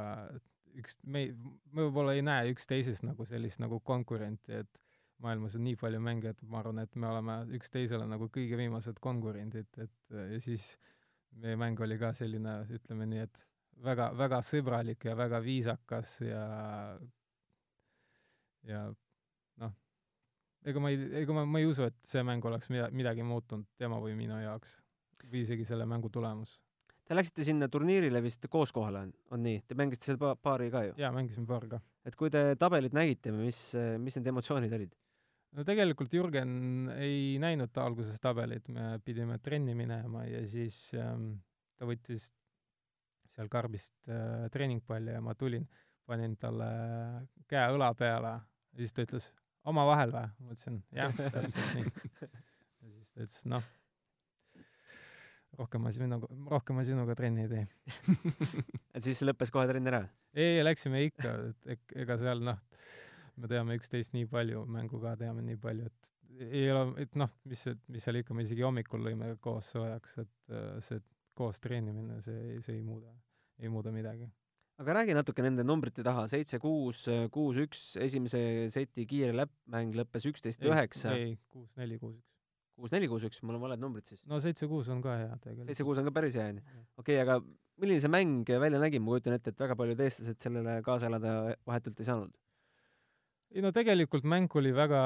üks, 0.79 0.97
me, 1.03 1.27
me 1.71 1.85
võib-olla 1.85 2.15
ei 2.17 2.23
näe 2.25 2.53
üksteisest 2.53 3.05
nagu 3.05 3.25
sellist 3.29 3.61
nagu 3.61 3.79
konkurenti, 3.85 4.63
et 4.63 4.81
maailmas 5.23 5.55
on 5.57 5.63
nii 5.67 5.77
palju 5.79 6.01
mänge, 6.03 6.33
et 6.33 6.41
ma 6.49 6.59
arvan, 6.61 6.81
et 6.83 6.95
me 6.99 7.09
oleme 7.09 7.37
üksteisele 7.57 8.07
nagu 8.09 8.27
kõige 8.33 8.57
viimased 8.59 8.99
konkurendid, 9.03 9.69
et 9.77 10.17
ja 10.33 10.39
siis 10.43 10.73
meie 11.43 11.57
mäng 11.59 11.79
oli 11.81 11.97
ka 12.01 12.11
selline, 12.17 12.57
ütleme 12.73 13.07
nii, 13.09 13.27
et 13.27 13.45
väga, 13.85 14.09
väga 14.17 14.41
sõbralik 14.45 15.05
ja 15.07 15.15
väga 15.17 15.39
viisakas 15.43 16.17
ja 16.25 16.43
ja 18.67 18.83
noh, 19.61 19.73
ega 20.65 20.83
ma 20.83 20.91
ei, 20.93 20.99
ega 21.23 21.35
ma, 21.35 21.45
ma 21.45 21.61
ei 21.61 21.69
usu, 21.69 21.87
et 21.87 21.97
see 22.07 22.23
mäng 22.25 22.45
oleks 22.45 22.69
mida, 22.73 22.89
midagi 22.95 23.25
muutunud 23.27 23.69
tema 23.79 23.99
või 24.03 24.17
minu 24.19 24.39
jaoks 24.43 24.79
või 25.23 25.43
isegi 25.45 25.65
selle 25.67 25.87
mängu 25.87 26.11
tulemus 26.11 26.57
Te 27.03 27.15
läksite 27.17 27.43
sinna 27.43 27.67
turniirile 27.67 28.21
vist 28.23 28.45
koos 28.51 28.71
kohale, 28.71 29.01
on, 29.07 29.09
on 29.35 29.41
nii? 29.43 29.63
Te 29.67 29.75
mängisite 29.75 30.11
seal 30.11 30.19
pa 30.21 30.33
paari 30.39 30.69
ka 30.71 30.85
ju? 30.87 30.93
jaa, 31.01 31.11
mängisime 31.15 31.47
paar 31.49 31.65
ka. 31.67 31.79
et 32.07 32.15
kui 32.19 32.31
te 32.31 32.43
tabelit 32.59 32.95
nägite, 32.95 33.33
mis, 33.35 33.59
mis 33.99 34.15
need 34.19 34.29
emotsioonid 34.31 34.75
olid? 34.77 34.93
no 35.53 35.65
tegelikult 35.67 36.15
Jürgen 36.15 36.53
ei 36.95 37.35
näinud 37.43 37.75
alguses 37.83 38.21
tabelit, 38.23 38.69
me 38.71 38.97
pidime 39.03 39.37
trenni 39.43 39.75
minema 39.77 40.23
ja 40.29 40.41
siis 40.49 40.77
ähm, 40.97 41.33
ta 41.77 41.89
võttis 41.89 42.31
seal 43.33 43.51
karbist 43.51 43.95
äh, 44.07 44.47
treeningpalli 44.53 45.17
ja 45.17 45.21
ma 45.25 45.35
tulin, 45.35 45.67
panin 46.07 46.37
talle 46.39 46.71
käe 47.51 47.67
õla 47.75 47.91
peale 47.99 48.33
ja 48.37 48.81
siis 48.81 48.95
ta 48.95 49.05
ütles, 49.05 49.29
omavahel 49.67 50.15
või? 50.15 50.33
ma 50.39 50.55
ütlesin, 50.55 50.81
jah, 50.95 51.15
täpselt 51.19 51.77
nii. 51.77 51.87
ja 52.81 52.93
siis 52.95 53.07
ta 53.11 53.25
ütles, 53.25 53.39
noh 53.57 53.71
rohkem 55.59 55.83
ma 55.85 55.91
sinuga, 55.93 56.29
rohkem 56.49 56.77
ma 56.79 56.83
sinuga 56.87 57.15
trenni 57.17 57.45
ei 57.45 57.51
tee 57.51 57.63
et 58.93 59.03
siis 59.05 59.21
lõppes 59.25 59.53
kohe 59.53 59.67
trenn 59.69 59.91
ära? 59.91 60.03
ei, 60.33 60.61
läksime 60.65 61.03
ikka, 61.07 61.33
et 61.73 61.95
ega 62.03 62.17
seal 62.21 62.43
noh, 62.45 62.59
me 63.37 63.49
teame 63.51 63.77
üksteist 63.79 64.15
nii 64.17 64.27
palju, 64.31 64.65
mängu 64.69 65.01
ka 65.03 65.15
teame 65.19 65.45
nii 65.45 65.59
palju, 65.61 65.89
et 65.89 66.11
ei 66.49 66.69
ole, 66.73 66.85
et 67.03 67.17
noh, 67.19 67.29
mis, 67.49 67.65
mis 67.93 68.05
seal 68.05 68.21
ikka, 68.21 68.35
me 68.37 68.45
isegi 68.47 68.65
hommikul 68.65 69.03
lõime 69.05 69.35
koos 69.43 69.69
soojaks, 69.75 70.17
et 70.23 70.55
see 70.85 71.01
koos 71.37 71.61
treenimine, 71.61 72.19
see, 72.25 72.57
see 72.65 72.79
ei 72.79 72.85
muuda, 72.85 73.13
ei 73.61 73.69
muuda 73.73 73.93
midagi. 73.93 74.29
aga 74.81 74.97
räägi 74.99 75.13
natuke 75.13 75.45
nende 75.45 75.63
numbrite 75.65 76.03
taha, 76.05 76.25
seitse, 76.29 76.57
kuus, 76.61 77.05
kuus, 77.33 77.61
üks, 77.61 77.81
esimese 78.01 78.41
seti 78.73 79.05
kiire 79.09 79.33
läppmäng 79.37 79.93
lõppes 80.01 80.25
üksteist, 80.33 80.65
üheksa. 80.65 81.13
ei, 81.13 81.35
kuus, 81.53 81.69
neli, 81.77 82.01
kuus, 82.01 82.17
üks 82.17 82.32
kuus, 82.77 82.93
neli, 82.93 83.09
kuus, 83.11 83.25
üks, 83.27 83.41
mul 83.45 83.57
on 83.57 83.65
valed 83.67 83.81
numbrid 83.81 84.07
siis. 84.09 84.23
no 84.29 84.39
seitse-kuus 84.43 84.89
on 84.93 85.01
ka 85.03 85.17
hea 85.19 85.33
tegelikult. 85.43 85.69
seitse-kuus 85.69 86.01
on 86.01 86.09
ka 86.09 86.15
päris 86.15 86.37
hea, 86.39 86.49
onju. 86.53 86.63
okei 86.97 87.19
okay,, 87.19 87.21
aga 87.23 87.39
milline 87.81 88.03
see 88.03 88.11
mäng 88.11 88.49
välja 88.63 88.81
nägi, 88.81 89.01
ma 89.01 89.13
kujutan 89.13 89.37
ette, 89.37 89.53
et 89.53 89.65
väga 89.65 89.77
paljud 89.79 90.03
eestlased 90.05 90.39
sellele 90.43 90.77
kaasa 90.85 91.09
elada 91.09 91.33
vahetult 91.69 92.01
ei 92.01 92.09
saanud. 92.09 92.37
ei 93.53 93.65
no 93.65 93.73
tegelikult 93.75 94.25
mäng 94.29 94.55
oli 94.59 94.73
väga, 94.75 95.01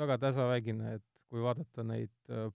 väga 0.00 0.18
tasavägine, 0.28 0.96
et 1.00 1.26
kui 1.30 1.42
vaadata 1.44 1.84
neid 1.86 2.14
äh, 2.30 2.48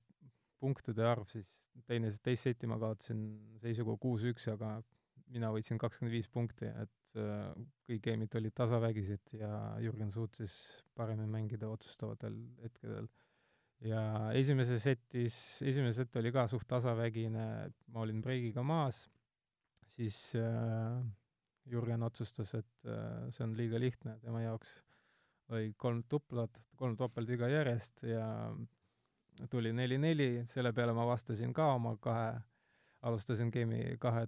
punktide 0.62 1.06
arv, 1.08 1.28
siis 1.30 1.58
teine, 1.89 2.12
teist 2.24 2.48
seti 2.48 2.70
ma 2.70 2.78
kaotasin 2.82 3.24
seisuga 3.62 3.98
kuus-üks, 4.02 4.48
aga 4.54 4.80
mina 5.32 5.52
võitsin 5.54 5.80
kakskümmend 5.82 6.14
viis 6.14 6.30
punkti, 6.32 6.68
et 6.68 7.20
äh, 7.20 7.50
kõik 7.88 8.06
game'id 8.08 8.38
olid 8.39 8.56
tasavägised 8.58 9.36
ja 9.39 9.52
Jürgen 9.84 10.12
suutis 10.14 10.56
paremini 10.98 11.30
mängida 11.32 11.70
otsustavatel 11.72 12.38
hetkedel 12.64 13.10
ja 13.86 14.02
esimeses 14.38 14.84
setis, 14.86 15.36
esimene 15.66 15.94
set 15.98 16.16
oli 16.22 16.32
ka 16.34 16.46
suht 16.50 16.68
tasavägine, 16.70 17.46
ma 17.94 18.04
olin 18.04 18.22
breigiga 18.22 18.64
maas, 18.66 19.04
siis 19.96 20.20
äh, 20.38 21.02
Jürgen 21.70 22.04
otsustas, 22.06 22.54
et 22.58 22.90
äh, 22.90 23.30
see 23.34 23.46
on 23.46 23.56
liiga 23.58 23.82
lihtne 23.82 24.18
tema 24.22 24.44
jaoks, 24.44 24.78
lõi 25.52 25.72
kolm 25.78 26.04
tuplat, 26.10 26.62
kolm 26.80 26.96
topeltviga 27.00 27.50
järjest 27.52 28.06
ja 28.08 28.26
tuli 29.50 29.74
neli-neli, 29.74 30.46
selle 30.50 30.74
peale 30.76 30.94
ma 30.96 31.06
vastasin 31.10 31.54
ka 31.54 31.74
oma 31.76 31.96
kahe, 32.02 32.32
alustasin 33.08 33.52
game'i 33.54 33.98
kahe 34.02 34.28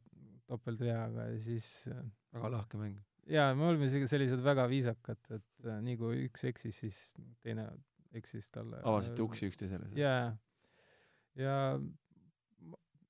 topeltveaga 0.49 1.29
ja 1.31 1.39
siis 1.41 1.67
äh, 1.91 2.03
väga 2.33 2.53
lahke 2.57 2.81
mäng. 2.81 2.97
jaa, 3.29 3.53
me 3.55 3.69
olime 3.69 3.87
isegi 3.87 4.09
sellised 4.09 4.41
väga 4.43 4.65
viisakad, 4.69 5.21
et 5.29 5.67
äh, 5.67 5.79
nii 5.85 5.97
kui 5.99 6.25
üks 6.27 6.45
eksis, 6.49 6.81
siis 6.85 6.99
teine 7.45 7.69
eksis 8.13 8.49
talle. 8.53 8.81
avasite 8.83 9.23
uksi 9.25 9.49
üksteisele? 9.51 9.89
jaa, 9.97 10.33
ja 11.39 11.55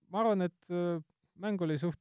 ma 0.10 0.24
arvan, 0.24 0.48
et 0.48 0.72
äh, 0.72 1.02
mäng 1.42 1.62
oli 1.62 1.78
suht 1.82 2.00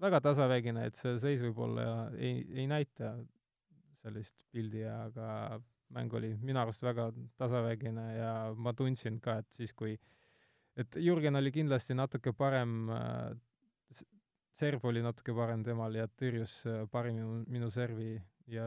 väga 0.00 0.20
tasavägine, 0.24 0.88
et 0.88 0.98
see 0.98 1.14
seis 1.22 1.44
võib-olla 1.44 2.10
ei, 2.18 2.42
ei 2.54 2.66
näita 2.70 3.14
sellist 4.00 4.36
pildi, 4.52 4.82
aga 4.88 5.60
mäng 5.94 6.12
oli 6.16 6.34
minu 6.42 6.60
arust 6.60 6.82
väga 6.84 7.10
tasavägine 7.40 8.08
ja 8.16 8.34
ma 8.56 8.74
tundsin 8.76 9.20
ka, 9.22 9.38
et 9.44 9.50
siis, 9.54 9.72
kui 9.72 9.94
et 10.76 10.96
Jürgen 10.98 11.38
oli 11.38 11.52
kindlasti 11.54 11.94
natuke 11.94 12.32
parem 12.36 12.90
äh, 12.90 13.34
serv 14.54 14.84
oli 14.86 15.02
natuke 15.02 15.34
parem 15.34 15.64
temal 15.66 15.94
ja 15.98 16.06
tõrjus 16.20 16.60
äh, 16.70 16.84
paremini 16.90 17.44
minu 17.50 17.70
servi 17.74 18.16
ja 18.50 18.66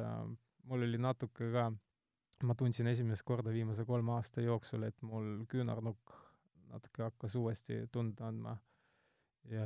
mul 0.68 0.84
oli 0.88 1.00
natuke 1.00 1.52
ka, 1.54 1.70
ma 2.44 2.56
tundsin 2.58 2.88
esimest 2.92 3.26
korda 3.26 3.54
viimase 3.54 3.86
kolme 3.86 4.14
aasta 4.18 4.44
jooksul, 4.46 4.84
et 4.88 5.02
mul 5.02 5.46
küünarnukk 5.50 6.14
natuke 6.72 7.08
hakkas 7.08 7.36
uuesti 7.40 7.86
tunda 7.92 8.28
andma. 8.28 8.58
Ja 9.50 9.66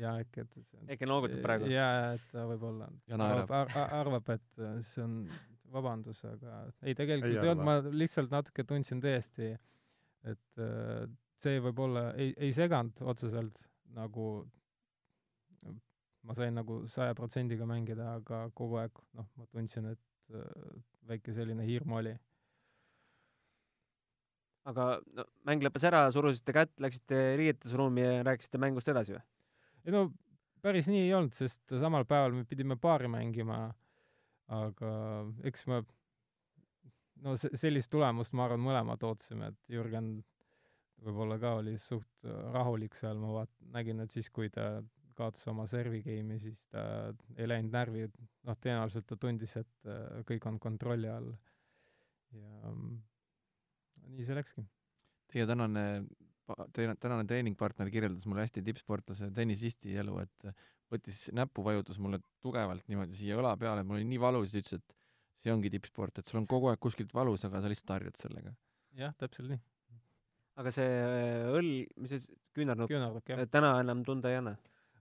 ja 0.00 0.14
äkki, 0.22 0.44
et 0.46 0.54
see 0.54 0.80
on 0.80 0.92
äkki 0.94 1.08
noogutab 1.08 1.42
praegu? 1.44 1.68
jaa, 1.70 2.14
et 2.16 2.28
ta 2.32 2.46
võib-olla 2.48 2.88
arvab, 3.18 3.74
arvab, 4.00 4.30
et 4.36 4.62
see 4.86 5.02
on 5.04 5.16
vabandus, 5.70 6.22
aga 6.26 6.62
ei, 6.82 6.94
tegelikult 6.98 7.34
Ei 7.34 7.42
ei 7.42 7.52
olnud, 7.52 7.66
ma 7.66 7.76
lihtsalt 7.92 8.32
natuke 8.32 8.64
tundsin 8.66 9.02
tõesti, 9.04 9.50
et 10.30 10.62
äh, 10.62 11.04
see 11.40 11.60
võib-olla 11.62 12.10
ei, 12.16 12.32
ei 12.38 12.54
seganud 12.56 13.02
otseselt 13.12 13.66
nagu 13.96 14.30
ma 16.26 16.36
sain 16.36 16.54
nagu 16.54 16.82
saja 16.90 17.14
protsendiga 17.16 17.66
mängida, 17.68 18.14
aga 18.20 18.44
kogu 18.56 18.80
aeg 18.82 18.98
noh, 19.18 19.28
ma 19.40 19.46
tundsin, 19.52 19.88
et 19.94 20.00
väike 21.10 21.34
selline 21.36 21.66
hirm 21.66 21.96
oli. 22.00 22.16
aga 24.70 24.86
no 25.16 25.24
mäng 25.48 25.62
lõppes 25.64 25.86
ära, 25.88 26.02
surusite 26.14 26.52
kätt, 26.54 26.72
läksite 26.78 27.20
riietusruumi 27.40 28.02
ja 28.04 28.18
rääkisite 28.28 28.60
mängust 28.60 28.90
edasi 28.92 29.16
või? 29.16 29.22
ei 29.86 29.94
no 29.94 30.02
päris 30.62 30.90
nii 30.90 31.06
ei 31.06 31.14
olnud, 31.16 31.34
sest 31.34 31.74
samal 31.80 32.04
päeval 32.08 32.36
me 32.36 32.44
pidime 32.48 32.76
paari 32.76 33.08
mängima, 33.10 33.62
aga 34.52 34.92
eks 35.48 35.66
me 35.70 35.80
no 37.24 37.36
se-, 37.40 37.52
sellist 37.58 37.90
tulemust, 37.92 38.34
ma 38.36 38.46
arvan, 38.46 38.62
mõlemad 38.64 39.02
ootasime, 39.08 39.50
et 39.52 39.74
Jürgen 39.74 40.12
võib-olla 41.04 41.38
ka 41.40 41.56
oli 41.62 41.76
suht 41.80 42.28
rahulik 42.54 42.96
seal, 42.98 43.20
ma 43.20 43.32
vaat-, 43.40 43.56
nägin, 43.74 44.04
et 44.04 44.12
siis, 44.12 44.28
kui 44.32 44.50
ta 44.52 44.72
kaotas 45.20 45.46
oma 45.52 45.66
servi 45.70 46.00
game'i, 46.04 46.40
siis 46.42 46.64
ta 46.72 46.82
ei 47.36 47.48
läinud 47.48 47.74
närvi, 47.74 48.08
noh, 48.48 48.58
tõenäoliselt 48.58 49.06
ta 49.10 49.18
tundis, 49.20 49.54
et 49.60 49.88
äh, 49.90 50.24
kõik 50.28 50.48
on 50.50 50.58
kontrolli 50.62 51.10
all. 51.12 51.30
ja 52.36 52.70
mm, 52.70 52.98
nii 54.16 54.26
see 54.26 54.36
läkski. 54.38 54.64
Teie 55.30 55.46
tänane, 55.46 55.84
teie 56.74 56.94
tänane 56.98 57.26
treeningpartner 57.30 57.90
kirjeldas 57.92 58.26
mulle 58.26 58.44
hästi 58.46 58.62
tippsportlase 58.66 59.30
tennisisti 59.34 59.96
elu, 60.02 60.18
et 60.22 60.52
võttis 60.90 61.28
näppu, 61.36 61.64
vajutas 61.66 61.98
mulle 62.02 62.20
tugevalt 62.42 62.86
niimoodi 62.90 63.18
siia 63.18 63.38
õla 63.38 63.54
peale, 63.58 63.84
mul 63.86 64.00
oli 64.00 64.08
nii 64.10 64.22
valus 64.22 64.56
ütles, 64.58 64.80
et 64.80 64.96
see 65.40 65.52
ongi 65.54 65.70
tippsport, 65.72 66.20
et 66.20 66.30
sul 66.30 66.40
on 66.42 66.48
kogu 66.50 66.70
aeg 66.70 66.80
kuskilt 66.82 67.14
valus, 67.16 67.44
aga 67.46 67.62
sa 67.62 67.70
lihtsalt 67.70 67.94
harjud 67.96 68.18
sellega. 68.20 68.54
jah, 68.98 69.14
täpselt 69.20 69.52
nii. 69.52 69.60
aga 70.60 70.72
see 70.74 70.88
äh, 70.90 71.52
õll, 71.54 71.70
mis 72.02 72.14
see 72.14 72.26
küünarnukk, 72.56 72.90
küünarnukk, 72.92 73.32
täna 73.54 73.76
enam 73.84 74.02
tunda 74.06 74.32
ei 74.32 74.40
anna? 74.40 74.56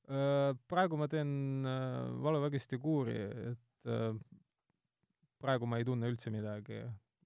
Äh, 0.10 0.55
praegu 0.66 0.97
ma 0.97 1.05
teen 1.05 1.62
äh, 1.70 2.10
valuvägiste 2.26 2.80
kuuri, 2.82 3.20
et 3.51 3.89
äh, 3.93 4.16
praegu 5.38 5.68
ma 5.70 5.78
ei 5.78 5.86
tunne 5.86 6.10
üldse 6.10 6.34
midagi, 6.34 6.80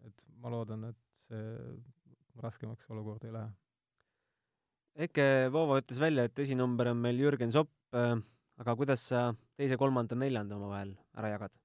et 0.04 0.26
ma 0.44 0.52
loodan, 0.52 0.90
et 0.90 1.00
see 1.30 2.42
raskemaks 2.44 2.90
olukord 2.92 3.24
ei 3.24 3.32
lähe. 3.32 3.54
Eke 5.08 5.28
Voova 5.54 5.80
ütles 5.80 6.02
välja, 6.02 6.28
et 6.28 6.44
esinumber 6.44 6.92
on 6.92 7.00
meil 7.06 7.24
Jürgen 7.24 7.56
Sopp, 7.56 7.72
aga 7.96 8.76
kuidas 8.78 9.08
sa 9.08 9.30
teise, 9.56 9.80
kolmanda, 9.80 10.20
neljanda 10.20 10.60
omavahel 10.60 10.92
ära 11.16 11.32
jagad? 11.38 11.56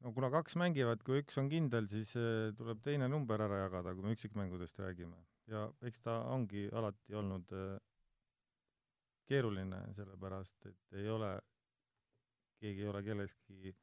no 0.00 0.14
kuna 0.16 0.30
kaks 0.32 0.54
mängivad, 0.56 1.02
kui 1.04 1.18
üks 1.20 1.36
on 1.42 1.50
kindel, 1.50 1.90
siis 1.90 2.14
tuleb 2.56 2.78
teine 2.86 3.10
number 3.10 3.42
ära 3.42 3.66
jagada, 3.66 3.92
kui 3.92 4.06
me 4.06 4.14
üksikmängudest 4.14 4.78
räägime. 4.80 5.18
ja 5.50 5.66
eks 5.82 6.00
ta 6.06 6.20
ongi 6.30 6.68
alati 6.70 7.18
olnud 7.18 7.52
keeruline, 9.30 9.84
sellepärast 9.96 10.66
et 10.70 10.98
ei 11.00 11.08
ole, 11.10 11.30
keegi 12.60 12.84
ei 12.84 12.90
ole 12.90 13.04
kellestki 13.06 13.74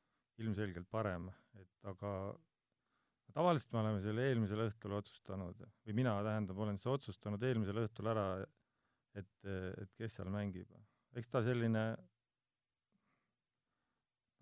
ilmselgelt 0.44 0.90
parem, 0.92 1.32
et 1.58 1.90
aga 1.90 2.12
tavaliselt 3.34 3.74
me 3.74 3.82
oleme 3.84 4.04
selle 4.04 4.28
eelmisel 4.30 4.66
õhtul 4.68 4.98
otsustanud, 5.00 5.64
või 5.86 5.98
mina, 6.02 6.18
tähendab, 6.26 6.60
olen 6.66 6.78
siis 6.78 6.92
otsustanud 6.94 7.44
eelmisel 7.48 7.82
õhtul 7.84 8.12
ära, 8.14 8.28
et, 9.18 9.34
et 9.48 9.98
kes 9.98 10.20
seal 10.20 10.30
mängib. 10.34 10.70
eks 11.18 11.32
ta 11.34 11.42
selline 11.46 11.88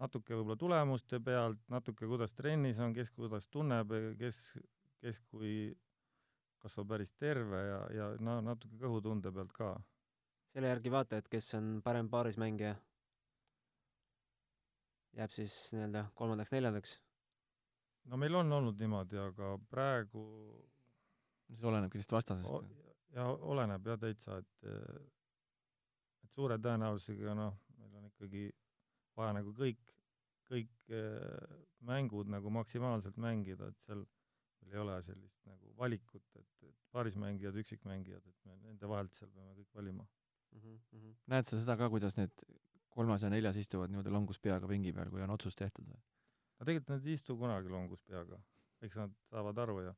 natuke 0.02 0.36
võib-olla 0.36 0.60
tulemuste 0.60 1.22
pealt, 1.24 1.62
natuke 1.72 2.08
kuidas 2.10 2.36
trennis 2.36 2.80
on, 2.84 2.94
kes 2.96 3.12
kuidas 3.16 3.48
tunneb, 3.48 3.94
kes, 4.20 4.40
kes 5.04 5.22
kui 5.32 5.56
kasvab 6.60 6.96
päris 6.96 7.14
terve 7.20 7.62
ja, 7.62 7.82
ja 7.94 8.08
no 8.20 8.40
natuke 8.44 8.80
kõhutunde 8.82 9.32
pealt 9.32 9.54
ka. 9.56 9.76
Selle 10.56 10.70
järgi 10.72 10.92
vaata, 10.94 11.18
et 11.20 11.26
kes 11.28 11.50
on 11.58 11.66
parem 11.84 12.08
paarismängija, 12.08 12.76
jääb 15.20 15.34
siis 15.36 15.56
nii-öelda 15.76 16.06
kolmandaks-neljandaks. 16.16 16.94
no 18.12 18.20
meil 18.22 18.38
on 18.40 18.54
olnud 18.56 18.80
niimoodi, 18.80 19.20
aga 19.20 19.50
praegu 19.70 20.24
see 21.58 21.68
oleneb 21.68 21.92
kõigist 21.92 22.14
o- 22.14 22.20
vastasest. 22.20 22.72
ja 23.18 23.28
oleneb 23.28 23.92
jah 23.92 24.00
täitsa, 24.00 24.40
et 24.40 24.72
et 26.24 26.32
suure 26.32 26.58
tõenäosusega 26.58 27.36
noh, 27.36 27.60
meil 27.78 28.00
on 28.00 28.08
ikkagi 28.14 28.48
vaja 29.20 29.36
nagu 29.42 29.52
kõik, 29.60 29.96
kõik 30.48 30.96
eh, 30.96 31.56
mängud 31.92 32.32
nagu 32.32 32.50
maksimaalselt 32.50 33.20
mängida, 33.20 33.68
et 33.72 33.88
seal 33.88 34.06
meil 34.62 34.74
ei 34.74 34.84
ole 34.88 35.02
sellist 35.04 35.44
nagu 35.52 35.76
valikut, 35.78 36.28
et, 36.40 36.52
et 36.64 36.84
paarismängijad, 36.96 37.60
üksikmängijad, 37.60 38.24
et 38.24 38.46
me 38.48 38.56
nende 38.64 38.88
vahelt 38.88 39.20
seal 39.20 39.32
peame 39.36 39.56
kõik 39.60 39.76
valima. 39.76 40.08
Mm 40.56 40.80
-hmm. 40.94 41.16
näed 41.28 41.48
sa 41.50 41.60
seda 41.60 41.78
ka, 41.78 41.90
kuidas 41.90 42.18
need 42.18 42.32
kolmas 42.90 43.22
ja 43.22 43.30
neljas 43.30 43.58
istuvad 43.60 43.92
niimoodi 43.92 44.10
longus 44.14 44.40
peaga 44.40 44.68
pingi 44.68 44.94
peal, 44.94 45.10
kui 45.12 45.22
on 45.22 45.34
otsus 45.36 45.56
tehtud 45.56 45.88
või? 45.92 46.02
aga 46.56 46.66
tegelikult 46.70 46.94
nad 46.94 47.08
ei 47.08 47.14
istu 47.20 47.38
kunagi 47.38 47.72
longus 47.72 48.04
peaga, 48.08 48.40
eks 48.82 49.00
nad 49.02 49.16
saavad 49.30 49.58
aru 49.66 49.80
ja, 49.88 49.96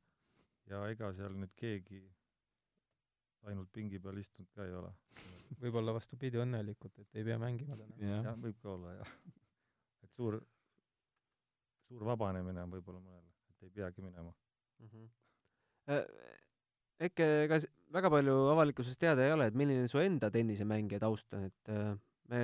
ja 0.72 0.80
ega 0.94 1.12
seal 1.14 1.36
nüüd 1.38 1.54
keegi 1.62 2.02
ainult 3.46 3.70
pingi 3.72 4.00
peal 4.02 4.18
istunud 4.18 4.50
ka 4.54 4.66
ei 4.66 4.74
ole. 4.80 4.90
võib-olla 5.62 5.94
vastupidi, 5.96 6.40
õnnelikud, 6.42 6.98
et 7.02 7.20
ei 7.20 7.26
pea 7.28 7.38
mängima 7.40 7.78
täna. 7.78 8.10
jah, 8.26 8.36
võib 8.42 8.58
ka 8.62 8.74
olla 8.74 8.96
jah. 8.98 9.14
et 10.04 10.12
suur, 10.18 10.40
suur 11.88 12.04
vabanemine 12.10 12.66
on 12.66 12.76
võib-olla 12.76 13.00
mõnel, 13.04 13.24
et 13.52 13.68
ei 13.68 13.74
peagi 13.80 14.04
minema. 14.04 14.34
mm. 14.78 14.92
-hmm. 14.92 15.08
Äkki 16.98 17.26
ega 17.44 17.60
väga 17.94 18.10
palju 18.10 18.34
avalikkusest 18.52 18.98
teada 19.00 19.22
ei 19.26 19.32
ole, 19.34 19.46
et 19.48 19.58
milline 19.58 19.86
su 19.90 20.00
enda 20.02 20.30
tennisemängija 20.34 20.98
taust 21.04 21.34
on, 21.36 21.46
et 21.46 21.70
äh, 21.70 21.92
me 22.32 22.40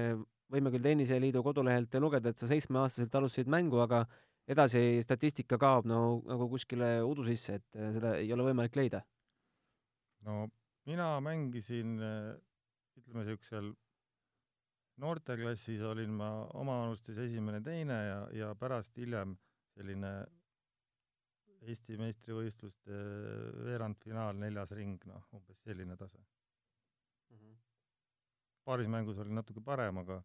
võime 0.53 0.71
küll 0.71 0.85
Tenniseliidu 0.85 1.43
kodulehelt 1.43 1.97
lugeda, 1.99 2.31
et 2.31 2.39
sa 2.39 2.47
seitsmeaastaselt 2.51 3.15
alustasid 3.19 3.51
mängu, 3.51 3.81
aga 3.83 4.05
edasi 4.47 5.01
statistika 5.03 5.59
kaob 5.59 5.89
no 5.91 5.99
nagu 6.29 6.47
kuskile 6.53 6.99
udu 7.03 7.25
sisse, 7.27 7.59
et 7.59 7.81
äh, 7.81 7.91
seda 7.97 8.15
ei 8.21 8.31
ole 8.37 8.47
võimalik 8.51 8.77
leida. 8.79 9.03
no 10.25 10.47
mina 10.89 11.09
mängisin 11.21 11.99
eh, 12.01 12.31
ütleme 12.99 13.25
niisugusel 13.25 13.73
noorteklassis 15.03 15.83
olin 15.85 16.13
ma 16.17 16.31
omavanustes 16.55 17.19
esimene-teine 17.27 17.99
ja, 18.07 18.19
ja 18.33 18.55
pärast 18.59 18.97
hiljem 19.01 19.35
selline 19.75 20.13
Eesti 21.65 21.97
meistrivõistluste 22.01 22.99
veerandfinaal, 23.65 24.37
neljas 24.37 24.75
ring, 24.77 25.05
noh, 25.09 25.29
umbes 25.37 25.63
selline 25.65 25.97
tase. 25.97 26.19
mm. 27.31 27.37
-hmm. 27.37 27.57
paaris 28.65 28.89
mängus 28.89 29.19
oli 29.19 29.33
natuke 29.33 29.61
parem, 29.61 29.99
aga 29.99 30.23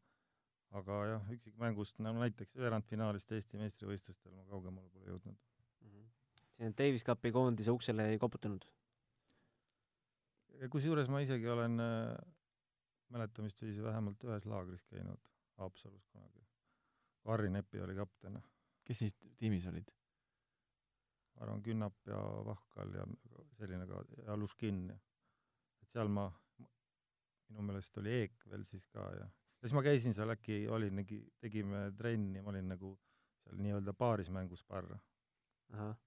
aga 0.80 0.98
jah, 1.10 1.30
üksikmängust, 1.34 2.00
no 2.00 2.14
näiteks 2.14 2.56
veerandfinaalist 2.56 3.32
Eesti 3.32 3.58
meistrivõistlustel 3.58 4.36
ma 4.36 4.44
kaugemale 4.50 4.90
pole 4.90 5.06
jõudnud. 5.06 5.38
Mm 5.82 5.90
-hmm. 5.90 6.10
siin 6.58 6.76
Davis 6.78 7.04
Cupi 7.04 7.32
koondise 7.32 7.72
uksele 7.72 8.10
ei 8.10 8.20
koputanud? 8.20 8.66
kusjuures 10.68 11.08
ma 11.08 11.22
isegi 11.24 11.48
olen 11.48 11.80
äh, 11.80 12.18
mäletamist 13.10 13.62
viisi 13.62 13.84
vähemalt 13.84 14.24
ühes 14.24 14.46
laagris 14.46 14.84
käinud, 14.92 15.30
Haapsalus 15.58 16.08
kunagi. 16.12 16.44
Harri 17.26 17.50
Nepi 17.50 17.80
oli 17.80 17.96
kapten, 17.96 18.42
kes 18.84 19.00
siis 19.00 19.16
tiimis 19.38 19.68
olid? 19.72 19.88
Ma 21.40 21.46
arvan, 21.48 21.64
Künnap 21.64 22.08
ja 22.12 22.20
Vahkal 22.46 22.96
ja 23.00 23.08
selline 23.58 23.88
ka, 23.88 24.04
ja 24.26 24.36
Luškin 24.38 24.88
ja 24.92 24.98
et 25.80 25.94
seal 25.96 26.12
ma, 26.12 26.28
minu 27.50 27.64
meelest 27.70 27.98
oli 28.02 28.18
Eek 28.22 28.44
veel 28.52 28.66
siis 28.68 28.84
ka 28.92 29.06
ja 29.16 29.28
ja 29.60 29.68
siis 29.68 29.76
ma 29.76 29.84
käisin 29.84 30.16
seal 30.16 30.32
äkki, 30.32 30.62
olingi, 30.72 31.20
tegime 31.44 31.90
trenni, 31.98 32.42
ma 32.42 32.54
olin 32.54 32.70
nagu 32.72 32.94
seal 33.44 33.60
nii-öelda 33.60 33.94
paarismängus 33.94 34.64
parr. 34.64 34.94
ahah, 35.74 35.98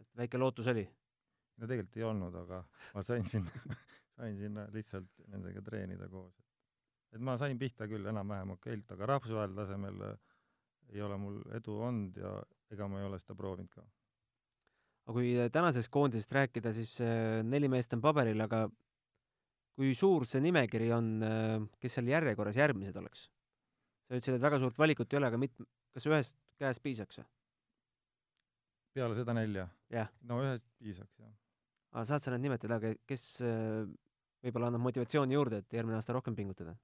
et 0.00 0.16
väike 0.16 0.38
lootus 0.38 0.68
oli? 0.72 0.84
no 1.56 1.66
tegelikult 1.66 1.96
ei 1.96 2.04
olnud, 2.04 2.34
aga 2.42 2.60
ma 2.94 3.02
sain 3.02 3.24
sinna 3.24 3.76
sain 4.16 4.36
sinna 4.36 4.66
lihtsalt 4.72 5.24
nendega 5.32 5.62
treenida 5.64 6.08
koos. 6.12 6.36
et 7.12 7.20
ma 7.20 7.36
sain 7.40 7.58
pihta 7.58 7.88
küll 7.88 8.12
enam-vähem 8.12 8.52
okeilt, 8.58 8.92
aga 8.92 9.08
rahvusvahelisel 9.14 9.62
tasemel 9.62 10.04
ei 10.92 11.02
ole 11.02 11.16
mul 11.18 11.40
edu 11.56 11.80
olnud 11.88 12.20
ja 12.20 12.36
ega 12.70 12.88
ma 12.88 13.00
ei 13.00 13.08
ole 13.08 13.18
seda 13.22 13.34
proovinud 13.38 13.72
ka. 13.72 13.86
Aga 15.06 15.14
kui 15.14 15.34
tänasest 15.54 15.90
koondisest 15.94 16.32
rääkida, 16.34 16.72
siis 16.74 16.96
äh, 17.04 17.38
neli 17.46 17.70
meest 17.70 17.94
on 17.94 18.02
paberil, 18.02 18.40
aga 18.42 18.64
kui 19.76 19.92
suur 19.94 20.26
see 20.26 20.42
nimekiri 20.42 20.90
on, 20.96 21.10
äh, 21.22 21.62
kes 21.82 21.98
seal 21.98 22.10
järjekorras 22.10 22.58
järgmised 22.58 22.98
oleks? 23.02 23.28
sa 24.06 24.14
ütlesid, 24.14 24.36
et 24.36 24.42
väga 24.42 24.58
suurt 24.62 24.76
valikut 24.78 25.10
ei 25.12 25.18
ole, 25.18 25.30
aga 25.30 25.38
mit-, 25.42 25.64
kas 25.94 26.04
ühest 26.06 26.36
käest 26.60 26.82
piisaks 26.82 27.20
või? 27.20 27.26
peale 28.96 29.18
seda 29.18 29.34
nelja? 29.36 29.68
jah. 29.92 30.10
no 30.26 30.40
ühest 30.42 30.66
piisaks, 30.82 31.22
jah. 31.22 31.32
aga 31.94 32.04
saad 32.10 32.26
sa 32.26 32.34
need 32.34 32.48
nimetada, 32.48 32.80
aga 32.80 32.94
kes 33.06 33.26
äh, 33.46 33.86
võib-olla 34.42 34.72
annab 34.72 34.86
motivatsiooni 34.88 35.38
juurde, 35.38 35.62
et 35.62 35.78
järgmine 35.78 36.00
aasta 36.00 36.18
rohkem 36.18 36.38
pingutada? 36.38 36.74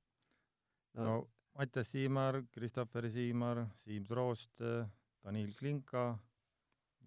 no, 0.95 1.07
no 1.09 1.23
Mattias 1.59 1.91
Siimar, 1.91 2.39
Christopher 2.55 3.11
Siimar, 3.13 3.67
Siim 3.83 4.07
Troost, 4.09 4.63
Danil 4.63 5.51
Klinka 5.59 6.15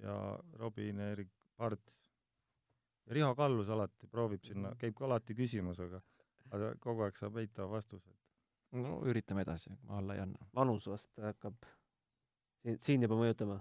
ja 0.03 0.39
Robin-Erik 0.59 1.31
Parts 1.55 2.11
ja 3.05 3.13
Riho 3.13 3.35
Kallus 3.35 3.69
alati 3.69 4.07
proovib 4.07 4.43
sinna, 4.43 4.69
Mhm. 4.69 4.77
käib 4.81 4.95
ka 4.97 5.05
alati 5.05 5.35
küsimas, 5.35 5.79
aga 5.79 6.01
aga 6.51 6.75
kogu 6.81 7.03
aeg 7.03 7.17
saab 7.17 7.37
eitava 7.37 7.71
vastuse. 7.71 8.11
no 8.71 8.99
üritame 9.07 9.41
edasi, 9.41 9.71
ma 9.83 9.97
alla 9.97 10.15
ei 10.15 10.19
anna. 10.19 10.47
vanus 10.53 10.87
vast 10.87 11.11
hakkab 11.17 11.55
siin, 12.61 12.79
siin 12.79 13.01
juba 13.01 13.15
mõjutama? 13.15 13.59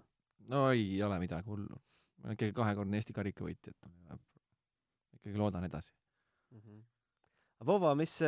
no 0.48 0.70
ei 0.70 1.02
ole 1.02 1.18
midagi 1.18 1.48
hullu. 1.48 1.80
ma 2.18 2.24
olen 2.28 2.38
ikkagi 2.38 2.52
kahekordne 2.52 2.96
Eesti 2.96 3.12
karikavõitja, 3.12 3.70
et 3.70 4.20
ikkagi 5.18 5.38
loodan 5.38 5.64
edasi 5.64 5.92
mm. 6.50 6.58
-hmm. 6.58 6.82
Vova, 7.64 7.94
mis, 7.94 8.18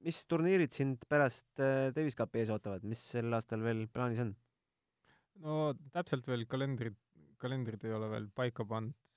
mis 0.00 0.26
turniirid 0.26 0.72
sind 0.72 1.02
pärast 1.08 1.60
äh, 1.60 1.90
Davis 1.92 2.14
Cupi 2.16 2.38
ees 2.38 2.50
ootavad, 2.54 2.84
mis 2.88 3.00
sel 3.10 3.32
aastal 3.36 3.60
veel 3.60 3.86
plaanis 3.92 4.20
on? 4.24 4.34
no 5.44 5.74
täpselt 5.92 6.28
veel 6.30 6.46
kalendrid, 6.46 6.96
kalendrid 7.40 7.84
ei 7.84 7.92
ole 7.96 8.08
veel 8.12 8.28
paika 8.34 8.66
pandud, 8.68 9.12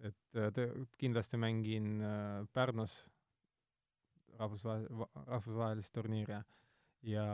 sest 0.00 0.38
äh, 0.38 0.48
et 0.48 0.56
tõ- 0.56 0.86
kindlasti 1.00 1.38
mängin 1.40 2.00
äh, 2.02 2.46
Pärnus 2.52 2.96
rahvusvahe-, 4.38 5.08
rahvusvahelist 5.26 5.94
turniiri 5.94 6.40
ja 7.08 7.26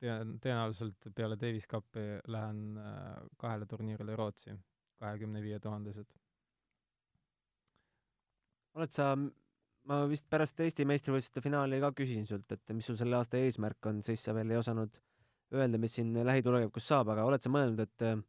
teen-, 0.00 0.36
tõenäoliselt 0.42 1.10
peale 1.16 1.38
Davis 1.40 1.68
Cupi 1.70 2.06
lähen 2.30 2.78
äh, 2.78 3.22
kahele 3.40 3.68
turniirile 3.70 4.16
Rootsi, 4.18 4.54
kahekümne 5.02 5.42
viie 5.42 5.60
tuhandesed. 5.60 6.08
oled 8.72 8.92
sa, 8.94 9.12
ma 9.90 10.04
vist 10.08 10.28
pärast 10.32 10.60
Eesti 10.64 10.86
meistrivõistluste 10.88 11.42
finaali 11.44 11.80
ka 11.82 11.90
küsisin 11.96 12.24
sult, 12.28 12.52
et 12.54 12.72
mis 12.72 12.86
sul 12.88 12.96
selle 12.96 13.18
aasta 13.18 13.36
eesmärk 13.36 13.90
on, 13.90 14.00
siis 14.06 14.22
sa 14.24 14.34
veel 14.36 14.54
ei 14.54 14.60
osanud 14.60 14.96
öelda, 15.56 15.80
mis 15.80 15.96
siin 15.98 16.12
lähitulevikus 16.26 16.86
saab, 16.88 17.12
aga 17.12 17.26
oled 17.28 17.42
sa 17.42 17.52
mõelnud, 17.52 17.82
et 17.84 18.06
äh, 18.06 18.20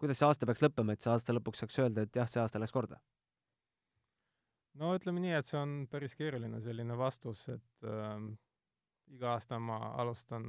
kuidas 0.00 0.20
see 0.20 0.28
aasta 0.28 0.48
peaks 0.48 0.62
lõppema, 0.64 0.94
et 0.94 1.04
see 1.04 1.12
aasta 1.12 1.36
lõpuks 1.36 1.64
saaks 1.64 1.80
öelda, 1.82 2.04
et 2.06 2.16
jah, 2.16 2.30
see 2.30 2.42
aasta 2.42 2.62
läks 2.62 2.74
korda? 2.74 3.00
no 4.80 4.90
ütleme 4.96 5.22
nii, 5.22 5.34
et 5.38 5.46
see 5.46 5.58
on 5.60 5.74
päris 5.90 6.16
keeruline 6.18 6.60
selline 6.64 6.96
vastus, 6.98 7.46
et 7.52 7.88
äh, 7.88 8.14
iga 9.14 9.34
aasta 9.34 9.60
ma 9.62 9.78
alustan 10.02 10.46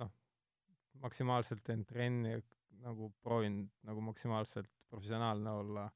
noh, 0.00 0.12
maksimaalselt 1.04 1.62
teen 1.66 1.84
trenni, 1.86 2.38
nagu 2.82 3.12
proovin 3.22 3.64
nagu 3.86 4.02
maksimaalselt 4.06 4.70
professionaalne 4.90 5.54
olla, 5.62 5.86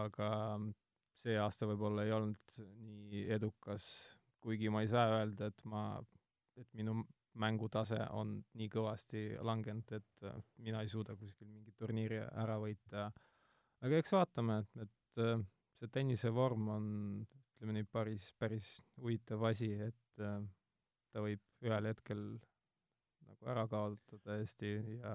aga 0.00 0.30
see 1.20 1.36
aasta 1.40 1.68
võib-olla 1.68 2.04
ei 2.06 2.12
olnud 2.16 2.58
nii 3.10 3.26
edukas, 3.36 3.86
kuigi 4.40 4.70
ma 4.72 4.84
ei 4.84 4.90
saa 4.92 5.18
öelda, 5.18 5.50
et 5.50 5.64
ma, 5.68 5.84
et 6.60 6.68
minu 6.78 7.02
mängutase 7.38 8.00
on 8.16 8.38
nii 8.58 8.68
kõvasti 8.72 9.24
langenud, 9.46 9.92
et 9.94 10.26
äh, 10.26 10.38
mina 10.64 10.82
ei 10.82 10.90
suuda 10.90 11.16
kuskil 11.18 11.48
mingit 11.48 11.76
turniiri 11.78 12.18
ära 12.42 12.58
võita. 12.62 13.10
aga 13.80 14.00
eks 14.00 14.12
vaatame, 14.14 14.60
et 14.82 15.22
äh, 15.22 15.38
see 15.78 15.92
tennisevorm 15.94 16.68
on, 16.74 16.86
ütleme 17.56 17.78
nii, 17.78 17.88
päris, 17.92 18.30
päris 18.38 18.70
huvitav 18.96 19.44
asi, 19.50 19.72
et 19.90 20.24
äh, 20.24 20.40
ta 21.12 21.24
võib 21.24 21.42
ühel 21.66 21.90
hetkel 21.90 22.24
nagu 23.26 23.50
ära 23.52 23.66
kaotada 23.70 24.22
täiesti 24.24 24.74
ja 24.98 25.14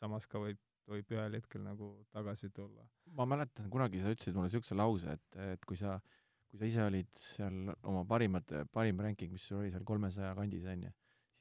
samas 0.00 0.26
ka 0.30 0.42
võib, 0.42 0.60
võib 0.90 1.10
ühel 1.14 1.38
hetkel 1.38 1.64
nagu 1.64 1.92
tagasi 2.14 2.50
tulla. 2.54 2.86
ma 3.16 3.26
mäletan, 3.28 3.70
kunagi 3.70 4.02
sa 4.02 4.12
ütlesid 4.14 4.34
mulle 4.34 4.50
niisuguse 4.50 4.78
lause, 4.78 5.16
et, 5.18 5.40
et 5.54 5.66
kui 5.68 5.78
sa, 5.78 5.96
kui 6.50 6.58
sa 6.58 6.70
ise 6.70 6.84
olid 6.84 7.10
seal 7.18 7.74
oma 7.82 8.04
parimate, 8.08 8.64
parim 8.72 9.00
ranking, 9.00 9.32
mis 9.32 9.46
sul 9.46 9.62
oli 9.62 9.72
seal 9.74 9.86
kolmesaja 9.86 10.34
kandis, 10.38 10.66
on 10.72 10.88
ju, 10.88 10.94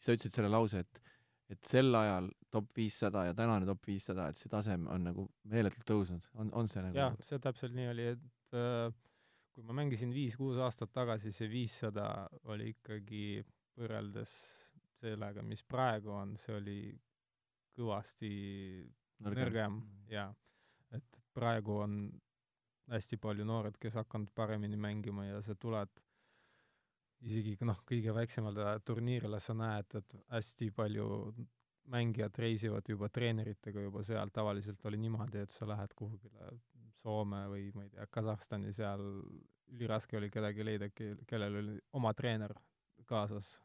sa 0.05 0.15
ütlesid 0.15 0.37
selle 0.37 0.51
lause, 0.53 0.85
et 0.85 1.01
et 1.53 1.69
sel 1.69 1.93
ajal 1.93 2.31
top 2.49 2.71
viissada 2.73 3.27
ja 3.27 3.33
tänane 3.37 3.67
top 3.69 3.83
viissada, 3.85 4.29
et 4.31 4.39
see 4.39 4.49
tasem 4.49 4.87
on 4.89 5.03
nagu 5.05 5.27
meeletult 5.51 5.85
tõusnud, 5.85 6.29
on, 6.41 6.49
on 6.57 6.69
see 6.71 6.81
nagu 6.81 6.97
jah, 6.97 7.17
see 7.27 7.41
täpselt 7.43 7.75
nii 7.77 7.89
oli, 7.91 8.07
et 8.15 8.57
äh, 8.57 8.87
kui 9.53 9.65
ma 9.67 9.75
mängisin 9.77 10.13
viis-kuus 10.15 10.57
aastat 10.65 10.93
tagasi, 10.95 11.33
see 11.35 11.49
viissada 11.51 12.07
oli 12.51 12.71
ikkagi 12.73 13.43
võrreldes 13.77 14.33
sellega, 15.01 15.43
mis 15.45 15.61
praegu 15.69 16.15
on, 16.15 16.33
see 16.41 16.55
oli 16.55 16.79
kõvasti 17.75 18.31
nõrgem. 19.25 19.79
jaa. 20.09 20.31
et 20.95 21.21
praegu 21.35 21.77
on 21.83 21.99
hästi 22.91 23.19
palju 23.21 23.45
noored, 23.45 23.77
kes 23.81 23.97
hakanud 23.99 24.31
paremini 24.35 24.77
mängima 24.77 25.27
ja 25.27 25.41
sa 25.45 25.55
tuled 25.55 25.91
isegi 27.25 27.55
noh, 27.65 27.81
kõige 27.87 28.13
väiksemale 28.15 28.77
turniirile 28.85 29.39
sa 29.41 29.55
näed, 29.57 29.97
et 29.99 30.15
hästi 30.29 30.69
palju 30.75 31.07
mängijad 31.93 32.37
reisivad 32.41 32.87
juba 32.89 33.09
treeneritega 33.13 33.83
juba 33.85 34.03
seal, 34.05 34.31
tavaliselt 34.33 34.85
oli 34.89 34.97
niimoodi, 35.01 35.43
et 35.45 35.53
sa 35.53 35.67
lähed 35.69 35.93
kuhugile 35.97 36.55
Soome 37.05 37.43
või 37.51 37.67
ma 37.75 37.83
ei 37.85 37.91
tea, 37.93 38.07
Kasahstani, 38.09 38.71
seal 38.73 39.03
üliraske 39.75 40.17
oli 40.17 40.31
kedagi 40.33 40.65
leida, 40.65 40.89
ke-, 40.89 41.13
kellel 41.29 41.59
oli 41.61 41.75
oma 41.93 42.13
treener 42.17 42.55
kaasas. 43.05 43.59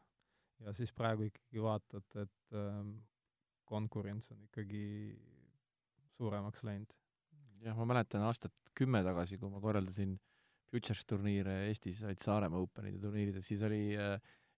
ja 0.61 0.73
siis 0.77 0.91
praegu 0.93 1.25
ikkagi 1.25 1.61
vaatad, 1.63 2.05
et 2.21 2.53
ähm, 2.53 2.91
konkurents 3.65 4.29
on 4.31 4.43
ikkagi 4.43 4.83
suuremaks 6.17 6.63
läinud. 6.63 6.93
jah, 7.65 7.77
ma 7.77 7.85
mäletan 7.93 8.21
aastat 8.27 8.53
kümme 8.77 9.01
tagasi, 9.03 9.37
kui 9.41 9.49
ma 9.49 9.61
korraldasin 9.61 10.19
Futures 10.71 11.03
turniire 11.05 11.57
Eestis, 11.67 11.99
olid 12.07 12.21
Saaremaa 12.23 12.61
Openide 12.63 13.01
turniirid, 13.03 13.41
et 13.41 13.47
siis 13.47 13.63
oli 13.67 13.81
äh, 13.99 14.15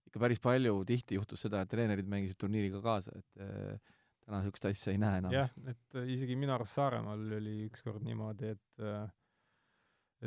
ikka 0.09 0.21
päris 0.21 0.41
palju, 0.43 0.75
tihti 0.85 1.17
juhtus 1.17 1.41
seda, 1.45 1.63
et 1.63 1.71
treenerid 1.71 2.09
mängisid 2.09 2.37
turniiriga 2.41 2.81
kaasa, 2.85 3.15
et 3.17 3.41
äh, 3.41 3.93
täna 4.25 4.39
niisugust 4.39 4.67
asja 4.69 4.93
ei 4.93 5.01
näe 5.01 5.19
enam. 5.21 5.33
jah, 5.33 5.51
et 5.71 5.97
äh, 5.99 6.07
isegi 6.15 6.37
minu 6.39 6.55
arust 6.55 6.77
Saaremaal 6.77 7.25
oli 7.39 7.55
ükskord 7.67 8.05
niimoodi, 8.05 8.53
et 8.55 8.85
äh, 8.85 9.09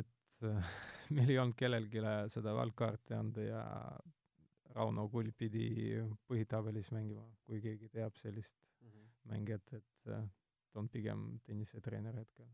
et 0.03 0.45
äh, 0.49 0.71
meil 1.17 1.33
ei 1.33 1.39
olnud 1.41 1.57
kellelgi 1.59 2.03
seda 2.33 2.53
valgkaarti 2.57 3.17
anda 3.17 3.47
ja 3.47 3.63
Rauno 4.75 5.07
Kull 5.09 5.31
pidi 5.37 5.69
põhitabelis 6.29 6.91
mängima, 6.93 7.23
kui 7.47 7.61
keegi 7.63 7.89
teab 7.89 8.17
sellist 8.19 8.53
mm 8.83 8.89
-hmm. 8.91 9.07
mängijat, 9.31 9.73
et 9.73 10.11
ta 10.11 10.79
on 10.79 10.89
pigem 10.89 11.39
tennisetreener 11.45 12.19
hetkel. 12.19 12.45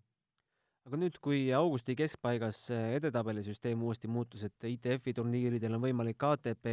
Aga 0.87 0.99
nüüd, 0.99 1.19
kui 1.23 1.45
augusti 1.55 1.95
keskpaigas 1.95 2.65
edetabelisüsteem 2.73 3.83
uuesti 3.83 4.09
muutus, 4.11 4.43
et 4.47 4.69
ITF-i 4.71 5.13
turniiridel 5.15 5.77
on 5.77 5.85
võimalik 5.85 6.25
ATP 6.27 6.67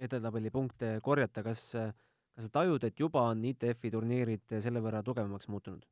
edetabeli 0.00 0.50
punkte 0.50 0.94
korjata, 1.04 1.44
kas 1.44 1.66
kas 2.40 2.48
sa 2.48 2.54
tajud, 2.60 2.84
et 2.88 3.00
juba 3.00 3.26
on 3.30 3.44
ITF-i 3.44 3.90
turniirid 3.92 4.56
selle 4.64 4.80
võrra 4.80 5.02
tugevamaks 5.04 5.48
muutunud? 5.52 5.84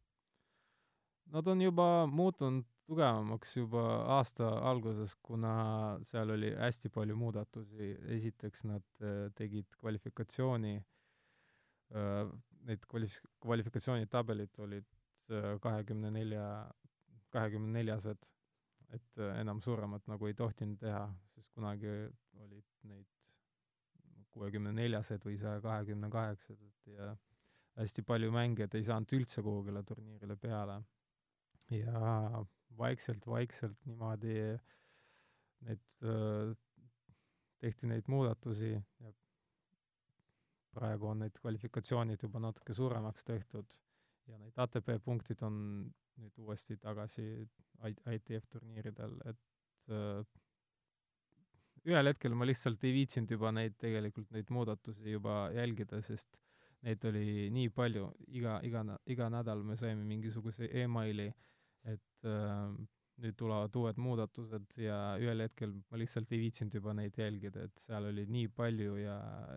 Nad 1.34 1.48
on 1.52 1.60
juba 1.60 2.06
muutunud 2.08 2.64
tugevamaks 2.88 3.56
juba 3.58 3.82
aasta 4.16 4.48
alguses, 4.70 5.12
kuna 5.22 5.98
seal 6.08 6.32
oli 6.32 6.54
hästi 6.56 6.88
palju 6.94 7.16
muudatusi, 7.20 7.90
esiteks 8.16 8.64
nad 8.70 8.86
tegid 9.36 9.76
kvalifikatsiooni, 9.76 10.78
need 12.70 12.88
kvalif-, 12.88 13.20
kvalifikatsioonitabelid 13.44 14.64
olid 14.64 14.88
kahekümne 15.60 16.14
nelja, 16.14 16.46
kahekümne 17.34 17.72
neljased, 17.78 18.28
et 18.96 19.22
enam 19.34 19.60
suuremat 19.64 20.06
nagu 20.08 20.28
ei 20.28 20.34
tohtinud 20.34 20.80
teha, 20.80 21.04
sest 21.34 21.50
kunagi 21.56 21.90
olid 22.44 22.68
neid 22.88 23.30
kuuekümne 24.32 24.72
neljased 24.72 25.24
või 25.26 25.38
saja 25.40 25.60
kahekümne 25.64 26.10
kaheksased 26.12 26.92
ja 26.94 27.12
hästi 27.78 28.04
palju 28.06 28.30
mängijaid 28.34 28.74
ei 28.78 28.86
saanud 28.86 29.14
üldse 29.18 29.42
kuhugile 29.44 29.82
turniirile 29.86 30.36
peale. 30.36 30.82
ja 31.70 32.44
vaikselt-vaikselt 32.78 33.80
niimoodi 33.84 34.34
need, 35.66 36.04
tehti 37.58 37.90
neid 37.90 38.08
muudatusi 38.08 38.70
ja 38.72 39.12
praegu 40.78 41.10
on 41.10 41.24
need 41.24 41.36
kvalifikatsioonid 41.42 42.22
juba 42.22 42.40
natuke 42.40 42.74
suuremaks 42.74 43.26
tehtud 43.26 43.78
ja 44.30 44.38
need 44.38 44.60
ATP 44.64 44.94
punktid 45.04 45.42
on 45.42 45.58
nüüd 46.18 46.42
uuesti 46.44 46.76
tagasi 46.82 47.24
ITF 47.88 48.48
turniiridel, 48.52 49.14
et 49.30 49.94
ühel 51.88 52.10
hetkel 52.10 52.34
ma 52.36 52.48
lihtsalt 52.48 52.84
ei 52.84 52.94
viitsinud 52.96 53.32
juba 53.36 53.52
neid, 53.54 53.76
tegelikult 53.80 54.30
neid 54.34 54.50
muudatusi 54.54 55.14
juba 55.14 55.48
jälgida, 55.54 56.02
sest 56.04 56.38
neid 56.86 57.04
oli 57.10 57.48
nii 57.54 57.70
palju, 57.74 58.10
iga, 58.38 58.58
iga, 58.66 58.84
iga 59.10 59.28
nädal 59.32 59.64
me 59.66 59.76
saime 59.80 60.04
mingisuguse 60.06 60.68
emaili, 60.82 61.28
et 61.88 62.28
äh, 62.28 62.74
nüüd 63.22 63.38
tulevad 63.38 63.74
uued 63.80 63.98
muudatused 64.02 64.76
ja 64.78 64.98
ühel 65.22 65.42
hetkel 65.46 65.72
ma 65.90 65.98
lihtsalt 65.98 66.30
ei 66.34 66.42
viitsinud 66.44 66.76
juba 66.78 66.94
neid 66.94 67.18
jälgida, 67.18 67.64
et 67.66 67.82
seal 67.82 68.10
oli 68.12 68.26
nii 68.30 68.52
palju 68.54 68.98
ja 69.00 69.16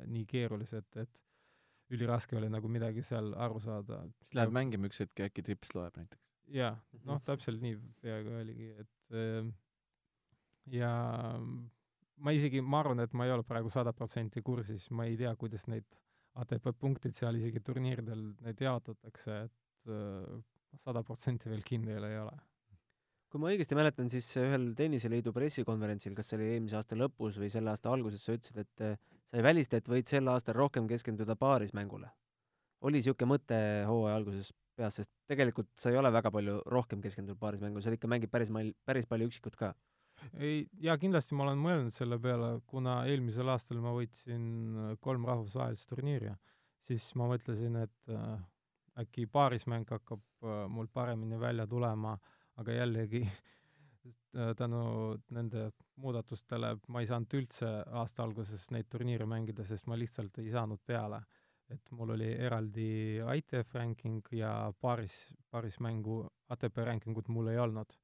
nii 0.10 0.26
keerulised, 0.30 0.90
et 1.04 1.22
üliraske 1.92 2.38
oli 2.40 2.50
nagu 2.50 2.72
midagi 2.72 3.04
seal 3.06 3.34
aru 3.46 3.62
saada. 3.62 4.02
siis 4.22 4.38
läheb 4.40 4.56
mängima 4.56 4.90
üks 4.90 5.04
hetk 5.04 5.22
ja 5.22 5.30
äkki 5.30 5.46
trips 5.46 5.76
loeb 5.78 5.98
näiteks? 6.00 6.31
Jaa, 6.52 6.76
noh, 7.08 7.22
täpselt 7.26 7.62
nii 7.64 7.78
peaaegu 8.02 8.36
oligi, 8.42 8.70
et 8.84 9.18
äh, 9.18 9.50
ja 10.78 10.92
ma 12.22 12.36
isegi, 12.36 12.62
ma 12.62 12.82
arvan, 12.84 13.04
et 13.04 13.14
ma 13.18 13.28
ei 13.28 13.34
ole 13.36 13.46
praegu 13.48 13.72
sada 13.74 13.94
protsenti 13.94 14.44
kursis, 14.46 14.90
ma 14.92 15.08
ei 15.10 15.18
tea, 15.20 15.34
kuidas 15.40 15.68
neid 15.72 15.88
ATP 16.42 16.72
punktid 16.80 17.16
seal 17.16 17.36
isegi 17.36 17.60
turniiridel, 17.66 18.30
need 18.46 18.64
jaotatakse, 18.64 19.42
et 19.48 19.92
äh, 19.92 20.40
sada 20.86 21.04
protsenti 21.04 21.52
veel 21.52 21.66
kindel 21.68 22.08
ei 22.08 22.22
ole 22.22 22.38
kui 23.32 23.40
ma 23.40 23.48
õigesti 23.54 23.78
mäletan, 23.78 24.10
siis 24.12 24.26
ühel 24.42 24.74
Tenniseliidu 24.76 25.32
pressikonverentsil, 25.32 26.12
kas 26.18 26.28
see 26.28 26.36
oli 26.36 26.50
eelmise 26.52 26.76
aasta 26.76 26.98
lõpus 27.00 27.38
või 27.40 27.48
selle 27.54 27.72
aasta 27.72 27.92
alguses, 27.94 28.26
sa 28.26 28.36
ütlesid, 28.36 28.60
et 28.60 28.84
äh, 28.84 28.98
sa 29.32 29.40
ei 29.40 29.46
välista, 29.46 29.80
et 29.80 29.88
võid 29.88 30.10
sel 30.12 30.28
aastal 30.28 30.58
rohkem 30.58 30.90
keskenduda 30.90 31.38
paarismängule. 31.40 32.12
Oli 32.82 33.00
niisugune 33.00 33.34
mõte 33.34 33.62
hooaja 33.88 34.18
alguses 34.20 34.52
peas, 34.78 34.98
sest 35.00 35.12
tegelikult 35.30 35.70
sa 35.80 35.92
ei 35.92 36.00
ole 36.00 36.12
väga 36.14 36.32
palju 36.34 36.60
rohkem 36.74 37.02
keskendunud 37.04 37.40
paarismängule, 37.42 37.84
sa 37.84 37.94
ikka 37.94 38.10
mängid 38.12 38.32
päris 38.34 38.52
mal-, 38.54 38.74
päris 38.88 39.10
palju 39.10 39.30
üksikut 39.30 39.58
ka. 39.60 39.74
ei, 40.38 40.66
jaa, 40.82 40.98
kindlasti 41.02 41.38
ma 41.38 41.48
olen 41.48 41.62
mõelnud 41.62 41.94
selle 41.94 42.20
peale, 42.22 42.54
kuna 42.70 43.02
eelmisel 43.10 43.50
aastal 43.54 43.82
ma 43.84 43.94
võitsin 43.96 44.44
äh, 44.76 44.92
kolm 45.02 45.26
rahvusvahelist 45.30 45.90
turniiri, 45.90 46.34
siis 46.86 47.08
ma 47.18 47.30
mõtlesin, 47.32 47.80
et 47.86 48.14
äh, 48.14 48.36
äkki 49.02 49.26
paarismäng 49.32 49.90
hakkab 49.90 50.22
äh, 50.46 50.68
mul 50.70 50.90
paremini 50.94 51.40
välja 51.42 51.68
tulema 51.70 52.18
aga 52.62 52.76
jällegi 52.76 53.22
tänu 54.60 54.82
nende 55.30 55.70
muudatustele 56.02 56.76
ma 56.88 57.02
ei 57.02 57.10
saanud 57.10 57.36
üldse 57.38 57.70
aasta 58.02 58.24
alguses 58.26 58.70
neid 58.74 58.90
turniire 58.92 59.28
mängida, 59.30 59.66
sest 59.68 59.88
ma 59.92 59.98
lihtsalt 60.00 60.40
ei 60.42 60.52
saanud 60.54 60.82
peale. 60.88 61.22
Et 61.72 61.92
mul 61.96 62.16
oli 62.16 62.30
eraldi 62.48 62.92
ITF 63.38 63.76
ranking 63.78 64.32
ja 64.36 64.52
paaris, 64.82 65.16
paarismängu 65.52 66.24
ATP 66.54 66.82
rankingut 66.88 67.30
mul 67.30 67.52
ei 67.54 67.60
olnud. 67.60 67.98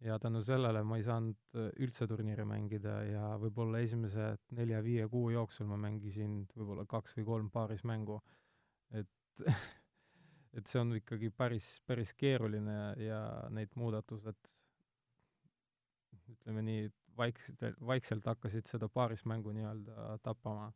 ja 0.00 0.18
tänu 0.22 0.42
sellele 0.46 0.82
ma 0.86 0.96
ei 0.96 1.02
saanud 1.02 1.56
äh, 1.58 1.72
üldse 1.82 2.06
turniire 2.06 2.44
mängida 2.46 3.00
ja 3.02 3.32
võib-olla 3.42 3.80
esimese 3.82 4.36
nelja-viie 4.54 5.08
kuu 5.10 5.30
jooksul 5.34 5.66
ma 5.66 5.76
mängisin 5.88 6.44
võib-olla 6.54 6.84
kaks 6.86 7.16
või 7.16 7.24
kolm 7.26 7.50
paarismängu. 7.50 8.20
et 8.94 9.10
et 10.56 10.66
see 10.66 10.80
on 10.80 10.94
ikkagi 10.96 11.30
päris, 11.34 11.66
päris 11.86 12.14
keeruline 12.18 12.78
ja 13.02 13.20
need 13.54 13.74
muudatused, 13.78 14.54
ütleme 16.34 16.64
nii, 16.66 16.88
vaikselt, 17.18 17.64
vaikselt 17.86 18.26
hakkasid 18.30 18.70
seda 18.70 18.88
paarismängu 18.92 19.54
nii-öelda 19.56 20.18
tapama. 20.24 20.70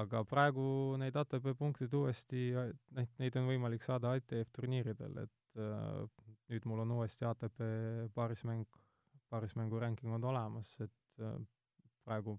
Aga 0.00 0.22
praegu 0.28 0.64
neid 1.00 1.16
ATP 1.20 1.52
punktid 1.58 1.92
uuesti, 1.96 2.50
neid, 2.96 3.10
neid 3.20 3.36
on 3.40 3.48
võimalik 3.50 3.84
saada 3.84 4.14
ITF 4.16 4.52
turniiridel, 4.56 5.18
et 5.26 5.60
äh, 5.60 6.28
nüüd 6.52 6.68
mul 6.68 6.84
on 6.84 6.94
uuesti 6.96 7.28
ATP 7.28 7.60
paarismäng, 8.16 8.64
paarismängu 9.32 9.80
ranking 9.82 10.14
on 10.16 10.24
olemas, 10.32 10.72
et 10.84 11.24
äh, 11.24 11.36
praegu 12.06 12.38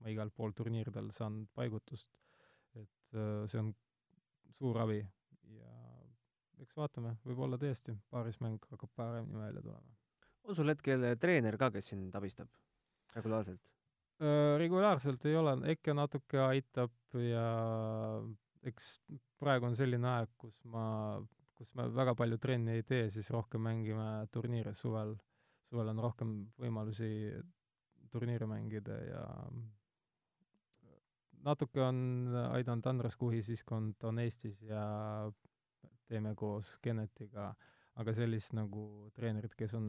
ma 0.00 0.12
igal 0.12 0.32
pool 0.32 0.52
turniiridel 0.56 1.10
saan 1.16 1.46
paigutust, 1.56 2.12
et 2.76 3.16
äh, 3.16 3.46
see 3.48 3.64
on 3.64 3.72
suur 4.58 4.82
abi 4.84 5.00
ja 5.56 5.72
eks 6.60 6.76
vaatame, 6.76 7.14
võib-olla 7.24 7.56
tõesti 7.60 7.96
paarismäng 8.12 8.60
hakkab 8.74 8.92
paremini 8.96 9.40
välja 9.40 9.64
tulema. 9.64 9.96
on 10.44 10.56
sul 10.56 10.68
hetkel 10.68 11.14
treener 11.20 11.56
ka, 11.56 11.70
kes 11.72 11.92
sind 11.94 12.14
abistab 12.14 12.52
regulaarselt? 13.16 13.64
Regulaarselt 14.60 15.24
ei 15.26 15.36
ole, 15.36 15.54
EKE 15.72 15.94
natuke 15.96 16.40
aitab 16.44 16.92
ja 17.24 17.44
eks 18.68 18.92
praegu 19.40 19.70
on 19.70 19.76
selline 19.78 20.08
aeg, 20.10 20.32
kus 20.40 20.56
ma, 20.68 20.84
kus 21.56 21.72
me 21.78 21.86
väga 21.96 22.14
palju 22.18 22.38
trenni 22.42 22.76
ei 22.76 22.84
tee, 22.86 23.08
siis 23.12 23.30
rohkem 23.32 23.64
mängime 23.64 24.26
turniire 24.32 24.74
suvel. 24.76 25.16
suvel 25.70 25.92
on 25.92 26.02
rohkem 26.02 26.32
võimalusi 26.58 27.10
turniire 28.10 28.46
mängida 28.50 28.96
ja 29.06 29.24
natuke 31.46 31.80
on 31.82 32.00
aidanud 32.50 32.86
Andres 32.86 33.16
Kuhi 33.16 33.42
siiskond 33.42 34.02
on 34.04 34.18
Eestis 34.18 34.60
ja 34.66 34.82
teeme 36.10 36.34
koos 36.34 36.74
Kennetiga, 36.82 37.54
aga 38.02 38.14
sellist 38.14 38.52
nagu 38.58 39.10
treenerit, 39.14 39.54
kes 39.54 39.74
on 39.78 39.86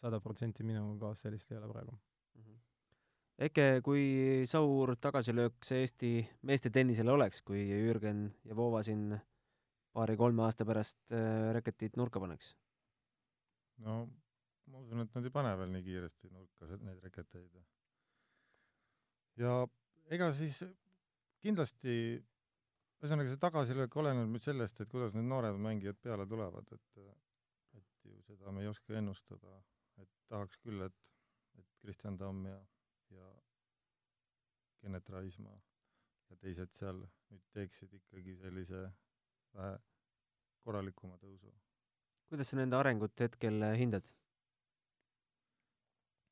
sada 0.00 0.20
protsenti 0.20 0.64
minuga 0.64 1.08
kaas, 1.08 1.26
sellist 1.26 1.50
ei 1.52 1.58
ole 1.58 1.68
praegu. 1.72 1.98
Eke, 3.42 3.80
kui 3.82 4.02
suur 4.46 4.92
tagasilöök 5.02 5.64
see 5.66 5.82
Eesti 5.82 6.10
meeste 6.46 6.70
tennisele 6.70 7.10
oleks, 7.10 7.40
kui 7.42 7.64
Jürgen 7.66 8.28
ja 8.46 8.54
Vova 8.54 8.82
siin 8.86 9.16
paari-kolme 9.96 10.44
aasta 10.44 10.66
pärast 10.68 10.98
äh, 11.10 11.50
reketid 11.56 11.96
nurka 11.98 12.22
paneks? 12.22 12.52
no 13.82 14.04
ma 14.70 14.82
usun, 14.84 15.02
et 15.02 15.16
nad 15.16 15.26
ei 15.26 15.34
pane 15.34 15.54
veel 15.58 15.72
nii 15.74 15.86
kiiresti 15.88 16.30
nurka 16.30 16.68
neid 16.86 17.00
reketeid. 17.02 17.56
ja 19.42 19.56
ega 20.14 20.28
siis 20.38 20.60
kindlasti 21.42 21.96
ühesõnaga, 23.02 23.32
see 23.32 23.42
tagasilöök 23.42 23.96
oleneb 23.98 24.30
nüüd 24.30 24.44
sellest, 24.44 24.84
et 24.84 24.90
kuidas 24.92 25.16
need 25.16 25.26
noored 25.26 25.58
mängijad 25.58 25.98
peale 26.04 26.28
tulevad, 26.30 26.68
et 26.76 27.02
et 27.80 28.06
ju 28.06 28.20
seda 28.28 28.54
me 28.54 28.62
ei 28.62 28.70
oska 28.70 28.94
ennustada, 29.00 29.56
et 29.98 30.10
tahaks 30.30 30.62
küll, 30.62 30.86
et, 30.86 30.94
et 31.58 31.66
Kristjan 31.82 32.20
Tamm 32.20 32.46
ja, 32.46 32.60
ja 33.12 33.28
Kennet 34.82 35.08
Raismaa 35.14 35.58
ja 36.30 36.38
teised 36.40 36.72
seal 36.78 37.04
nüüd 37.30 37.44
teeksid 37.56 37.92
ikkagi 38.00 38.36
sellise 38.40 38.86
vähe 39.56 39.76
korralikuma 40.64 41.18
tõusu. 41.20 41.52
kuidas 42.30 42.50
sa 42.50 42.58
nende 42.58 42.78
arengut 42.78 43.20
hetkel 43.20 43.64
hindad? 43.78 44.08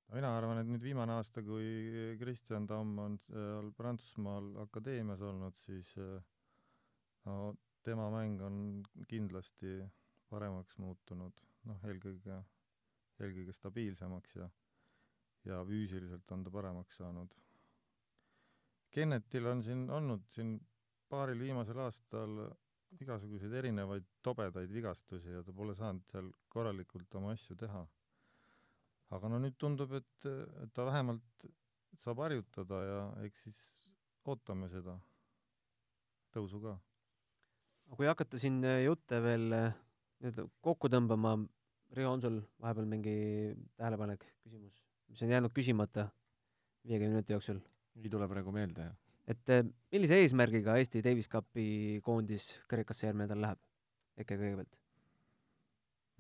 no 0.09 0.19
mina 0.19 0.33
arvan, 0.37 0.63
et 0.63 0.71
nüüd 0.71 0.83
viimane 0.83 1.15
aasta, 1.19 1.43
kui 1.47 2.17
Kristjan 2.19 2.67
Tamm 2.71 2.99
on 2.99 3.19
seal 3.29 3.73
Prantsusmaal 3.79 4.53
akadeemias 4.65 5.23
olnud, 5.23 5.59
siis 5.61 5.93
äh, 5.99 6.17
no 7.29 7.37
tema 7.87 8.09
mäng 8.13 8.41
on 8.45 8.57
kindlasti 9.09 9.79
paremaks 10.31 10.79
muutunud, 10.79 11.45
noh, 11.69 11.87
eelkõige, 11.91 12.41
eelkõige 13.21 13.55
stabiilsemaks 13.57 14.37
ja 14.37 14.49
ja 15.49 15.61
füüsiliselt 15.67 16.33
on 16.35 16.45
ta 16.45 16.53
paremaks 16.55 16.99
saanud. 17.01 17.37
Kennetil 18.91 19.47
on 19.47 19.63
siin 19.63 19.87
olnud 19.91 20.27
siin 20.35 20.57
paaril 21.11 21.41
viimasel 21.47 21.79
aastal 21.85 22.43
igasuguseid 23.01 23.55
erinevaid 23.61 24.07
tobedaid 24.27 24.73
vigastusi 24.75 25.31
ja 25.37 25.45
ta 25.47 25.55
pole 25.55 25.75
saanud 25.79 26.07
seal 26.11 26.33
korralikult 26.49 27.15
oma 27.21 27.33
asju 27.37 27.57
teha. 27.57 27.87
aga 29.11 29.29
no 29.29 29.41
nüüd 29.43 29.57
tundub, 29.59 29.93
et, 29.99 30.27
et 30.27 30.71
ta 30.75 30.85
vähemalt 30.87 31.47
saab 31.99 32.21
harjutada 32.23 32.83
ja 32.87 33.01
eks 33.27 33.49
siis 33.49 33.65
ootame 34.31 34.69
seda 34.71 34.95
tõusu 36.31 36.61
ka 36.63 36.77
kui 37.97 38.07
hakata 38.07 38.39
siin 38.39 38.61
äh, 38.67 38.85
jutte 38.85 39.19
veel 39.23 39.51
äh, 39.57 39.73
nii-öelda 40.21 40.47
kokku 40.65 40.91
tõmbama, 40.93 41.39
Riho, 41.97 42.13
on 42.15 42.21
sul 42.23 42.37
vahepeal 42.63 42.87
mingi 42.87 43.13
tähelepanek, 43.75 44.23
küsimus, 44.45 44.77
mis 45.11 45.23
on 45.27 45.35
jäänud 45.35 45.55
küsimata 45.57 46.09
viiekümne 46.87 47.17
minuti 47.17 47.37
jooksul? 47.37 47.61
ei 48.01 48.11
tule 48.11 48.29
praegu 48.31 48.53
meelde, 48.55 48.89
jah. 48.89 48.99
et 49.35 49.55
äh, 49.57 49.65
millise 49.93 50.21
eesmärgiga 50.23 50.77
Eesti 50.81 51.03
Davis 51.05 51.29
Cupi 51.29 52.01
koondis 52.07 52.53
Kreekasse 52.71 53.09
järgmine 53.09 53.27
nädal 53.27 53.43
läheb? 53.47 53.65
äkki 54.21 54.39
kõigepealt? 54.41 54.79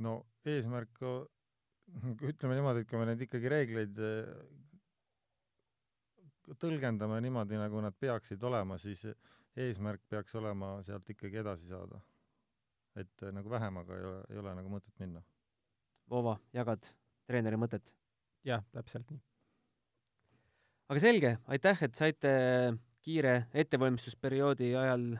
no 0.04 0.16
eesmärk, 0.48 1.02
ütleme 2.32 2.58
niimoodi, 2.58 2.84
et 2.84 2.90
kui 2.90 3.00
me 3.00 3.08
neid 3.10 3.22
ikkagi 3.26 3.52
reegleid 3.52 4.02
tõlgendame 6.58 7.20
niimoodi, 7.22 7.58
nagu 7.60 7.82
nad 7.84 7.94
peaksid 8.00 8.42
olema, 8.42 8.78
siis 8.80 9.04
eesmärk 9.58 10.02
peaks 10.08 10.34
olema 10.38 10.78
sealt 10.86 11.08
ikkagi 11.10 11.42
edasi 11.44 11.68
saada. 11.68 12.00
et 12.96 13.22
äh, 13.22 13.30
nagu 13.32 13.50
vähemaga 13.50 13.96
ei 13.96 14.04
ole, 14.04 14.22
ei 14.30 14.38
ole 14.38 14.54
nagu 14.58 14.68
mõtet 14.68 14.96
minna. 14.98 15.20
Vova, 16.10 16.34
jagad 16.52 16.82
treeneri 17.26 17.56
mõtet? 17.56 17.92
Jah, 18.46 18.62
täpselt 18.72 19.10
nii. 19.10 19.20
aga 20.90 21.02
selge, 21.02 21.32
aitäh, 21.46 21.82
et 21.86 21.98
saite 21.98 22.30
kiire 23.04 23.34
ettevalmistusperioodi 23.54 24.74
ajal 24.76 25.10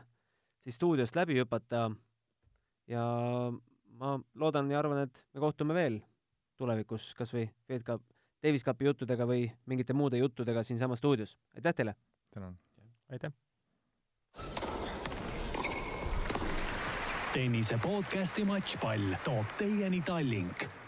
siis 0.63 0.77
stuudiost 0.77 1.15
läbi 1.17 1.39
hüpata 1.39 1.89
ja 2.89 3.03
ma 4.01 4.15
loodan 4.35 4.71
ja 4.71 4.79
arvan, 4.79 5.05
et 5.05 5.23
me 5.33 5.43
kohtume 5.43 5.77
veel 5.77 6.01
tulevikus 6.61 7.11
kas 7.17 7.33
või 7.33 7.47
Fed 7.67 7.85
Cup, 7.85 8.03
Davis 8.41 8.65
Cupi 8.65 8.85
juttudega 8.89 9.25
või 9.29 9.47
mingite 9.69 9.93
muude 9.97 10.21
juttudega 10.21 10.63
siinsamas 10.63 11.01
stuudios. 11.01 11.37
aitäh 11.55 11.75
teile! 11.77 11.95
tänan! 12.33 12.59
aitäh! 13.09 13.33
tennise 17.33 17.77
podcasti 17.79 18.43
Matšpall 18.43 19.15
toob 19.23 19.57
teieni 19.57 20.01
Tallink 20.01 20.80